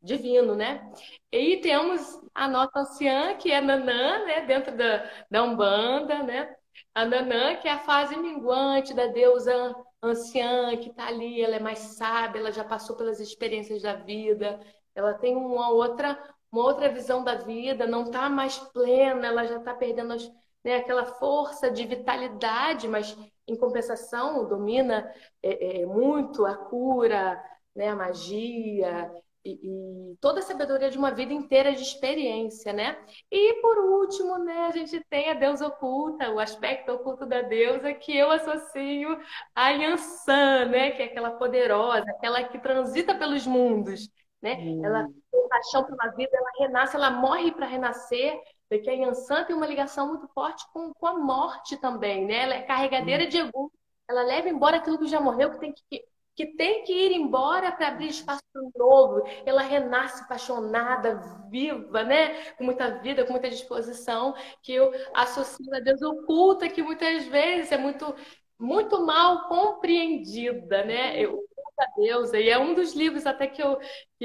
divino, 0.00 0.54
né? 0.54 0.92
E 1.30 1.58
temos 1.58 2.20
a 2.34 2.48
nossa 2.48 2.80
anciã, 2.80 3.36
que 3.36 3.50
é 3.50 3.60
Nanã, 3.60 4.24
né? 4.24 4.42
Dentro 4.42 4.76
da, 4.76 5.10
da 5.30 5.42
Umbanda, 5.42 6.22
né? 6.22 6.54
A 6.94 7.04
Nanã, 7.04 7.56
que 7.56 7.68
é 7.68 7.72
a 7.72 7.78
fase 7.78 8.16
minguante 8.16 8.94
da 8.94 9.06
deusa 9.06 9.74
anciã, 10.02 10.76
que 10.76 10.90
está 10.90 11.06
ali, 11.06 11.40
ela 11.42 11.56
é 11.56 11.60
mais 11.60 11.78
sábia, 11.78 12.40
ela 12.40 12.52
já 12.52 12.64
passou 12.64 12.96
pelas 12.96 13.20
experiências 13.20 13.82
da 13.82 13.94
vida, 13.94 14.60
ela 14.94 15.14
tem 15.14 15.36
uma 15.36 15.70
outra 15.70 16.18
uma 16.52 16.64
outra 16.64 16.90
visão 16.90 17.24
da 17.24 17.36
vida, 17.36 17.86
não 17.86 18.04
está 18.04 18.28
mais 18.28 18.58
plena, 18.58 19.26
ela 19.26 19.46
já 19.46 19.56
está 19.56 19.72
perdendo 19.72 20.12
as, 20.12 20.30
né, 20.62 20.76
aquela 20.76 21.06
força 21.06 21.70
de 21.70 21.86
vitalidade, 21.86 22.86
mas 22.86 23.16
em 23.48 23.56
compensação 23.56 24.46
domina 24.46 25.10
é, 25.42 25.80
é, 25.80 25.86
muito 25.86 26.44
a 26.44 26.54
cura, 26.54 27.42
né, 27.74 27.88
a 27.88 27.96
magia 27.96 29.10
e, 29.44 30.12
e, 30.12 30.16
toda 30.20 30.38
a 30.38 30.42
sabedoria 30.42 30.90
de 30.90 30.98
uma 30.98 31.10
vida 31.10 31.32
inteira 31.32 31.72
de 31.72 31.82
experiência, 31.82 32.72
né? 32.72 32.96
E 33.28 33.54
por 33.60 33.76
último, 33.78 34.38
né, 34.38 34.66
a 34.66 34.70
gente 34.70 35.00
tem 35.10 35.30
a 35.30 35.34
deusa 35.34 35.66
oculta, 35.66 36.30
o 36.30 36.38
aspecto 36.38 36.92
oculto 36.92 37.26
da 37.26 37.42
deusa 37.42 37.92
que 37.92 38.16
eu 38.16 38.30
associo 38.30 39.18
a 39.54 39.70
Yansan, 39.70 40.66
né, 40.66 40.90
que 40.92 41.02
é 41.02 41.06
aquela 41.06 41.32
poderosa, 41.32 42.08
aquela 42.10 42.44
que 42.44 42.58
transita 42.60 43.16
pelos 43.16 43.44
mundos, 43.46 44.08
né? 44.42 44.56
Hum. 44.56 44.84
Ela 44.84 45.08
tem 45.30 45.48
paixão 45.48 45.84
pela 45.84 46.10
vida, 46.12 46.30
ela 46.32 46.50
renasce, 46.58 46.96
ela 46.96 47.10
morre 47.10 47.52
para 47.52 47.66
renascer, 47.66 48.38
porque 48.68 48.90
a 48.90 48.92
Yansan 48.92 49.44
tem 49.44 49.54
uma 49.54 49.66
ligação 49.66 50.08
muito 50.08 50.26
forte 50.28 50.64
com, 50.72 50.92
com 50.92 51.06
a 51.06 51.18
morte 51.18 51.76
também, 51.76 52.26
né? 52.26 52.42
Ela 52.42 52.54
é 52.54 52.62
carregadeira 52.62 53.24
hum. 53.24 53.28
de 53.28 53.38
ego, 53.38 53.72
ela 54.08 54.22
leva 54.22 54.48
embora 54.48 54.78
aquilo 54.78 54.98
que 54.98 55.06
já 55.06 55.20
morreu, 55.20 55.50
que 55.52 55.60
tem 55.60 55.72
que, 55.72 56.04
que 56.34 56.46
tem 56.56 56.82
que 56.82 56.92
ir 56.92 57.12
embora 57.12 57.70
para 57.72 57.88
abrir 57.88 58.08
espaço 58.08 58.42
novo. 58.76 59.22
Ela 59.46 59.62
renasce 59.62 60.22
apaixonada, 60.22 61.20
viva, 61.50 62.02
né? 62.02 62.52
Com 62.54 62.64
muita 62.64 62.98
vida, 63.00 63.24
com 63.24 63.32
muita 63.32 63.50
disposição, 63.50 64.34
que 64.62 64.72
eu 64.72 64.90
associo 65.14 65.74
a 65.74 65.80
Deus 65.80 66.02
oculta, 66.02 66.68
que 66.68 66.82
muitas 66.82 67.26
vezes 67.26 67.70
é 67.72 67.78
muito 67.78 68.14
muito 68.58 69.04
mal 69.04 69.48
compreendida, 69.48 70.84
né? 70.84 71.20
Eu, 71.20 71.40
a 71.78 71.86
deusa. 71.96 72.38
E 72.40 72.48
é 72.48 72.58
um 72.58 72.74
dos 72.74 72.94
livros 72.94 73.26
até 73.26 73.46
que 73.46 73.62
eu, 73.62 73.78
que 74.18 74.24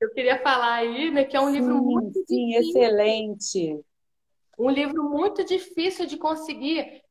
eu 0.00 0.10
queria 0.14 0.38
falar 0.42 0.74
aí, 0.74 1.10
né? 1.10 1.24
Que 1.24 1.36
é 1.36 1.40
um 1.40 1.50
sim, 1.50 1.52
livro 1.52 1.76
muito 1.78 2.12
sim, 2.26 2.54
difícil. 2.54 2.92
excelente. 2.92 3.84
Um 4.58 4.70
livro 4.70 5.02
muito 5.04 5.44
difícil 5.44 6.06
de 6.06 6.16
conseguir. 6.16 7.02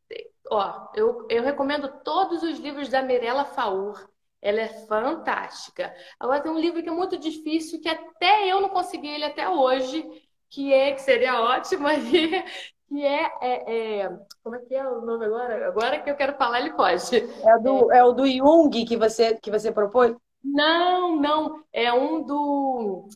Ó, 0.49 0.89
eu, 0.95 1.28
eu 1.30 1.43
recomendo 1.43 2.01
todos 2.03 2.43
os 2.43 2.59
livros 2.59 2.89
da 2.89 3.01
Mirella 3.01 3.45
Faur. 3.45 4.09
Ela 4.41 4.62
é 4.62 4.68
fantástica. 4.88 5.93
Agora 6.20 6.41
tem 6.41 6.51
um 6.51 6.59
livro 6.59 6.82
que 6.82 6.89
é 6.89 6.91
muito 6.91 7.18
difícil, 7.18 7.80
que 7.80 7.89
até 7.89 8.47
eu 8.51 8.59
não 8.59 8.70
consegui 8.70 9.07
ele 9.07 9.24
até 9.26 9.47
hoje, 9.47 10.03
que 10.49 10.74
é, 10.74 10.93
que 10.93 11.01
seria 11.01 11.41
ótimo 11.41 11.86
aí, 11.88 12.43
que 12.92 13.06
é, 13.06 13.32
é, 13.42 14.00
é, 14.00 14.20
Como 14.44 14.56
é 14.58 14.60
que 14.60 14.76
é 14.76 14.86
o 14.86 15.00
nome 15.00 15.26
agora? 15.26 15.68
Agora 15.68 16.00
que 16.02 16.10
eu 16.10 16.16
quero 16.16 16.36
falar, 16.36 16.60
ele 16.60 16.74
pode. 16.74 17.16
É, 17.16 17.60
do, 17.60 17.89
é... 17.89 18.04
o 18.04 18.12
do 18.12 18.28
Jung 18.28 18.84
que 18.84 18.98
você, 18.98 19.36
que 19.36 19.50
você 19.50 19.72
propôs? 19.72 20.14
Não, 20.44 21.16
não. 21.16 21.64
É 21.72 21.94
um 21.94 22.22
do. 22.22 23.08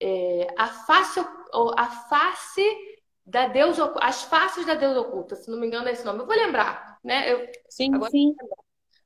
É, 0.00 0.46
a, 0.56 0.68
face, 0.68 1.18
a 1.76 1.86
face 2.08 2.62
da 3.24 3.48
Deus 3.48 3.78
As 4.00 4.22
faces 4.22 4.64
da 4.64 4.74
Deus 4.74 4.96
oculta, 4.96 5.34
se 5.34 5.50
não 5.50 5.58
me 5.58 5.66
engano 5.66 5.88
é 5.88 5.92
esse 5.92 6.04
nome. 6.04 6.20
Eu 6.20 6.26
vou 6.26 6.36
lembrar, 6.36 6.98
né? 7.02 7.32
Eu, 7.32 7.48
sim, 7.68 7.90
sim. 8.08 8.32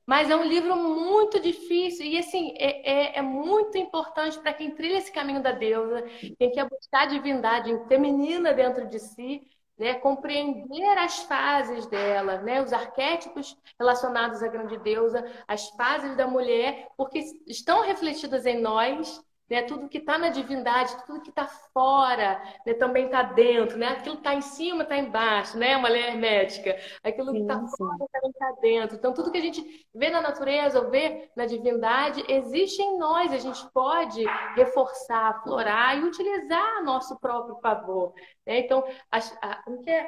Mas 0.05 0.29
é 0.29 0.35
um 0.35 0.43
livro 0.43 0.75
muito 0.75 1.39
difícil 1.39 2.05
e, 2.05 2.17
assim, 2.17 2.53
é, 2.57 3.15
é, 3.15 3.19
é 3.19 3.21
muito 3.21 3.77
importante 3.77 4.37
para 4.39 4.53
quem 4.53 4.71
trilha 4.71 4.97
esse 4.97 5.11
caminho 5.11 5.41
da 5.41 5.51
deusa, 5.51 6.03
quem 6.37 6.51
quer 6.51 6.69
buscar 6.69 7.03
a 7.03 7.05
divindade 7.05 7.71
feminina 7.87 8.53
dentro 8.53 8.87
de 8.87 8.99
si, 8.99 9.41
né? 9.81 9.95
compreender 9.95 10.95
as 10.99 11.23
fases 11.23 11.87
dela, 11.87 12.37
né? 12.43 12.61
os 12.61 12.71
arquétipos 12.71 13.57
relacionados 13.79 14.43
à 14.43 14.47
grande 14.47 14.77
deusa, 14.77 15.25
as 15.47 15.69
fases 15.69 16.15
da 16.15 16.27
mulher, 16.27 16.87
porque 16.95 17.17
estão 17.47 17.81
refletidas 17.81 18.45
em 18.45 18.61
nós 18.61 19.19
né? 19.51 19.63
Tudo 19.63 19.89
que 19.89 19.97
está 19.97 20.17
na 20.17 20.29
divindade, 20.29 20.95
tudo 21.05 21.19
que 21.19 21.29
está 21.29 21.45
fora, 21.45 22.41
né? 22.65 22.73
também 22.75 23.05
está 23.05 23.21
dentro, 23.21 23.77
né? 23.77 23.89
Aquilo 23.89 24.15
que 24.15 24.21
está 24.21 24.33
em 24.33 24.41
cima 24.41 24.83
está 24.83 24.97
embaixo, 24.97 25.57
né? 25.57 25.75
Uma 25.75 25.89
lei 25.89 26.03
hermética. 26.03 26.77
Aquilo 27.03 27.33
que 27.33 27.39
está 27.39 27.59
fora 27.77 28.07
também 28.13 28.31
está 28.31 28.51
dentro. 28.61 28.95
Então, 28.95 29.13
tudo 29.13 29.29
que 29.29 29.37
a 29.37 29.41
gente 29.41 29.85
vê 29.93 30.09
na 30.09 30.21
natureza 30.21 30.79
ou 30.79 30.89
vê 30.89 31.29
na 31.35 31.45
divindade 31.45 32.23
existe 32.29 32.81
em 32.81 32.97
nós. 32.97 33.33
A 33.33 33.39
gente 33.39 33.61
pode 33.73 34.23
reforçar, 34.55 35.31
aflorar 35.31 35.97
e 35.97 36.05
utilizar 36.05 36.77
a 36.77 36.81
nosso 36.81 37.19
próprio 37.19 37.57
favor. 37.57 38.13
Né? 38.47 38.59
Então, 38.59 38.87
a, 39.11 39.17
a, 39.17 39.63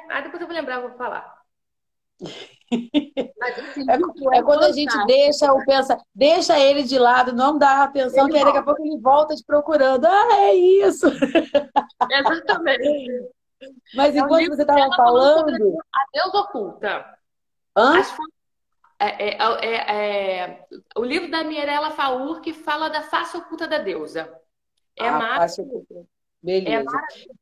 ah, 0.08 0.20
depois 0.22 0.40
eu 0.40 0.48
vou 0.48 0.56
lembrar, 0.56 0.80
vou 0.80 0.96
falar. 0.96 1.43
É, 2.72 4.38
é, 4.38 4.42
quando 4.42 4.64
a 4.64 4.72
gente 4.72 4.96
deixa 5.06 5.52
o 5.52 5.64
pensa, 5.64 5.96
deixa 6.14 6.58
ele 6.58 6.82
de 6.82 6.98
lado, 6.98 7.32
não 7.32 7.56
dá 7.56 7.84
atenção, 7.84 8.26
que 8.28 8.42
daqui 8.42 8.58
a 8.58 8.62
pouco 8.62 8.82
ele 8.82 8.98
volta 8.98 9.34
te 9.34 9.44
procurando. 9.44 10.06
Ah, 10.06 10.28
é 10.32 10.54
isso! 10.54 11.06
Exatamente. 12.10 13.30
Mas 13.94 14.14
é 14.14 14.18
enquanto 14.18 14.48
você 14.48 14.62
estava 14.62 14.94
falando. 14.96 15.78
A 15.94 16.06
Deus 16.12 16.34
oculta. 16.34 17.18
Hã? 17.76 18.02
É, 18.98 19.28
é, 19.28 19.38
é, 19.60 20.38
é, 20.40 20.66
o 20.96 21.04
livro 21.04 21.30
da 21.30 21.44
Mirella 21.44 21.90
Faur 21.90 22.40
que 22.40 22.52
fala 22.52 22.88
da 22.88 23.02
face 23.02 23.36
oculta 23.36 23.66
da 23.66 23.78
deusa. 23.78 24.32
É 24.96 25.08
ah, 25.08 25.18
maravilhoso. 25.18 26.08
Beleza. 26.44 26.90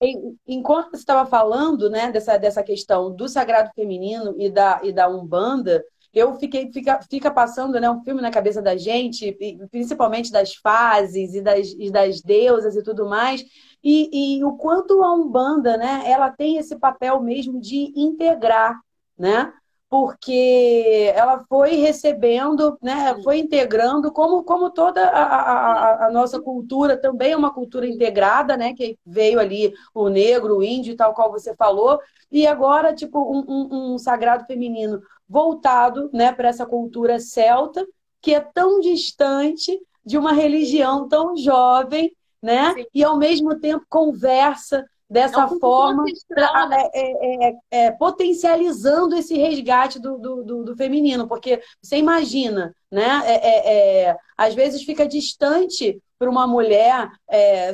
É 0.00 0.06
Enquanto 0.46 0.90
você 0.90 0.98
estava 0.98 1.28
falando 1.28 1.90
né, 1.90 2.12
dessa, 2.12 2.36
dessa 2.36 2.62
questão 2.62 3.12
do 3.12 3.28
sagrado 3.28 3.72
feminino 3.74 4.36
e 4.38 4.48
da, 4.48 4.80
e 4.84 4.92
da 4.92 5.08
Umbanda, 5.08 5.84
eu 6.14 6.36
fiquei, 6.36 6.70
fica, 6.70 7.00
fica 7.10 7.30
passando 7.30 7.80
né, 7.80 7.90
um 7.90 8.04
filme 8.04 8.22
na 8.22 8.30
cabeça 8.30 8.62
da 8.62 8.76
gente, 8.76 9.36
principalmente 9.72 10.30
das 10.30 10.54
fases 10.54 11.34
e 11.34 11.40
das, 11.40 11.74
e 11.76 11.90
das 11.90 12.20
deusas 12.20 12.76
e 12.76 12.82
tudo 12.82 13.08
mais, 13.08 13.44
e, 13.82 14.36
e 14.38 14.44
o 14.44 14.52
quanto 14.56 15.02
a 15.02 15.12
Umbanda, 15.12 15.76
né, 15.76 16.04
ela 16.06 16.30
tem 16.30 16.58
esse 16.58 16.76
papel 16.78 17.20
mesmo 17.20 17.60
de 17.60 17.92
integrar, 17.96 18.78
né? 19.18 19.52
Porque 19.92 21.12
ela 21.14 21.44
foi 21.46 21.74
recebendo, 21.74 22.78
né, 22.80 23.14
foi 23.22 23.40
integrando, 23.40 24.10
como, 24.10 24.42
como 24.42 24.70
toda 24.70 25.06
a, 25.06 25.22
a, 25.22 26.06
a, 26.06 26.10
nossa 26.10 26.40
cultura 26.40 26.96
também 26.96 27.32
é 27.32 27.36
uma 27.36 27.52
cultura 27.52 27.86
integrada, 27.86 28.56
né, 28.56 28.72
que 28.72 28.96
veio 29.04 29.38
ali 29.38 29.70
o 29.94 30.08
negro, 30.08 30.56
o 30.56 30.62
índio, 30.62 30.96
tal 30.96 31.12
qual 31.12 31.30
você 31.30 31.54
falou, 31.54 32.00
e 32.30 32.46
agora, 32.46 32.94
tipo, 32.94 33.18
um, 33.20 33.44
um, 33.46 33.92
um 33.92 33.98
sagrado 33.98 34.46
feminino 34.46 35.02
voltado 35.28 36.08
né, 36.10 36.32
para 36.32 36.48
essa 36.48 36.64
cultura 36.64 37.20
celta, 37.20 37.86
que 38.22 38.34
é 38.34 38.40
tão 38.40 38.80
distante 38.80 39.78
de 40.02 40.16
uma 40.16 40.32
religião 40.32 41.06
tão 41.06 41.36
jovem, 41.36 42.16
né, 42.40 42.72
Sim. 42.72 42.86
e 42.94 43.04
ao 43.04 43.18
mesmo 43.18 43.60
tempo 43.60 43.84
conversa 43.90 44.86
dessa 45.12 45.44
é 45.44 45.58
forma, 45.58 46.04
é, 46.08 46.90
é, 46.94 47.48
é, 47.48 47.54
é, 47.70 47.90
potencializando 47.90 49.14
esse 49.14 49.36
resgate 49.36 49.98
do, 49.98 50.16
do, 50.16 50.64
do, 50.64 50.76
feminino, 50.76 51.28
porque 51.28 51.62
você 51.82 51.98
imagina, 51.98 52.74
né? 52.90 53.22
É, 53.26 54.16
às 54.36 54.54
vezes 54.54 54.82
fica 54.82 55.06
distante 55.06 56.02
para 56.18 56.30
uma 56.30 56.46
mulher 56.46 57.10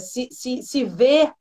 se, 0.00 0.28
se, 0.32 0.62
se 0.62 0.84
ver 0.84 1.32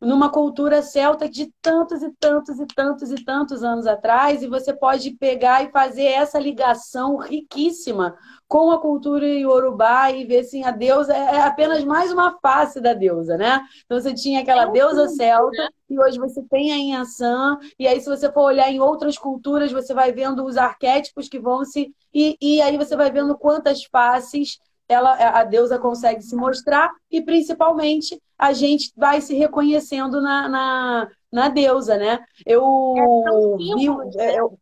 numa 0.00 0.30
cultura 0.30 0.82
celta 0.82 1.28
de 1.28 1.52
tantos 1.62 2.02
e 2.02 2.10
tantos 2.18 2.58
e 2.58 2.66
tantos 2.66 3.12
e 3.12 3.24
tantos 3.24 3.62
anos 3.62 3.86
atrás, 3.86 4.42
e 4.42 4.48
você 4.48 4.72
pode 4.72 5.12
pegar 5.12 5.62
e 5.62 5.70
fazer 5.70 6.06
essa 6.06 6.40
ligação 6.40 7.18
riquíssima 7.18 8.16
com 8.52 8.70
a 8.70 8.78
cultura 8.78 9.26
iorubá 9.26 10.10
e 10.10 10.26
ver 10.26 10.40
assim, 10.40 10.62
a 10.62 10.70
deusa 10.70 11.16
é, 11.16 11.36
é 11.36 11.40
apenas 11.40 11.82
mais 11.84 12.12
uma 12.12 12.38
face 12.38 12.82
da 12.82 12.92
deusa, 12.92 13.34
né? 13.38 13.62
Então 13.86 13.98
você 13.98 14.12
tinha 14.12 14.42
aquela 14.42 14.64
é 14.64 14.70
deusa 14.70 15.08
celta 15.08 15.72
e 15.88 15.98
hoje 15.98 16.18
você 16.18 16.42
tem 16.42 16.70
a 16.70 16.76
Inhaçã, 16.76 17.58
e 17.78 17.88
aí 17.88 17.98
se 17.98 18.10
você 18.10 18.30
for 18.30 18.42
olhar 18.42 18.70
em 18.70 18.78
outras 18.78 19.16
culturas, 19.16 19.72
você 19.72 19.94
vai 19.94 20.12
vendo 20.12 20.44
os 20.44 20.58
arquétipos 20.58 21.30
que 21.30 21.38
vão 21.38 21.64
se... 21.64 21.94
E, 22.12 22.36
e 22.42 22.60
aí 22.60 22.76
você 22.76 22.94
vai 22.94 23.10
vendo 23.10 23.38
quantas 23.38 23.84
faces 23.84 24.58
ela, 24.86 25.14
a 25.14 25.44
deusa 25.44 25.78
consegue 25.78 26.20
se 26.20 26.36
mostrar 26.36 26.90
e 27.10 27.22
principalmente 27.22 28.20
a 28.38 28.52
gente 28.52 28.92
vai 28.94 29.22
se 29.22 29.34
reconhecendo 29.34 30.20
na, 30.20 30.46
na, 30.46 31.08
na 31.32 31.48
deusa, 31.48 31.96
né? 31.96 32.20
Eu, 32.44 32.94
é 32.98 33.56
vi, 33.56 33.88
né? 33.88 34.38
eu 34.38 34.58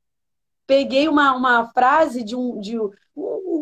peguei 0.65 1.09
uma, 1.09 1.35
uma 1.35 1.67
frase 1.73 2.23
de 2.23 2.37
um, 2.37 2.61
de, 2.61 2.79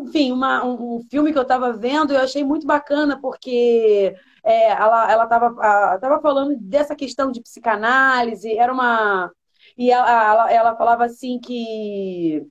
enfim, 0.03 0.31
uma, 0.31 0.63
um, 0.65 1.01
filme 1.09 1.31
que 1.31 1.37
eu 1.37 1.43
estava 1.43 1.73
vendo 1.73 2.13
eu 2.13 2.19
achei 2.19 2.43
muito 2.43 2.65
bacana 2.65 3.19
porque 3.21 4.15
é, 4.43 4.71
ela 4.71 5.23
estava 5.23 5.99
tava 5.99 6.21
falando 6.21 6.55
dessa 6.59 6.95
questão 6.95 7.31
de 7.31 7.41
psicanálise, 7.41 8.57
era 8.57 8.73
uma 8.73 9.31
e 9.77 9.91
ela, 9.91 10.31
ela, 10.31 10.51
ela 10.51 10.75
falava 10.75 11.05
assim 11.05 11.39
que 11.39 12.45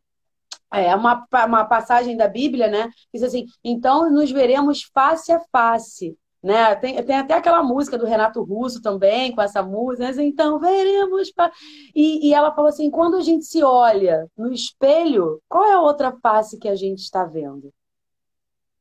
é 0.72 0.94
uma, 0.94 1.26
uma 1.46 1.64
passagem 1.64 2.16
da 2.16 2.28
Bíblia, 2.28 2.68
né? 2.68 2.90
Diz 3.12 3.22
assim: 3.22 3.46
então 3.64 4.10
nos 4.10 4.30
veremos 4.30 4.82
face 4.82 5.32
a 5.32 5.40
face. 5.50 6.16
Né? 6.42 6.74
Tem, 6.76 7.02
tem 7.04 7.16
até 7.16 7.34
aquela 7.34 7.62
música 7.62 7.98
do 7.98 8.06
Renato 8.06 8.42
Russo 8.42 8.80
também, 8.80 9.34
com 9.34 9.42
essa 9.42 9.62
música, 9.62 10.12
né? 10.12 10.24
então 10.24 10.58
veremos. 10.58 11.32
Pa... 11.32 11.50
E, 11.94 12.28
e 12.28 12.34
ela 12.34 12.52
falou 12.52 12.68
assim: 12.68 12.90
quando 12.90 13.16
a 13.16 13.20
gente 13.20 13.44
se 13.44 13.62
olha 13.62 14.30
no 14.36 14.52
espelho, 14.52 15.42
qual 15.48 15.64
é 15.64 15.74
a 15.74 15.80
outra 15.80 16.12
face 16.22 16.58
que 16.58 16.68
a 16.68 16.76
gente 16.76 17.00
está 17.00 17.24
vendo? 17.24 17.72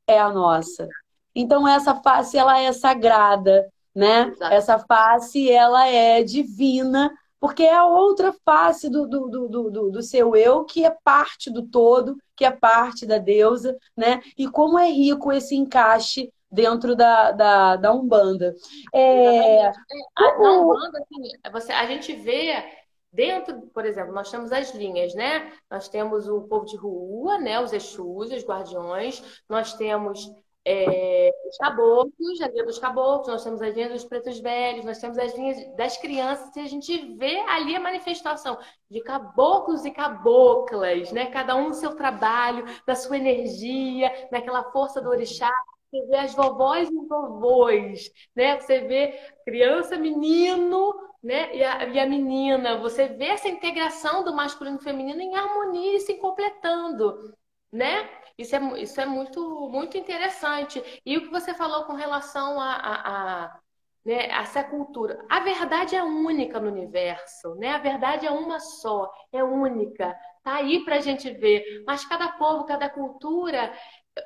É 0.05 0.20
a 0.20 0.32
nossa. 0.32 0.88
Então 1.34 1.68
essa 1.68 1.95
face 1.95 2.38
ela 2.38 2.60
é 2.60 2.72
sagrada, 2.72 3.68
né? 3.93 4.28
Exato. 4.30 4.53
Essa 4.53 4.80
face 4.80 5.51
ela 5.51 5.88
é 5.88 6.24
divina 6.24 7.12
porque 7.39 7.64
é 7.64 7.76
a 7.76 7.86
outra 7.86 8.34
face 8.43 8.89
do, 8.89 9.08
do, 9.08 9.28
do, 9.28 9.70
do, 9.70 9.91
do 9.91 10.01
seu 10.01 10.36
eu, 10.36 10.64
que 10.66 10.84
é 10.84 10.95
parte 11.03 11.51
do 11.51 11.62
todo, 11.68 12.18
que 12.36 12.43
é 12.43 12.51
parte 12.51 13.05
da 13.05 13.18
deusa, 13.18 13.78
né? 13.95 14.22
E 14.38 14.47
como 14.49 14.80
é 14.80 14.89
rico 14.89 15.32
esse 15.32 15.55
encaixe 15.55 16.32
dentro 16.52 16.95
da, 16.95 17.32
da, 17.32 17.76
da 17.76 17.93
Umbanda. 17.93 18.56
É... 18.93 19.66
é 19.66 19.68
a, 19.68 20.39
na 20.39 20.52
Umbanda, 20.60 21.00
assim, 21.00 21.52
você, 21.52 21.74
a 21.74 21.86
gente 21.86 22.14
vê 22.14 22.64
dentro, 23.12 23.62
por 23.74 23.86
exemplo, 23.86 24.14
nós 24.14 24.30
temos 24.30 24.52
as 24.52 24.74
linhas, 24.74 25.14
né? 25.16 25.52
Nós 25.70 25.88
temos 25.89 26.28
o 26.28 26.41
povo 26.41 26.66
de 26.66 26.78
rua, 26.78 27.38
né? 27.39 27.60
Os 27.60 27.74
Exus, 27.74 28.32
os 28.32 28.45
guardiões, 28.45 29.41
nós 29.50 29.74
temos 29.74 30.30
é, 30.70 31.32
os 31.48 31.58
caboclos, 31.58 32.41
a 32.41 32.50
linha 32.50 32.66
dos 32.66 32.78
caboclos, 32.78 33.30
nós 33.30 33.43
temos 33.43 33.62
as 33.62 33.74
linhas 33.74 33.91
dos 33.93 34.04
pretos 34.04 34.39
velhos, 34.39 34.84
nós 34.84 35.00
temos 35.00 35.18
as 35.18 35.34
linhas 35.34 35.76
das 35.78 35.95
crianças, 35.98 36.54
e 36.58 36.60
a 36.60 36.68
gente 36.68 37.16
vê 37.16 37.39
ali 37.48 37.74
a 37.74 37.80
manifestação 37.80 38.58
de 38.91 39.02
caboclos 39.02 39.86
e 39.86 39.91
caboclas, 39.91 41.12
né? 41.14 41.28
Cada 41.28 41.56
um 41.56 41.70
no 41.70 41.74
seu 41.74 41.95
trabalho, 41.95 42.66
na 42.86 42.95
sua 42.95 43.18
energia, 43.18 44.12
naquela 44.30 44.72
força 44.72 45.02
do 45.02 45.10
orixá. 45.10 45.50
Você 45.90 46.06
vê 46.08 46.18
as 46.18 46.34
vovós 46.36 46.90
e 46.90 47.08
vovôs, 47.08 48.12
né? 48.36 48.60
Você 48.60 48.82
vê 48.82 49.20
criança, 49.46 49.98
menino, 49.98 50.94
né? 51.24 51.56
E 51.56 51.64
a, 51.64 51.86
e 51.86 52.00
a 52.00 52.06
menina. 52.06 52.78
Você 52.80 53.08
vê 53.08 53.28
essa 53.28 53.48
integração 53.48 54.24
do 54.24 54.36
masculino 54.36 54.78
e 54.80 54.84
feminino 54.84 55.22
em 55.22 55.36
harmonia 55.36 55.96
e 55.96 56.00
se 56.02 56.16
completando, 56.16 57.34
né? 57.72 58.10
Isso 58.38 58.56
é, 58.56 58.82
isso 58.82 59.02
é 59.02 59.06
muito, 59.06 59.70
muito 59.70 59.98
interessante. 59.98 60.84
E 61.06 61.18
o 61.18 61.22
que 61.22 61.30
você 61.30 61.54
falou 61.54 61.86
com 61.86 61.94
relação 61.94 62.60
a, 62.60 62.74
a, 62.74 63.44
a 63.46 63.60
né, 64.08 64.28
essa 64.30 64.64
cultura. 64.64 65.20
A 65.30 65.42
verdade 65.42 65.94
é 65.94 66.02
única 66.02 66.62
no 66.62 66.70
universo, 66.70 67.56
né? 67.56 67.72
A 67.72 67.78
verdade 67.78 68.26
é 68.26 68.32
uma 68.32 68.58
só, 68.58 69.12
é 69.34 69.44
única. 69.44 70.18
Tá 70.44 70.56
aí 70.56 70.86
para 70.86 70.96
a 70.96 71.02
gente 71.02 71.30
ver. 71.30 71.84
Mas 71.86 72.06
cada 72.06 72.30
povo, 72.30 72.66
cada 72.66 72.90
cultura 72.90 73.74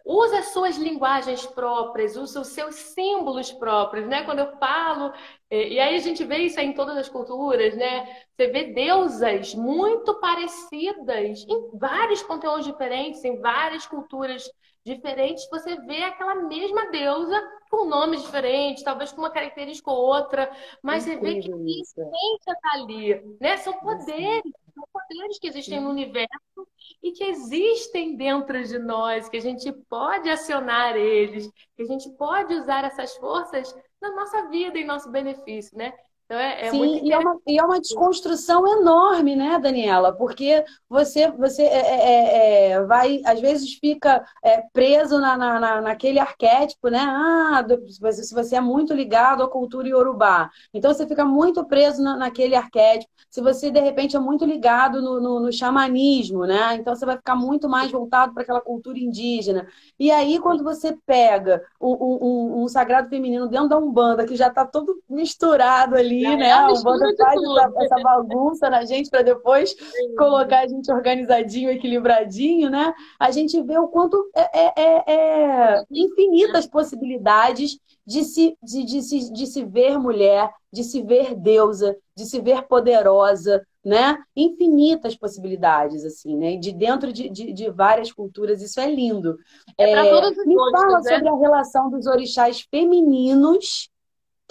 usa 0.05 0.39
as 0.39 0.45
suas 0.53 0.77
linguagens 0.77 1.45
próprias, 1.45 2.15
usa 2.15 2.41
os 2.41 2.47
seus 2.47 2.75
símbolos 2.75 3.51
próprios, 3.51 4.07
né? 4.07 4.23
Quando 4.23 4.39
eu 4.39 4.57
falo, 4.57 5.13
e 5.49 5.79
aí 5.79 5.95
a 5.95 5.99
gente 5.99 6.23
vê 6.23 6.37
isso 6.37 6.59
em 6.59 6.73
todas 6.73 6.97
as 6.97 7.09
culturas, 7.09 7.75
né? 7.75 8.05
Você 8.35 8.47
vê 8.47 8.73
deusas 8.73 9.53
muito 9.55 10.19
parecidas 10.19 11.45
em 11.47 11.77
vários 11.77 12.21
conteúdos 12.23 12.65
diferentes, 12.65 13.23
em 13.23 13.39
várias 13.39 13.85
culturas 13.85 14.49
diferentes, 14.83 15.47
você 15.49 15.75
vê 15.81 16.03
aquela 16.03 16.35
mesma 16.35 16.89
deusa 16.89 17.39
com 17.69 17.85
nomes 17.85 18.23
diferentes, 18.23 18.83
talvez 18.83 19.11
com 19.11 19.21
uma 19.21 19.29
característica 19.29 19.91
ou 19.91 19.97
outra, 19.97 20.51
mas 20.81 21.03
você 21.03 21.15
vê 21.17 21.39
que 21.39 21.51
a 21.51 21.55
essência 21.55 22.51
está 22.51 22.69
ali, 22.73 23.37
né? 23.39 23.57
São 23.57 23.73
poderes, 23.79 24.51
são 24.71 24.83
poderes 24.91 25.39
que 25.39 25.47
existem 25.47 25.79
no 25.79 25.89
universo 25.89 26.67
e 27.03 27.11
que 27.11 27.23
existem 27.23 28.15
dentro 28.15 28.63
de 28.63 28.79
nós, 28.79 29.29
que 29.29 29.37
a 29.37 29.41
gente 29.41 29.71
pode 29.89 30.29
acionar 30.29 30.95
eles, 30.95 31.49
que 31.75 31.83
a 31.83 31.85
gente 31.85 32.09
pode 32.17 32.53
usar 32.53 32.83
essas 32.83 33.15
forças 33.17 33.75
na 34.01 34.11
nossa 34.11 34.49
vida, 34.49 34.77
em 34.77 34.85
nosso 34.85 35.09
benefício, 35.11 35.77
né? 35.77 35.93
Então 36.31 36.39
é, 36.39 36.67
é 36.67 36.71
Sim, 36.71 37.01
e 37.03 37.11
é, 37.11 37.19
uma, 37.19 37.39
e 37.45 37.59
é 37.59 37.63
uma 37.63 37.81
desconstrução 37.81 38.65
enorme, 38.65 39.35
né, 39.35 39.59
Daniela? 39.59 40.13
Porque 40.13 40.63
você, 40.87 41.29
você 41.29 41.63
é, 41.63 41.77
é, 41.77 42.09
é, 42.09 42.69
é 42.69 42.83
vai, 42.85 43.21
às 43.25 43.41
vezes 43.41 43.73
fica 43.73 44.25
é, 44.41 44.61
preso 44.71 45.19
na, 45.19 45.35
na, 45.35 45.81
naquele 45.81 46.19
arquétipo, 46.19 46.87
né? 46.87 46.99
Ah, 47.01 47.65
se 48.13 48.33
você 48.33 48.55
é 48.55 48.61
muito 48.61 48.93
ligado 48.93 49.43
à 49.43 49.49
cultura 49.49 49.89
iorubá. 49.89 50.49
Então 50.73 50.93
você 50.93 51.05
fica 51.05 51.25
muito 51.25 51.65
preso 51.65 52.01
na, 52.01 52.15
naquele 52.15 52.55
arquétipo. 52.55 53.11
Se 53.29 53.41
você, 53.41 53.69
de 53.69 53.81
repente, 53.81 54.15
é 54.15 54.19
muito 54.19 54.45
ligado 54.45 55.01
no, 55.01 55.19
no, 55.19 55.39
no 55.41 55.51
xamanismo, 55.51 56.45
né? 56.45 56.75
Então 56.75 56.95
você 56.95 57.05
vai 57.05 57.17
ficar 57.17 57.35
muito 57.35 57.67
mais 57.67 57.91
voltado 57.91 58.33
para 58.33 58.43
aquela 58.43 58.61
cultura 58.61 58.97
indígena. 58.97 59.67
E 59.99 60.09
aí, 60.09 60.39
quando 60.39 60.63
você 60.63 60.97
pega 61.05 61.61
um, 61.79 61.89
um, 61.89 62.63
um 62.63 62.67
sagrado 62.69 63.09
feminino 63.09 63.49
dentro 63.49 63.67
da 63.67 63.77
Umbanda, 63.77 64.25
que 64.25 64.37
já 64.37 64.47
está 64.47 64.65
todo 64.65 65.01
misturado 65.09 65.97
ali, 65.97 66.20
né? 66.21 66.67
O 66.67 66.83
bando 66.83 67.15
faz 67.17 67.41
essa, 67.41 67.73
essa, 67.83 67.95
bagunça 68.01 68.69
na 68.69 68.85
gente 68.85 69.09
para 69.09 69.21
depois 69.21 69.71
Sim. 69.71 70.15
colocar 70.15 70.59
a 70.59 70.67
gente 70.67 70.91
organizadinho, 70.91 71.69
equilibradinho, 71.69 72.69
né? 72.69 72.93
A 73.19 73.31
gente 73.31 73.61
vê 73.61 73.77
o 73.77 73.87
quanto 73.87 74.29
é, 74.35 74.59
é, 74.59 74.73
é, 74.75 75.13
é 75.13 75.83
infinitas 75.91 76.67
possibilidades 76.67 77.77
de 78.05 78.23
se, 78.23 78.57
de, 78.61 78.83
de, 78.83 79.01
se, 79.01 79.31
de 79.31 79.47
se 79.47 79.63
ver 79.63 79.97
mulher, 79.97 80.51
de 80.71 80.83
se 80.83 81.01
ver 81.01 81.35
deusa, 81.35 81.95
de 82.15 82.25
se 82.25 82.39
ver 82.41 82.63
poderosa, 82.63 83.65
né? 83.83 84.17
Infinitas 84.35 85.15
possibilidades, 85.15 86.03
assim, 86.05 86.37
né? 86.37 86.55
De 86.55 86.71
dentro 86.71 87.11
de, 87.11 87.29
de, 87.29 87.53
de 87.53 87.69
várias 87.69 88.11
culturas, 88.11 88.61
isso 88.61 88.79
é 88.79 88.89
lindo. 88.89 89.37
É, 89.77 89.91
é 89.91 90.29
me 90.45 90.55
fala 90.71 90.99
né? 91.01 91.15
sobre 91.15 91.29
a 91.29 91.35
relação 91.35 91.89
dos 91.89 92.05
orixás 92.05 92.61
femininos 92.61 93.89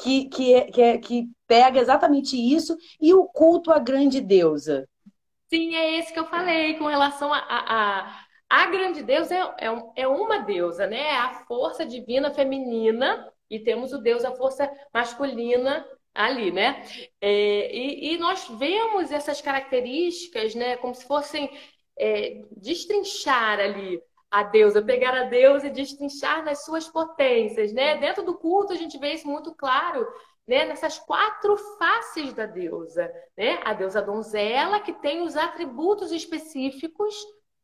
que, 0.02 0.28
que, 0.28 0.54
é, 0.54 0.64
que, 0.70 0.82
é, 0.82 0.98
que 0.98 1.24
pega 1.46 1.80
exatamente 1.80 2.36
isso 2.36 2.76
e 3.00 3.12
o 3.12 3.24
culto 3.24 3.70
à 3.70 3.78
grande 3.78 4.20
deusa. 4.20 4.88
Sim, 5.48 5.74
é 5.74 5.98
esse 5.98 6.12
que 6.12 6.18
eu 6.18 6.26
falei 6.26 6.74
com 6.74 6.86
relação 6.86 7.32
a, 7.32 7.38
a, 7.38 8.00
a... 8.00 8.30
A 8.52 8.66
grande 8.66 9.04
deusa 9.04 9.32
é, 9.32 9.66
é, 9.66 10.02
é, 10.02 10.08
uma 10.08 10.38
deusa, 10.38 10.84
né? 10.84 11.00
É 11.00 11.16
a 11.16 11.44
força 11.46 11.86
divina 11.86 12.32
feminina 12.32 13.32
e 13.48 13.60
temos 13.60 13.92
o 13.92 13.98
deus, 13.98 14.24
a 14.24 14.34
força 14.34 14.68
masculina 14.92 15.86
ali, 16.12 16.50
né? 16.50 16.84
É, 17.20 17.72
e, 17.72 18.14
e, 18.14 18.18
nós 18.18 18.48
vemos 18.58 19.12
essas 19.12 19.40
características, 19.40 20.56
né? 20.56 20.76
Como 20.78 20.92
se 20.92 21.06
fossem 21.06 21.48
é, 21.96 22.42
destrinchar 22.56 23.60
ali 23.60 24.02
a 24.30 24.44
deusa, 24.44 24.80
pegar 24.80 25.14
a 25.14 25.24
deusa 25.24 25.66
e 25.66 25.70
destrinchar 25.70 26.44
nas 26.44 26.64
suas 26.64 26.88
potências, 26.88 27.72
né? 27.72 27.96
Dentro 27.96 28.22
do 28.22 28.34
culto 28.34 28.72
a 28.72 28.76
gente 28.76 28.96
vê 28.98 29.14
isso 29.14 29.26
muito 29.26 29.52
claro, 29.54 30.06
né? 30.46 30.64
Nessas 30.66 30.98
quatro 30.98 31.56
faces 31.78 32.32
da 32.32 32.46
deusa, 32.46 33.10
né? 33.36 33.58
A 33.64 33.74
deusa 33.74 34.00
donzela 34.00 34.80
que 34.80 34.92
tem 34.92 35.22
os 35.22 35.36
atributos 35.36 36.12
específicos, 36.12 37.14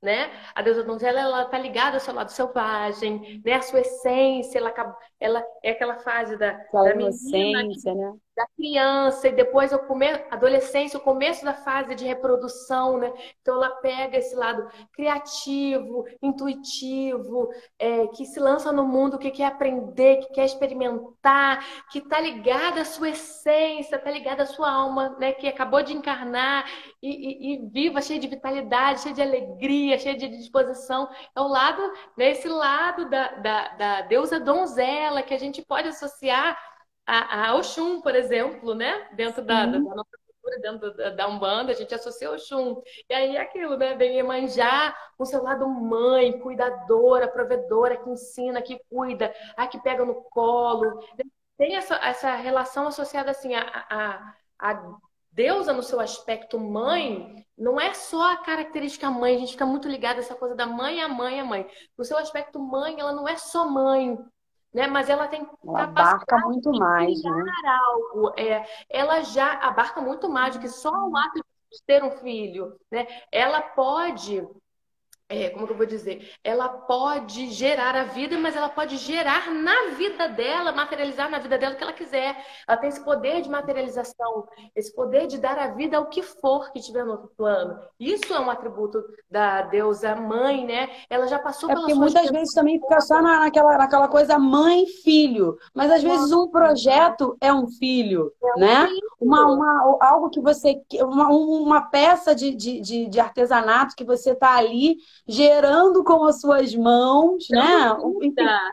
né? 0.03 0.31
A 0.55 0.63
deusa 0.63 0.83
donzela 0.83 1.21
ela 1.21 1.45
tá 1.45 1.59
ligada 1.59 1.97
ao 1.97 2.01
seu 2.01 2.15
lado 2.15 2.33
selvagem, 2.33 3.41
né? 3.45 3.53
A 3.55 3.63
sua 3.63 3.81
essência, 3.81 4.59
ela, 4.59 4.75
ela 5.21 5.45
é 5.63 5.71
aquela 5.71 5.99
fase 5.99 6.37
da, 6.37 6.53
da 6.53 6.95
inocência, 6.95 7.95
né? 7.95 8.13
Da 8.37 8.47
criança 8.55 9.29
e 9.29 9.33
depois 9.33 9.73
o 9.73 9.79
começo, 9.79 10.23
adolescência, 10.31 10.99
o 10.99 11.03
começo 11.03 11.43
da 11.43 11.55
fase 11.55 11.95
de 11.95 12.05
reprodução, 12.05 12.99
né? 12.99 13.11
Então 13.41 13.57
ela 13.57 13.71
pega 13.77 14.19
esse 14.19 14.37
lado 14.37 14.69
criativo, 14.93 16.05
intuitivo, 16.23 17.49
é, 17.79 18.07
que 18.09 18.27
se 18.27 18.39
lança 18.39 18.71
no 18.71 18.87
mundo, 18.87 19.19
que 19.19 19.31
quer 19.31 19.47
aprender, 19.47 20.19
que 20.19 20.35
quer 20.35 20.45
experimentar, 20.45 21.65
que 21.91 21.99
está 21.99 22.21
ligada 22.21 22.83
à 22.83 22.85
sua 22.85 23.09
essência, 23.09 23.97
está 23.97 24.11
ligada 24.11 24.43
à 24.43 24.47
sua 24.47 24.71
alma, 24.71 25.17
né? 25.19 25.33
Que 25.33 25.49
acabou 25.49 25.83
de 25.83 25.95
encarnar 25.95 26.67
e, 27.03 27.09
e, 27.09 27.55
e 27.55 27.69
viva, 27.71 28.03
cheia 28.03 28.21
de 28.21 28.29
vitalidade, 28.29 29.01
cheia 29.01 29.15
de 29.15 29.23
alegria, 29.23 29.99
cheia 29.99 30.17
de 30.17 30.29
disposição. 30.29 31.09
É 31.35 31.41
o 31.41 31.49
lado, 31.49 31.81
né? 32.19 32.33
Esse 32.33 32.49
lado 32.49 33.09
da, 33.09 33.29
da, 33.37 33.69
da 33.69 34.01
deusa 34.03 34.39
donzela 34.39 35.23
que 35.23 35.33
a 35.33 35.39
gente 35.39 35.63
pode 35.63 35.89
associar 35.89 36.76
a, 37.07 37.49
a 37.49 37.55
Oxum, 37.55 38.01
por 38.01 38.15
exemplo, 38.15 38.75
né? 38.75 39.09
Dentro 39.13 39.43
da, 39.43 39.65
da, 39.65 39.79
nossa 39.79 40.11
cultura, 40.27 40.61
dentro 40.61 40.97
da, 40.97 41.11
da, 41.11 41.29
Umbanda, 41.29 41.71
a 41.71 41.75
gente 41.75 41.95
associa 41.95 42.31
Oxum. 42.33 42.83
E 43.09 43.15
aí 43.15 43.37
é 43.37 43.41
aquilo, 43.41 43.77
né? 43.77 43.95
Vem 43.95 44.23
manjar 44.23 44.97
com 45.17 45.25
seu 45.25 45.43
lado 45.43 45.69
mãe, 45.69 46.39
cuidadora, 46.41 47.29
provedora, 47.29 47.97
que 47.97 48.11
ensina, 48.11 48.61
que 48.61 48.81
cuida, 48.91 49.33
a 49.57 49.67
que 49.69 49.81
pega 49.81 50.05
no 50.05 50.17
colo. 50.25 51.01
Tem 51.57 51.77
essa, 51.77 51.95
essa 51.97 52.35
relação 52.35 52.89
associada 52.89 53.31
assim 53.31 53.55
a, 53.55 53.87
a, 53.89 54.35
a 54.59 54.99
deusa 55.31 55.73
no 55.73 55.83
seu 55.83 56.01
aspecto 56.01 56.59
mãe, 56.59 57.47
não 57.57 57.79
é 57.79 57.93
só 57.95 58.33
a 58.33 58.39
característica 58.39 59.11
mãe, 59.11 59.37
a 59.37 59.39
gente 59.39 59.53
fica 59.53 59.67
muito 59.67 59.87
ligado 59.87 60.17
a 60.17 60.21
essa 60.21 60.35
coisa 60.35 60.55
da 60.55 60.67
mãe, 60.67 61.03
a 61.03 61.09
mãe, 61.09 61.39
a 61.41 61.45
mãe. 61.45 61.67
No 61.97 62.05
seu 62.05 62.17
aspecto 62.19 62.59
mãe, 62.59 62.99
ela 62.99 63.13
não 63.13 63.29
é 63.29 63.37
só 63.37 63.69
mãe, 63.69 64.19
né? 64.77 64.87
Mas 64.87 65.09
ela 65.09 65.27
tem 65.27 65.49
ela 65.65 65.85
abarca 65.85 66.37
muito 66.41 66.71
mais, 66.71 67.23
né? 67.23 67.45
algo. 67.67 68.35
É, 68.39 68.63
ela 68.91 69.23
já 69.23 69.55
abarca 69.55 70.03
muito 70.03 70.29
mais 70.29 70.55
do 70.55 70.61
que 70.61 70.69
só 70.69 70.93
o 70.93 71.17
ato 71.17 71.41
de 71.73 71.83
ter 71.87 72.05
um 72.05 72.11
filho, 72.11 72.79
né? 72.93 73.07
Ela 73.33 73.63
pode 73.63 74.47
é, 75.29 75.51
como 75.51 75.67
que 75.67 75.73
eu 75.73 75.77
vou 75.77 75.87
dizer? 75.87 76.31
Ela 76.45 76.69
pode 76.69 77.51
gerar 77.51 77.97
a 77.97 78.05
vida, 78.05 78.39
mas 78.39 78.55
ela 78.55 78.69
pode 78.69 78.97
gerar 78.97 79.53
na 79.53 79.91
vida 79.97 80.29
dela, 80.29 80.71
materializar 80.71 81.29
na 81.29 81.41
vida 81.41 81.59
dela 81.59 81.75
o 81.75 81.77
que 81.77 81.83
ela 81.83 81.93
quiser. 81.93 82.37
Ela 82.67 82.77
tem 82.77 82.89
esse 82.89 83.05
poder 83.05 83.43
de 83.43 83.49
materialização, 83.49 84.47
esse 84.75 84.95
poder 84.95 85.27
de 85.27 85.39
dar 85.39 85.59
a 85.59 85.69
vida 85.69 85.97
ao 85.97 86.07
que 86.07 86.23
for 86.23 86.71
que 86.73 86.81
tiver 86.81 87.05
no 87.05 87.13
outro 87.13 87.31
plano. 87.37 87.77
Isso 87.99 88.33
é 88.33 88.39
um 88.39 88.49
atributo 88.49 89.03
da 89.29 89.63
deusa 89.63 90.15
mãe, 90.15 90.65
né? 90.65 90.91
Ela 91.11 91.27
já 91.27 91.41
passou 91.41 91.71
é 91.73 91.75
porque 91.75 91.95
muitas 91.95 92.31
vezes 92.31 92.55
também 92.55 92.81
fica 92.81 93.01
só 93.01 93.21
na, 93.21 93.41
naquela, 93.41 93.77
naquela 93.79 94.07
coisa 94.07 94.39
mãe-filho, 94.39 95.59
mas 95.75 95.91
às 95.91 96.05
vezes 96.05 96.31
um 96.31 96.49
projeto 96.49 97.37
é 97.41 97.53
um 97.53 97.67
filho, 97.67 98.33
é 98.41 98.55
um 98.55 98.61
né? 98.61 98.87
Filho. 98.87 99.07
Uma, 99.21 99.47
uma, 99.47 99.99
algo 100.03 100.31
que 100.31 100.41
você. 100.41 100.81
Uma, 101.01 101.29
uma 101.31 101.91
peça 101.91 102.33
de, 102.33 102.55
de, 102.55 102.81
de, 102.81 103.09
de 103.09 103.19
artesanato 103.21 103.97
que 103.97 104.05
você 104.05 104.31
está 104.31 104.57
ali 104.57 104.99
gerando 105.27 106.05
com 106.05 106.25
as 106.25 106.41
suas 106.41 106.75
mãos, 106.75 107.47
né? 107.51 107.89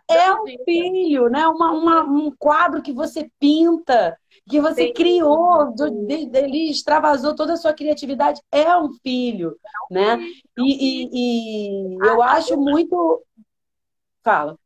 é 0.07 0.33
um 0.33 0.45
filho, 0.63 1.29
né? 1.29 1.47
Uma, 1.47 1.71
uma, 1.71 2.03
um 2.03 2.31
quadro 2.31 2.81
que 2.81 2.93
você 2.93 3.29
pinta, 3.39 4.17
que 4.47 4.59
você 4.59 4.87
Sim. 4.87 4.93
criou, 4.93 5.73
ele 6.33 6.69
extravasou 6.69 7.35
toda 7.35 7.53
a 7.53 7.57
sua 7.57 7.73
criatividade, 7.73 8.41
é 8.51 8.75
um 8.77 8.93
filho, 9.01 9.57
é 9.91 9.93
né? 9.93 10.19
E, 10.57 10.63
e, 10.63 11.09
e 11.13 11.97
eu 12.05 12.21
ah, 12.21 12.33
acho 12.33 12.55
muito. 12.57 13.23
Fala. 14.23 14.57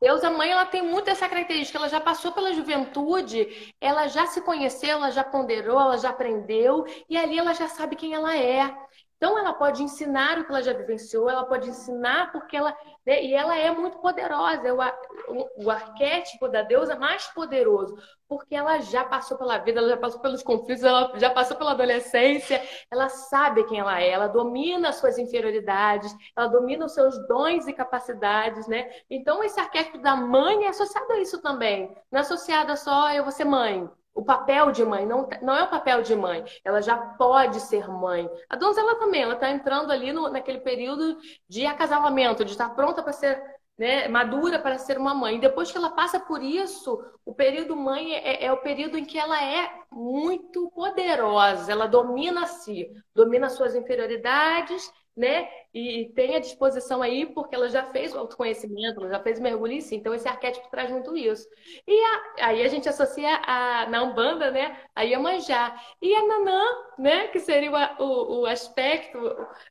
Deus, 0.00 0.22
a 0.22 0.30
mãe, 0.30 0.50
ela 0.50 0.66
tem 0.66 0.82
muito 0.82 1.08
essa 1.08 1.28
característica. 1.28 1.78
Ela 1.78 1.88
já 1.88 2.00
passou 2.00 2.30
pela 2.32 2.52
juventude, 2.52 3.74
ela 3.80 4.06
já 4.08 4.26
se 4.26 4.42
conheceu, 4.42 4.90
ela 4.90 5.10
já 5.10 5.24
ponderou, 5.24 5.80
ela 5.80 5.96
já 5.96 6.10
aprendeu 6.10 6.84
e 7.08 7.16
ali 7.16 7.38
ela 7.38 7.54
já 7.54 7.68
sabe 7.68 7.96
quem 7.96 8.12
ela 8.12 8.36
é. 8.36 8.85
Então, 9.16 9.38
ela 9.38 9.54
pode 9.54 9.82
ensinar 9.82 10.38
o 10.38 10.44
que 10.44 10.50
ela 10.50 10.62
já 10.62 10.74
vivenciou, 10.74 11.30
ela 11.30 11.44
pode 11.44 11.70
ensinar 11.70 12.30
porque 12.32 12.54
ela. 12.56 12.76
Né, 13.04 13.24
e 13.24 13.34
ela 13.34 13.56
é 13.56 13.70
muito 13.70 13.98
poderosa, 13.98 14.68
é 14.68 14.72
o, 14.72 14.78
o, 14.78 15.64
o, 15.64 15.70
arquétipo 15.70 16.48
da 16.48 16.62
deusa 16.62 16.96
mais 16.96 17.26
poderoso, 17.28 17.96
porque 18.28 18.54
ela 18.54 18.78
já 18.80 19.04
passou 19.04 19.38
pela 19.38 19.58
vida, 19.58 19.78
ela 19.80 19.88
já 19.88 19.96
passou 19.96 20.20
pelos 20.20 20.42
conflitos, 20.42 20.84
ela 20.84 21.12
já 21.18 21.30
passou 21.30 21.56
pela 21.56 21.70
adolescência, 21.70 22.62
ela 22.90 23.08
sabe 23.08 23.64
quem 23.64 23.78
ela 23.78 24.00
é, 24.00 24.10
ela 24.10 24.26
domina 24.26 24.90
as 24.90 24.96
suas 24.96 25.18
inferioridades, 25.18 26.14
ela 26.36 26.48
domina 26.48 26.84
os 26.84 26.92
seus 26.92 27.16
dons 27.26 27.66
e 27.66 27.72
capacidades, 27.72 28.66
né? 28.66 28.90
Então, 29.08 29.42
esse 29.42 29.58
arquétipo 29.58 29.98
da 29.98 30.14
mãe 30.14 30.64
é 30.64 30.68
associado 30.68 31.12
a 31.12 31.18
isso 31.20 31.40
também. 31.40 31.96
Não 32.10 32.18
é 32.18 32.22
associado 32.22 32.72
a 32.72 32.76
só 32.76 33.12
eu 33.12 33.22
vou 33.22 33.32
ser 33.32 33.44
mãe 33.44 33.88
o 34.16 34.24
papel 34.24 34.72
de 34.72 34.82
mãe, 34.82 35.04
não, 35.04 35.28
não 35.42 35.54
é 35.54 35.64
o 35.64 35.68
papel 35.68 36.00
de 36.02 36.16
mãe, 36.16 36.42
ela 36.64 36.80
já 36.80 36.96
pode 36.96 37.60
ser 37.60 37.86
mãe. 37.86 38.28
A 38.48 38.56
donzela 38.56 38.98
também, 38.98 39.22
ela 39.22 39.34
está 39.34 39.50
entrando 39.50 39.92
ali 39.92 40.10
no, 40.10 40.30
naquele 40.30 40.60
período 40.60 41.18
de 41.46 41.66
acasalamento, 41.66 42.42
de 42.42 42.52
estar 42.52 42.70
pronta 42.70 43.02
para 43.02 43.12
ser 43.12 43.40
né, 43.78 44.08
madura 44.08 44.58
para 44.58 44.78
ser 44.78 44.96
uma 44.96 45.14
mãe. 45.14 45.38
Depois 45.38 45.70
que 45.70 45.76
ela 45.76 45.90
passa 45.90 46.18
por 46.18 46.42
isso, 46.42 46.98
o 47.26 47.34
período 47.34 47.76
mãe 47.76 48.14
é, 48.14 48.46
é, 48.46 48.52
o 48.52 48.56
período 48.56 48.96
em 48.96 49.04
que 49.04 49.18
ela 49.18 49.38
é 49.42 49.70
muito 49.92 50.70
poderosa, 50.70 51.70
ela 51.70 51.86
domina 51.86 52.46
si, 52.46 52.90
domina 53.14 53.50
suas 53.50 53.74
inferioridades 53.74 54.90
né? 55.16 55.48
E 55.72 56.12
tem 56.14 56.36
a 56.36 56.40
disposição 56.40 57.02
aí, 57.02 57.26
porque 57.26 57.54
ela 57.54 57.68
já 57.68 57.84
fez 57.84 58.14
o 58.14 58.18
autoconhecimento, 58.18 59.00
ela 59.00 59.10
já 59.10 59.20
fez 59.20 59.38
o 59.38 59.42
mergulho 59.42 59.72
em 59.72 59.80
si. 59.80 59.96
Então, 59.96 60.14
esse 60.14 60.28
arquétipo 60.28 60.70
traz 60.70 60.90
muito 60.90 61.16
isso. 61.16 61.46
E 61.86 62.04
a, 62.04 62.46
aí 62.48 62.62
a 62.62 62.68
gente 62.68 62.88
associa 62.88 63.28
a, 63.46 63.86
na 63.88 64.02
Umbanda, 64.02 64.50
né? 64.50 64.76
A 64.94 65.02
Iemanjá. 65.02 65.74
E 66.02 66.14
a 66.14 66.26
Nanã, 66.26 66.62
né? 66.98 67.28
Que 67.28 67.40
seria 67.40 67.70
o, 67.98 68.04
o, 68.04 68.40
o 68.40 68.46
aspecto 68.46 69.18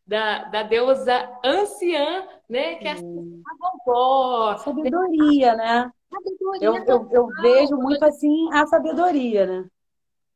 da, 0.06 0.46
da 0.46 0.64
deusa 0.64 1.30
anciã, 1.44 2.28
né? 2.50 2.76
Que 2.76 2.88
é 2.88 2.92
a 2.92 2.96
vovó. 3.86 4.58
Sabedoria, 4.58 5.56
né? 5.56 5.92
Sabedoria 6.12 6.68
eu, 6.68 6.76
eu, 6.86 7.10
eu 7.12 7.28
vejo 7.42 7.76
muito 7.78 8.04
assim 8.04 8.50
a 8.54 8.66
sabedoria, 8.66 9.46
né? 9.46 9.70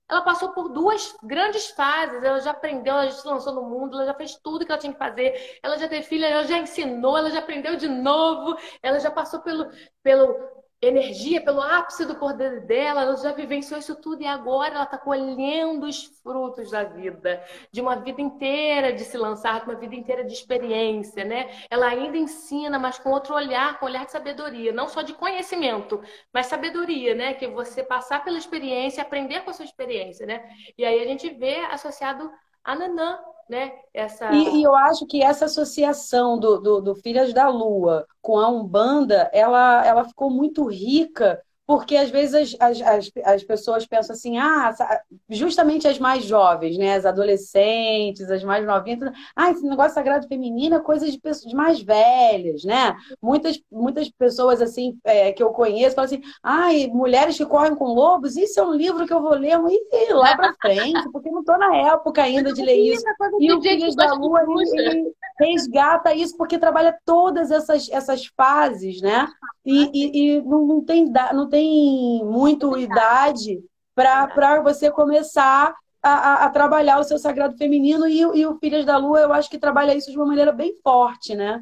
Ela 0.10 0.22
passou 0.22 0.50
por 0.50 0.70
duas 0.70 1.16
grandes 1.24 1.70
fases. 1.72 2.24
Ela 2.24 2.40
já 2.40 2.52
aprendeu, 2.52 2.94
ela 2.94 3.06
já 3.08 3.12
se 3.12 3.28
lançou 3.28 3.54
no 3.54 3.64
mundo, 3.64 3.96
ela 3.98 4.06
já 4.06 4.14
fez 4.14 4.36
tudo 4.38 4.66
que 4.66 4.72
ela 4.72 4.80
tinha 4.82 4.94
que 4.94 5.00
fazer. 5.00 5.60
Ela 5.64 5.78
já 5.78 5.88
teve 5.88 6.04
filha, 6.06 6.26
ela 6.28 6.44
já 6.46 6.58
ensinou, 6.58 7.18
ela 7.18 7.30
já 7.32 7.40
aprendeu 7.40 7.76
de 7.76 7.88
novo. 7.88 8.58
Ela 8.82 9.00
já 9.00 9.12
passou 9.12 9.42
pelo, 9.42 9.70
pelo 10.04 10.36
energia, 10.82 11.42
pelo 11.44 11.62
ápice 11.62 12.06
do 12.06 12.16
poder 12.16 12.62
dela, 12.62 13.02
ela 13.02 13.18
já 13.18 13.34
vivenciou 13.34 13.80
isso 13.80 13.96
tudo 13.96 14.22
e 14.22 14.28
agora 14.28 14.76
ela 14.76 14.84
está 14.84 14.98
colhendo 14.98 15.86
os 15.86 16.06
frutos 16.24 16.72
da 16.72 16.84
vida, 16.86 17.44
de 17.72 17.82
uma 17.82 17.98
vida 17.98 18.22
inteira 18.22 18.94
de 18.94 19.04
se 19.04 19.18
lançar, 19.18 19.60
de 19.60 19.66
uma 19.70 19.76
vida 19.76 19.94
inteira 19.94 20.24
de 20.24 20.34
experiência, 20.34 21.26
né? 21.26 21.50
Ela 21.70 21.88
ainda 21.88 22.18
ensina, 22.18 22.80
mas 22.80 22.98
com 22.98 23.10
outro 23.10 23.36
olhar, 23.36 23.78
com 23.78 23.86
olhar 23.88 24.06
de 24.06 24.12
sabedoria, 24.12 24.72
não 24.72 24.88
só 24.88 25.02
de 25.02 25.14
conhecimento, 25.14 26.02
mas 26.34 26.46
sabedoria, 26.46 27.14
né? 27.14 27.34
Que 27.34 27.48
você 27.48 27.84
passar 27.84 28.24
pela 28.24 28.38
experiência, 28.38 29.04
aprender 29.04 29.42
com 29.42 29.50
a 29.50 29.54
sua 29.54 29.66
experiência, 29.66 30.26
né? 30.26 30.50
E 30.78 30.86
aí 30.86 31.02
a 31.02 31.06
gente 31.06 31.30
vê 31.30 31.58
associado 31.66 32.32
a 32.64 32.76
Nanã, 32.76 33.20
né? 33.50 33.74
Essa... 33.94 34.32
E, 34.32 34.60
e, 34.60 34.64
eu 34.64 34.76
acho 34.76 35.08
que 35.08 35.24
essa 35.24 35.46
associação 35.46 36.40
do, 36.40 36.60
do, 36.60 36.82
do 36.82 36.96
Filhas 36.96 37.34
da 37.34 37.50
Lua 37.50 38.06
com 38.22 38.38
a 38.38 38.48
Umbanda, 38.48 39.30
ela, 39.34 39.86
ela 39.86 40.06
ficou 40.06 40.30
muito 40.30 40.66
rica 40.70 41.42
porque 41.70 41.96
às 41.96 42.10
vezes 42.10 42.58
as, 42.60 42.82
as, 42.82 43.12
as, 43.24 43.44
pessoas 43.44 43.86
pensam 43.86 44.16
assim, 44.16 44.40
ah, 44.40 44.76
justamente 45.30 45.88
as 45.88 46.00
mais 46.00 46.24
jovens, 46.24 46.76
né? 46.80 46.96
As 46.96 47.06
adolescentes, 47.06 48.28
as 48.32 48.44
mais 48.44 48.66
novinhas, 48.66 49.14
ah, 49.36 49.52
esse 49.52 49.62
negócio 49.62 49.94
sagrado 49.94 50.28
feminino 50.28 50.78
é 50.78 50.80
coisa 50.80 51.08
de 51.12 51.20
pessoas 51.20 51.54
mais 51.54 51.80
velhas, 51.80 52.64
né? 52.64 52.98
Muitas, 53.22 53.62
muitas 53.72 54.10
pessoas 54.10 54.64
assim 54.64 54.98
é, 55.04 55.32
que 55.32 55.44
eu 55.44 55.52
conheço 55.52 55.96
falam 55.96 56.08
assim, 56.08 56.24
ai, 56.42 56.88
mulheres 56.88 57.38
que 57.38 57.46
correm 57.46 57.76
com 57.76 57.86
lobos, 57.86 58.36
isso 58.36 58.60
é 58.60 58.64
um 58.64 58.74
livro 58.74 59.06
que 59.06 59.14
eu 59.14 59.22
vou 59.22 59.36
ler 59.36 59.60
e 59.70 60.12
lá 60.12 60.36
para 60.36 60.56
frente, 60.60 61.08
porque 61.12 61.30
não 61.30 61.42
estou 61.42 61.60
na 61.60 61.76
época 61.76 62.24
ainda 62.24 62.52
de 62.52 62.64
ler 62.66 62.78
isso. 62.78 63.04
E 63.40 63.54
o 63.54 63.62
Filhos 63.62 63.96
da 63.96 64.12
Lua, 64.16 64.42
ele 64.74 65.14
resgata 65.40 66.14
isso 66.14 66.36
porque 66.36 66.60
trabalha 66.60 66.98
todas 67.06 67.50
essas, 67.50 67.90
essas 67.90 68.26
fases, 68.36 69.02
né? 69.02 69.28
E, 69.66 69.90
e, 69.94 70.38
e 70.38 70.42
não, 70.42 70.84
tem, 70.84 71.06
não 71.34 71.48
tem 71.48 72.24
muito 72.26 72.78
idade 72.78 73.64
para 73.96 74.62
você 74.62 74.92
começar 74.92 75.74
a, 76.02 76.10
a, 76.10 76.46
a, 76.46 76.50
trabalhar 76.50 77.00
o 77.00 77.04
seu 77.04 77.18
sagrado 77.18 77.58
feminino 77.58 78.08
e, 78.08 78.20
e 78.20 78.46
o 78.46 78.58
Filhas 78.58 78.86
da 78.86 78.98
Lua, 78.98 79.20
eu 79.20 79.34
acho 79.34 79.50
que 79.50 79.60
trabalha 79.60 79.96
isso 79.96 80.12
de 80.12 80.18
uma 80.18 80.28
maneira 80.28 80.52
bem 80.52 80.74
forte, 80.82 81.36
né? 81.36 81.62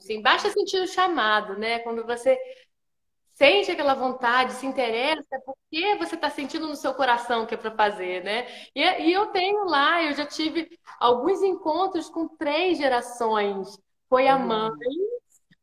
Sim, 0.00 0.22
basta 0.22 0.50
sentir 0.50 0.80
o 0.82 0.86
chamado, 0.86 1.58
né? 1.58 1.78
Quando 1.80 2.04
você 2.04 2.38
sente 3.38 3.70
aquela 3.70 3.94
vontade, 3.94 4.52
se 4.54 4.66
interessa, 4.66 5.40
porque 5.46 5.94
você 5.96 6.16
está 6.16 6.28
sentindo 6.28 6.66
no 6.66 6.74
seu 6.74 6.92
coração 6.92 7.46
que 7.46 7.54
é 7.54 7.56
para 7.56 7.70
fazer, 7.70 8.24
né? 8.24 8.48
E, 8.74 8.82
e, 8.82 9.12
eu 9.12 9.26
tenho 9.26 9.64
lá, 9.64 10.02
eu 10.02 10.12
já 10.12 10.26
tive 10.26 10.68
alguns 10.98 11.40
encontros 11.42 12.10
com 12.10 12.26
três 12.26 12.76
gerações. 12.76 13.78
Foi 14.08 14.26
a 14.26 14.36
mãe, 14.36 14.72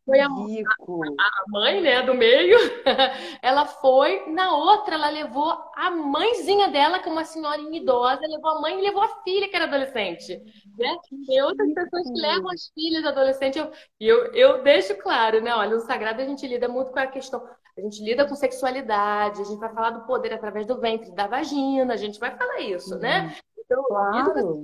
foi 0.05 0.19
a, 0.19 0.27
a, 0.27 1.43
mãe, 1.49 1.81
né, 1.81 2.01
do 2.03 2.13
meio. 2.13 2.57
ela 3.41 3.65
foi, 3.65 4.29
na 4.31 4.55
outra, 4.55 4.95
ela 4.95 5.09
levou 5.09 5.51
a 5.75 5.91
mãezinha 5.91 6.69
dela, 6.69 6.99
que 6.99 7.09
é 7.09 7.11
uma 7.11 7.25
senhorinha 7.25 7.81
idosa, 7.81 8.21
levou 8.21 8.51
a 8.51 8.61
mãe 8.61 8.79
e 8.79 8.83
levou 8.83 9.01
a 9.01 9.21
filha, 9.23 9.49
que 9.49 9.55
era 9.55 9.65
adolescente. 9.65 10.37
Né? 10.77 10.97
Tem 11.27 11.41
outras 11.41 11.73
pessoas 11.73 12.03
que 12.03 12.21
levam 12.21 12.51
as 12.51 12.71
filhas 12.73 13.03
adolescentes. 13.03 13.61
E 13.99 14.07
eu, 14.07 14.25
eu, 14.27 14.57
eu 14.57 14.63
deixo 14.63 14.95
claro, 14.97 15.41
né? 15.41 15.53
Olha, 15.53 15.75
o 15.75 15.81
sagrado 15.81 16.21
a 16.21 16.25
gente 16.25 16.47
lida 16.47 16.69
muito 16.69 16.91
com 16.91 16.99
a 16.99 17.07
questão. 17.07 17.43
A 17.77 17.81
gente 17.81 18.03
lida 18.03 18.25
com 18.25 18.35
sexualidade, 18.35 19.41
a 19.41 19.45
gente 19.45 19.59
vai 19.59 19.73
falar 19.73 19.89
do 19.89 20.05
poder 20.05 20.33
através 20.33 20.65
do 20.65 20.79
ventre, 20.79 21.11
da 21.11 21.27
vagina, 21.27 21.93
a 21.93 21.97
gente 21.97 22.19
vai 22.19 22.35
falar 22.35 22.61
isso, 22.61 22.97
né? 22.97 23.19
uhum. 23.19 23.27
né? 23.27 23.37
Então, 23.65 23.83
claro. 23.83 24.63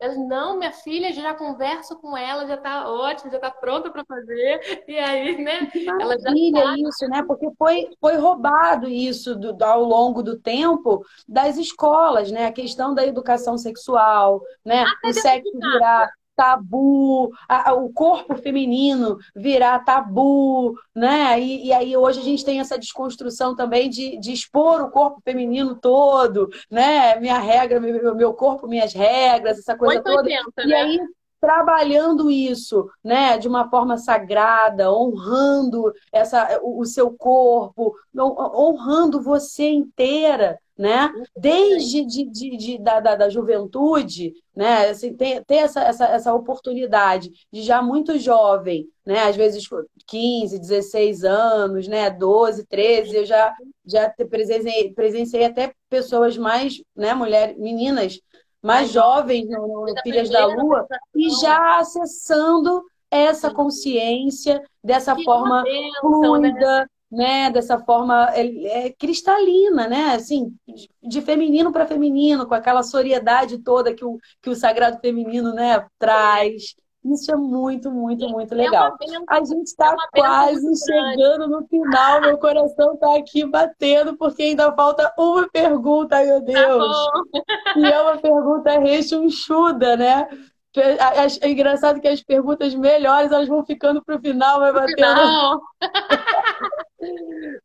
Elas, 0.00 0.18
não, 0.18 0.58
minha 0.58 0.72
filha, 0.72 1.12
já 1.12 1.32
converso 1.32 1.96
com 1.96 2.16
ela, 2.16 2.46
já 2.46 2.56
está 2.56 2.90
ótimo, 2.90 3.30
já 3.30 3.36
está 3.36 3.50
pronta 3.50 3.90
para 3.90 4.04
fazer. 4.04 4.84
E 4.86 4.98
aí, 4.98 5.42
né? 5.42 5.70
Ela 6.00 6.18
já 6.18 6.30
tá... 6.30 6.76
isso, 6.76 7.08
né? 7.08 7.22
Porque 7.22 7.48
foi, 7.56 7.88
foi 8.00 8.16
roubado 8.16 8.88
isso 8.88 9.34
do, 9.34 9.56
ao 9.64 9.82
longo 9.82 10.22
do 10.22 10.38
tempo 10.38 11.02
das 11.26 11.56
escolas, 11.56 12.30
né? 12.30 12.46
A 12.46 12.52
questão 12.52 12.94
da 12.94 13.06
educação 13.06 13.56
sexual, 13.56 14.42
né? 14.64 14.84
o 15.04 15.12
sexo 15.12 15.50
virar 15.52 16.10
tabu, 16.36 17.30
a, 17.48 17.70
a, 17.70 17.74
o 17.74 17.92
corpo 17.92 18.36
feminino 18.36 19.18
virar 19.34 19.84
tabu, 19.84 20.74
né? 20.94 21.40
E, 21.40 21.66
e, 21.66 21.72
aí 21.72 21.96
hoje 21.96 22.20
a 22.20 22.24
gente 22.24 22.44
tem 22.44 22.60
essa 22.60 22.78
desconstrução 22.78 23.54
também 23.54 23.88
de, 23.88 24.18
de 24.18 24.32
expor 24.32 24.82
o 24.82 24.90
corpo 24.90 25.20
feminino 25.24 25.74
todo, 25.74 26.48
né? 26.70 27.18
Minha 27.20 27.38
regra, 27.38 27.80
meu, 27.80 28.14
meu 28.14 28.34
corpo, 28.34 28.66
minhas 28.66 28.92
regras, 28.92 29.58
essa 29.58 29.76
coisa 29.76 30.02
880, 30.04 30.44
toda. 30.54 30.68
Né? 30.68 30.70
E 30.70 30.74
aí 30.74 31.00
trabalhando 31.44 32.30
isso, 32.30 32.88
né, 33.02 33.36
de 33.36 33.46
uma 33.46 33.68
forma 33.68 33.98
sagrada, 33.98 34.90
honrando 34.90 35.92
essa 36.10 36.58
o, 36.62 36.80
o 36.80 36.86
seu 36.86 37.10
corpo, 37.12 37.94
honrando 38.16 39.20
você 39.20 39.68
inteira, 39.68 40.58
né? 40.76 41.12
Desde 41.36 42.04
de, 42.04 42.24
de, 42.24 42.56
de 42.56 42.78
da, 42.78 42.98
da, 42.98 43.14
da, 43.14 43.28
juventude, 43.28 44.32
né? 44.56 44.88
Assim, 44.88 45.14
ter, 45.14 45.44
ter 45.44 45.56
essa, 45.56 45.80
essa, 45.82 46.06
essa 46.06 46.34
oportunidade 46.34 47.30
de 47.52 47.62
já 47.62 47.82
muito 47.82 48.18
jovem, 48.18 48.88
né? 49.04 49.24
Às 49.24 49.36
vezes 49.36 49.68
15, 50.06 50.58
16 50.58 51.24
anos, 51.24 51.86
né? 51.86 52.10
12, 52.10 52.66
13, 52.66 53.16
eu 53.16 53.26
já, 53.26 53.54
já 53.84 54.10
presenciei, 54.28 54.92
presenciei 54.94 55.44
até 55.44 55.74
pessoas 55.90 56.36
mais, 56.38 56.82
né? 56.96 57.12
Mulheres, 57.14 57.56
meninas 57.58 58.18
mais 58.64 58.90
jovens 58.90 59.46
no, 59.48 59.84
no 59.86 59.94
Filhas 60.02 60.30
da 60.30 60.46
Lua 60.46 60.86
e 61.14 61.28
já 61.28 61.78
acessando 61.78 62.82
essa 63.10 63.52
consciência 63.52 64.62
dessa 64.82 65.14
forma 65.22 65.62
né? 65.62 65.70
fluida, 66.00 66.90
né, 67.12 67.50
dessa 67.50 67.78
forma 67.78 68.32
é, 68.34 68.86
é, 68.86 68.90
cristalina, 68.90 69.86
né, 69.86 70.14
assim, 70.14 70.56
de 71.02 71.20
feminino 71.20 71.70
para 71.70 71.86
feminino, 71.86 72.46
com 72.46 72.54
aquela 72.54 72.82
soriedade 72.82 73.58
toda 73.58 73.94
que 73.94 74.04
o, 74.04 74.18
que 74.42 74.48
o 74.48 74.56
sagrado 74.56 74.98
feminino, 74.98 75.52
né, 75.52 75.86
traz. 75.98 76.74
Isso 77.04 77.30
é 77.30 77.36
muito, 77.36 77.90
muito, 77.90 78.26
muito 78.30 78.54
é 78.54 78.56
legal. 78.56 78.96
a 79.28 79.44
gente 79.44 79.66
está 79.66 79.94
é 80.14 80.20
quase 80.20 80.66
chegando 80.86 81.48
no 81.48 81.66
final, 81.66 82.22
meu 82.22 82.38
coração 82.38 82.94
está 82.94 83.16
aqui 83.16 83.44
batendo, 83.44 84.16
porque 84.16 84.42
ainda 84.42 84.72
falta 84.72 85.12
uma 85.18 85.46
pergunta, 85.50 86.24
meu 86.24 86.40
tá 86.40 86.46
Deus. 86.46 86.96
Tá 87.30 87.42
e 87.76 87.84
é 87.84 88.00
uma 88.00 88.16
pergunta 88.16 88.78
rechonchuda, 88.78 89.98
né? 89.98 90.28
É 90.76 91.48
engraçado 91.48 92.00
que 92.00 92.08
as 92.08 92.22
perguntas 92.22 92.74
melhores 92.74 93.30
elas 93.30 93.46
vão 93.46 93.64
ficando 93.64 94.02
para 94.02 94.16
o 94.16 94.20
final, 94.20 94.58
vai 94.58 94.72
batendo. 94.72 95.62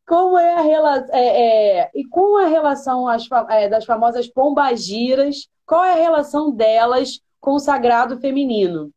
Como 0.06 0.38
é 0.38 0.56
a 0.56 0.62
relação. 0.62 1.16
É, 1.16 1.80
é, 1.80 1.92
e 1.96 2.06
com 2.06 2.38
a 2.38 2.46
relação 2.46 3.08
às, 3.08 3.26
é, 3.50 3.70
das 3.70 3.86
famosas 3.86 4.28
pombagiras, 4.28 5.48
qual 5.66 5.84
é 5.84 5.94
a 5.94 6.04
relação 6.04 6.52
delas 6.52 7.20
com 7.40 7.54
o 7.54 7.60
sagrado 7.60 8.20
feminino? 8.20 8.92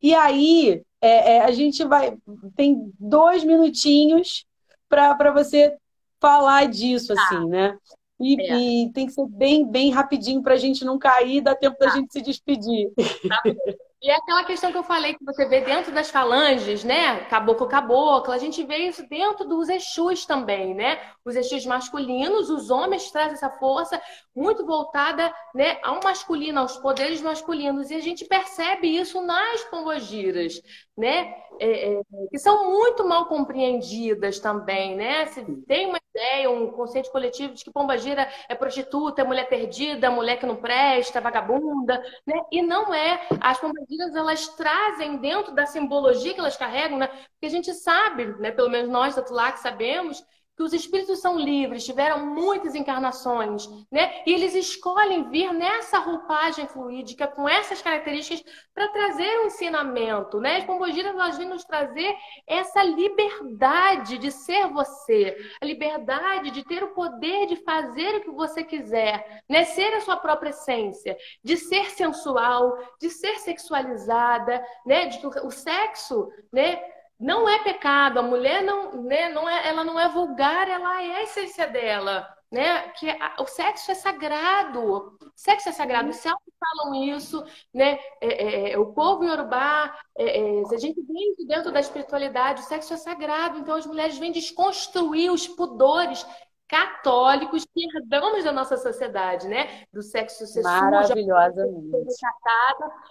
E 0.00 0.14
aí, 0.14 0.82
é, 1.00 1.36
é, 1.36 1.40
a 1.44 1.50
gente 1.50 1.84
vai. 1.84 2.16
Tem 2.56 2.92
dois 2.98 3.44
minutinhos 3.44 4.44
para 4.88 5.32
você 5.32 5.74
falar 6.20 6.66
disso, 6.68 7.14
tá. 7.14 7.22
assim, 7.22 7.48
né? 7.48 7.76
E, 8.20 8.40
é. 8.40 8.56
e, 8.56 8.92
tem 8.92 9.06
que 9.06 9.12
ser 9.12 9.26
bem, 9.26 9.66
bem 9.66 9.90
rapidinho 9.90 10.42
para 10.42 10.54
a 10.54 10.58
gente 10.58 10.84
não 10.84 10.98
cair, 10.98 11.40
dá 11.40 11.54
tempo 11.56 11.76
tá. 11.76 11.86
da 11.86 11.92
gente 11.92 12.12
se 12.12 12.22
despedir. 12.22 12.92
Tá. 13.28 13.42
E 14.02 14.10
é 14.10 14.16
aquela 14.16 14.44
questão 14.44 14.72
que 14.72 14.78
eu 14.78 14.82
falei 14.82 15.14
que 15.14 15.24
você 15.24 15.46
vê 15.46 15.60
dentro 15.60 15.92
das 15.92 16.10
falanges, 16.10 16.82
né? 16.82 17.20
Caboclo, 17.26 17.68
caboclo, 17.68 18.32
a 18.32 18.38
gente 18.38 18.64
vê 18.64 18.78
isso 18.78 19.08
dentro 19.08 19.46
dos 19.46 19.68
Exus 19.68 20.26
também, 20.26 20.74
né? 20.74 21.00
Os 21.24 21.36
Exus 21.36 21.64
masculinos, 21.64 22.50
os 22.50 22.68
homens 22.68 23.12
trazem 23.12 23.34
essa 23.34 23.48
força 23.48 24.02
muito 24.34 24.66
voltada 24.66 25.32
né, 25.54 25.78
ao 25.84 26.00
masculino, 26.02 26.58
aos 26.58 26.76
poderes 26.78 27.20
masculinos. 27.20 27.90
E 27.90 27.94
a 27.94 28.00
gente 28.00 28.24
percebe 28.24 28.88
isso 28.88 29.20
nas 29.22 29.62
pombogiras, 29.64 30.60
né? 30.96 31.34
É, 31.60 31.92
é, 31.92 32.02
que 32.30 32.38
são 32.38 32.70
muito 32.70 33.06
mal 33.06 33.26
compreendidas 33.26 34.40
também, 34.40 34.96
né? 34.96 35.26
Se 35.26 35.44
tem 35.66 35.86
uma 35.86 35.98
ideia, 36.14 36.50
um 36.50 36.72
conceito 36.72 37.10
coletivo 37.10 37.54
de 37.54 37.62
que 37.62 37.70
pombagira 37.70 38.28
é 38.48 38.54
prostituta, 38.54 39.22
é 39.22 39.24
mulher 39.24 39.48
perdida, 39.48 40.10
mulher 40.10 40.38
que 40.38 40.46
não 40.46 40.56
presta, 40.56 41.20
vagabunda, 41.20 42.02
né? 42.26 42.40
E 42.50 42.62
não 42.62 42.92
é. 42.92 43.26
As 43.40 43.58
pombagiras 43.58 43.91
elas 44.00 44.48
trazem 44.48 45.18
dentro 45.18 45.54
da 45.54 45.66
simbologia 45.66 46.34
que 46.34 46.40
elas 46.40 46.56
carregam, 46.56 46.98
né? 46.98 47.06
Porque 47.08 47.46
a 47.46 47.48
gente 47.48 47.72
sabe, 47.74 48.26
né? 48.40 48.50
Pelo 48.50 48.70
menos 48.70 48.90
nós 48.90 49.14
da 49.14 49.22
Tulac 49.22 49.58
sabemos 49.60 50.24
que 50.56 50.62
os 50.62 50.72
espíritos 50.72 51.20
são 51.20 51.38
livres, 51.38 51.84
tiveram 51.84 52.26
muitas 52.26 52.74
encarnações, 52.74 53.66
né? 53.90 54.22
E 54.26 54.32
eles 54.32 54.54
escolhem 54.54 55.30
vir 55.30 55.52
nessa 55.52 55.98
roupagem 55.98 56.66
fluídica, 56.68 57.26
com 57.26 57.48
essas 57.48 57.80
características, 57.80 58.44
para 58.74 58.88
trazer 58.88 59.40
um 59.40 59.46
ensinamento, 59.46 60.40
né? 60.40 60.58
As 60.58 60.64
pombogiras, 60.64 61.12
elas 61.12 61.38
vêm 61.38 61.48
nos 61.48 61.64
trazer 61.64 62.14
essa 62.46 62.82
liberdade 62.82 64.18
de 64.18 64.30
ser 64.30 64.68
você, 64.68 65.36
a 65.60 65.64
liberdade 65.64 66.50
de 66.50 66.64
ter 66.64 66.84
o 66.84 66.94
poder 66.94 67.46
de 67.46 67.56
fazer 67.56 68.16
o 68.16 68.20
que 68.20 68.30
você 68.30 68.62
quiser, 68.62 69.42
né? 69.48 69.64
Ser 69.64 69.94
a 69.94 70.00
sua 70.00 70.16
própria 70.16 70.50
essência, 70.50 71.16
de 71.42 71.56
ser 71.56 71.90
sensual, 71.90 72.76
de 73.00 73.08
ser 73.08 73.38
sexualizada, 73.38 74.62
né? 74.84 75.06
De, 75.06 75.26
o 75.26 75.50
sexo, 75.50 76.30
né? 76.52 76.78
Não 77.22 77.48
é 77.48 77.62
pecado, 77.62 78.18
a 78.18 78.22
mulher 78.22 78.64
não, 78.64 79.00
né, 79.04 79.28
não 79.28 79.48
é, 79.48 79.68
ela 79.68 79.84
não 79.84 79.98
é 79.98 80.08
vulgar, 80.08 80.68
ela 80.68 81.00
é 81.04 81.18
a 81.18 81.22
essência 81.22 81.68
dela, 81.68 82.28
né? 82.50 82.88
Que 82.98 83.08
a, 83.10 83.36
o 83.38 83.46
sexo 83.46 83.92
é 83.92 83.94
sagrado, 83.94 84.80
o 84.82 85.18
sexo 85.36 85.68
é 85.68 85.72
sagrado. 85.72 86.10
Os 86.10 86.16
céus 86.16 86.36
falam 86.58 86.94
isso, 86.96 87.44
né? 87.72 88.00
É, 88.20 88.70
é, 88.70 88.72
é, 88.72 88.78
o 88.78 88.92
povo 88.92 89.24
iorubá, 89.24 89.96
é, 90.18 90.60
é, 90.60 90.64
se 90.64 90.74
a 90.74 90.78
gente 90.78 91.00
vem 91.00 91.36
dentro 91.46 91.70
da 91.70 91.78
espiritualidade, 91.78 92.62
o 92.62 92.64
sexo 92.64 92.92
é 92.92 92.96
sagrado, 92.96 93.60
então 93.60 93.76
as 93.76 93.86
mulheres 93.86 94.18
vêm 94.18 94.32
desconstruir 94.32 95.30
os 95.30 95.46
pudores 95.46 96.26
católicos 96.72 97.66
que 97.66 97.84
herdamos 97.84 98.44
da 98.44 98.50
nossa 98.50 98.78
sociedade, 98.78 99.46
né? 99.46 99.82
Do 99.92 100.00
sexo 100.00 100.46
ser 100.46 100.62
Maravilhosamente. 100.62 101.92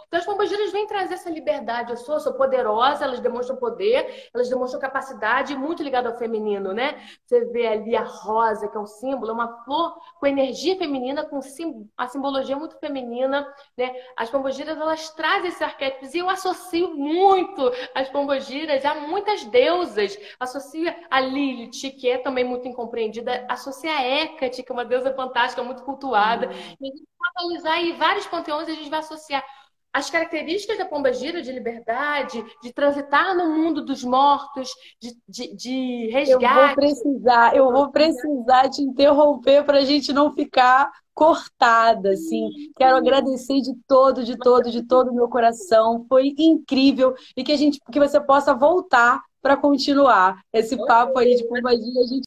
Então, 0.07 0.19
as 0.19 0.25
pombogiras 0.25 0.71
vêm 0.71 0.87
trazer 0.87 1.13
essa 1.13 1.29
liberdade. 1.29 1.91
Eu 1.91 1.97
sou, 1.97 2.19
sou 2.19 2.33
poderosa, 2.33 3.03
elas 3.03 3.19
demonstram 3.19 3.57
poder, 3.57 4.29
elas 4.33 4.49
demonstram 4.49 4.81
capacidade, 4.81 5.55
muito 5.55 5.83
ligado 5.83 6.07
ao 6.07 6.17
feminino, 6.17 6.73
né? 6.73 6.99
Você 7.23 7.45
vê 7.45 7.67
ali 7.67 7.95
a 7.95 8.01
rosa, 8.01 8.67
que 8.67 8.75
é 8.75 8.79
um 8.79 8.87
símbolo, 8.87 9.29
é 9.29 9.33
uma 9.33 9.63
flor 9.63 9.95
com 10.19 10.25
energia 10.25 10.75
feminina, 10.75 11.23
com 11.23 11.39
a 11.97 12.07
simbologia 12.07 12.55
muito 12.55 12.79
feminina, 12.79 13.47
né? 13.77 13.93
As 14.17 14.31
pombogiras, 14.31 14.75
elas 14.75 15.11
trazem 15.11 15.49
esses 15.49 15.61
arquétipos 15.61 16.15
e 16.15 16.17
eu 16.17 16.31
associo 16.31 16.95
muito 16.95 17.71
as 17.93 18.09
pombogiras 18.09 18.83
a 18.85 18.95
muitas 18.95 19.45
deusas. 19.45 20.17
Associo 20.39 20.91
a 21.11 21.19
Lilith, 21.19 21.91
que 21.99 22.09
é 22.09 22.17
também 22.17 22.43
muito 22.43 22.67
incompreendida 22.67 23.50
associa 23.53 23.91
a 23.91 24.07
Hecate, 24.07 24.63
que 24.63 24.71
é 24.71 24.73
uma 24.73 24.85
deusa 24.85 25.13
fantástica, 25.13 25.63
muito 25.63 25.83
cultuada. 25.83 26.47
Uhum. 26.47 26.53
E 26.53 26.87
a 26.87 26.95
gente 26.95 27.07
vai 27.19 27.29
analisar 27.35 27.73
aí 27.73 27.93
vários 27.93 28.27
panteões 28.27 28.67
e 28.67 28.71
a 28.71 28.75
gente 28.75 28.89
vai 28.89 28.99
associar 28.99 29.43
as 29.93 30.09
características 30.09 30.77
da 30.77 30.85
pomba 30.85 31.11
gira 31.11 31.41
de 31.41 31.51
liberdade, 31.51 32.43
de 32.63 32.71
transitar 32.73 33.35
no 33.35 33.49
mundo 33.49 33.83
dos 33.83 34.03
mortos, 34.03 34.69
de, 34.99 35.11
de, 35.27 35.55
de 35.55 36.09
resgate. 36.11 36.43
Eu 36.43 36.67
vou 36.67 36.75
precisar, 36.75 37.55
eu 37.55 37.71
vou 37.71 37.91
precisar 37.91 38.69
te 38.69 38.81
interromper 38.81 39.65
para 39.65 39.79
a 39.79 39.85
gente 39.85 40.13
não 40.13 40.33
ficar 40.33 40.89
cortada, 41.13 42.11
assim. 42.11 42.49
Quero 42.77 42.95
agradecer 42.95 43.59
de 43.61 43.75
todo, 43.85 44.23
de 44.23 44.37
todo, 44.37 44.71
de 44.71 44.83
todo 44.83 45.11
o 45.11 45.13
meu 45.13 45.27
coração. 45.27 46.05
Foi 46.07 46.33
incrível 46.37 47.13
e 47.35 47.43
que 47.43 47.51
a 47.51 47.57
gente, 47.57 47.79
que 47.91 47.99
você 47.99 48.19
possa 48.19 48.53
voltar 48.53 49.21
para 49.41 49.57
continuar 49.57 50.39
esse 50.53 50.77
papo 50.85 51.17
aí 51.19 51.35
de 51.35 51.47
pomba 51.47 51.71
gira. 51.71 51.99
A 52.01 52.07
gente 52.07 52.19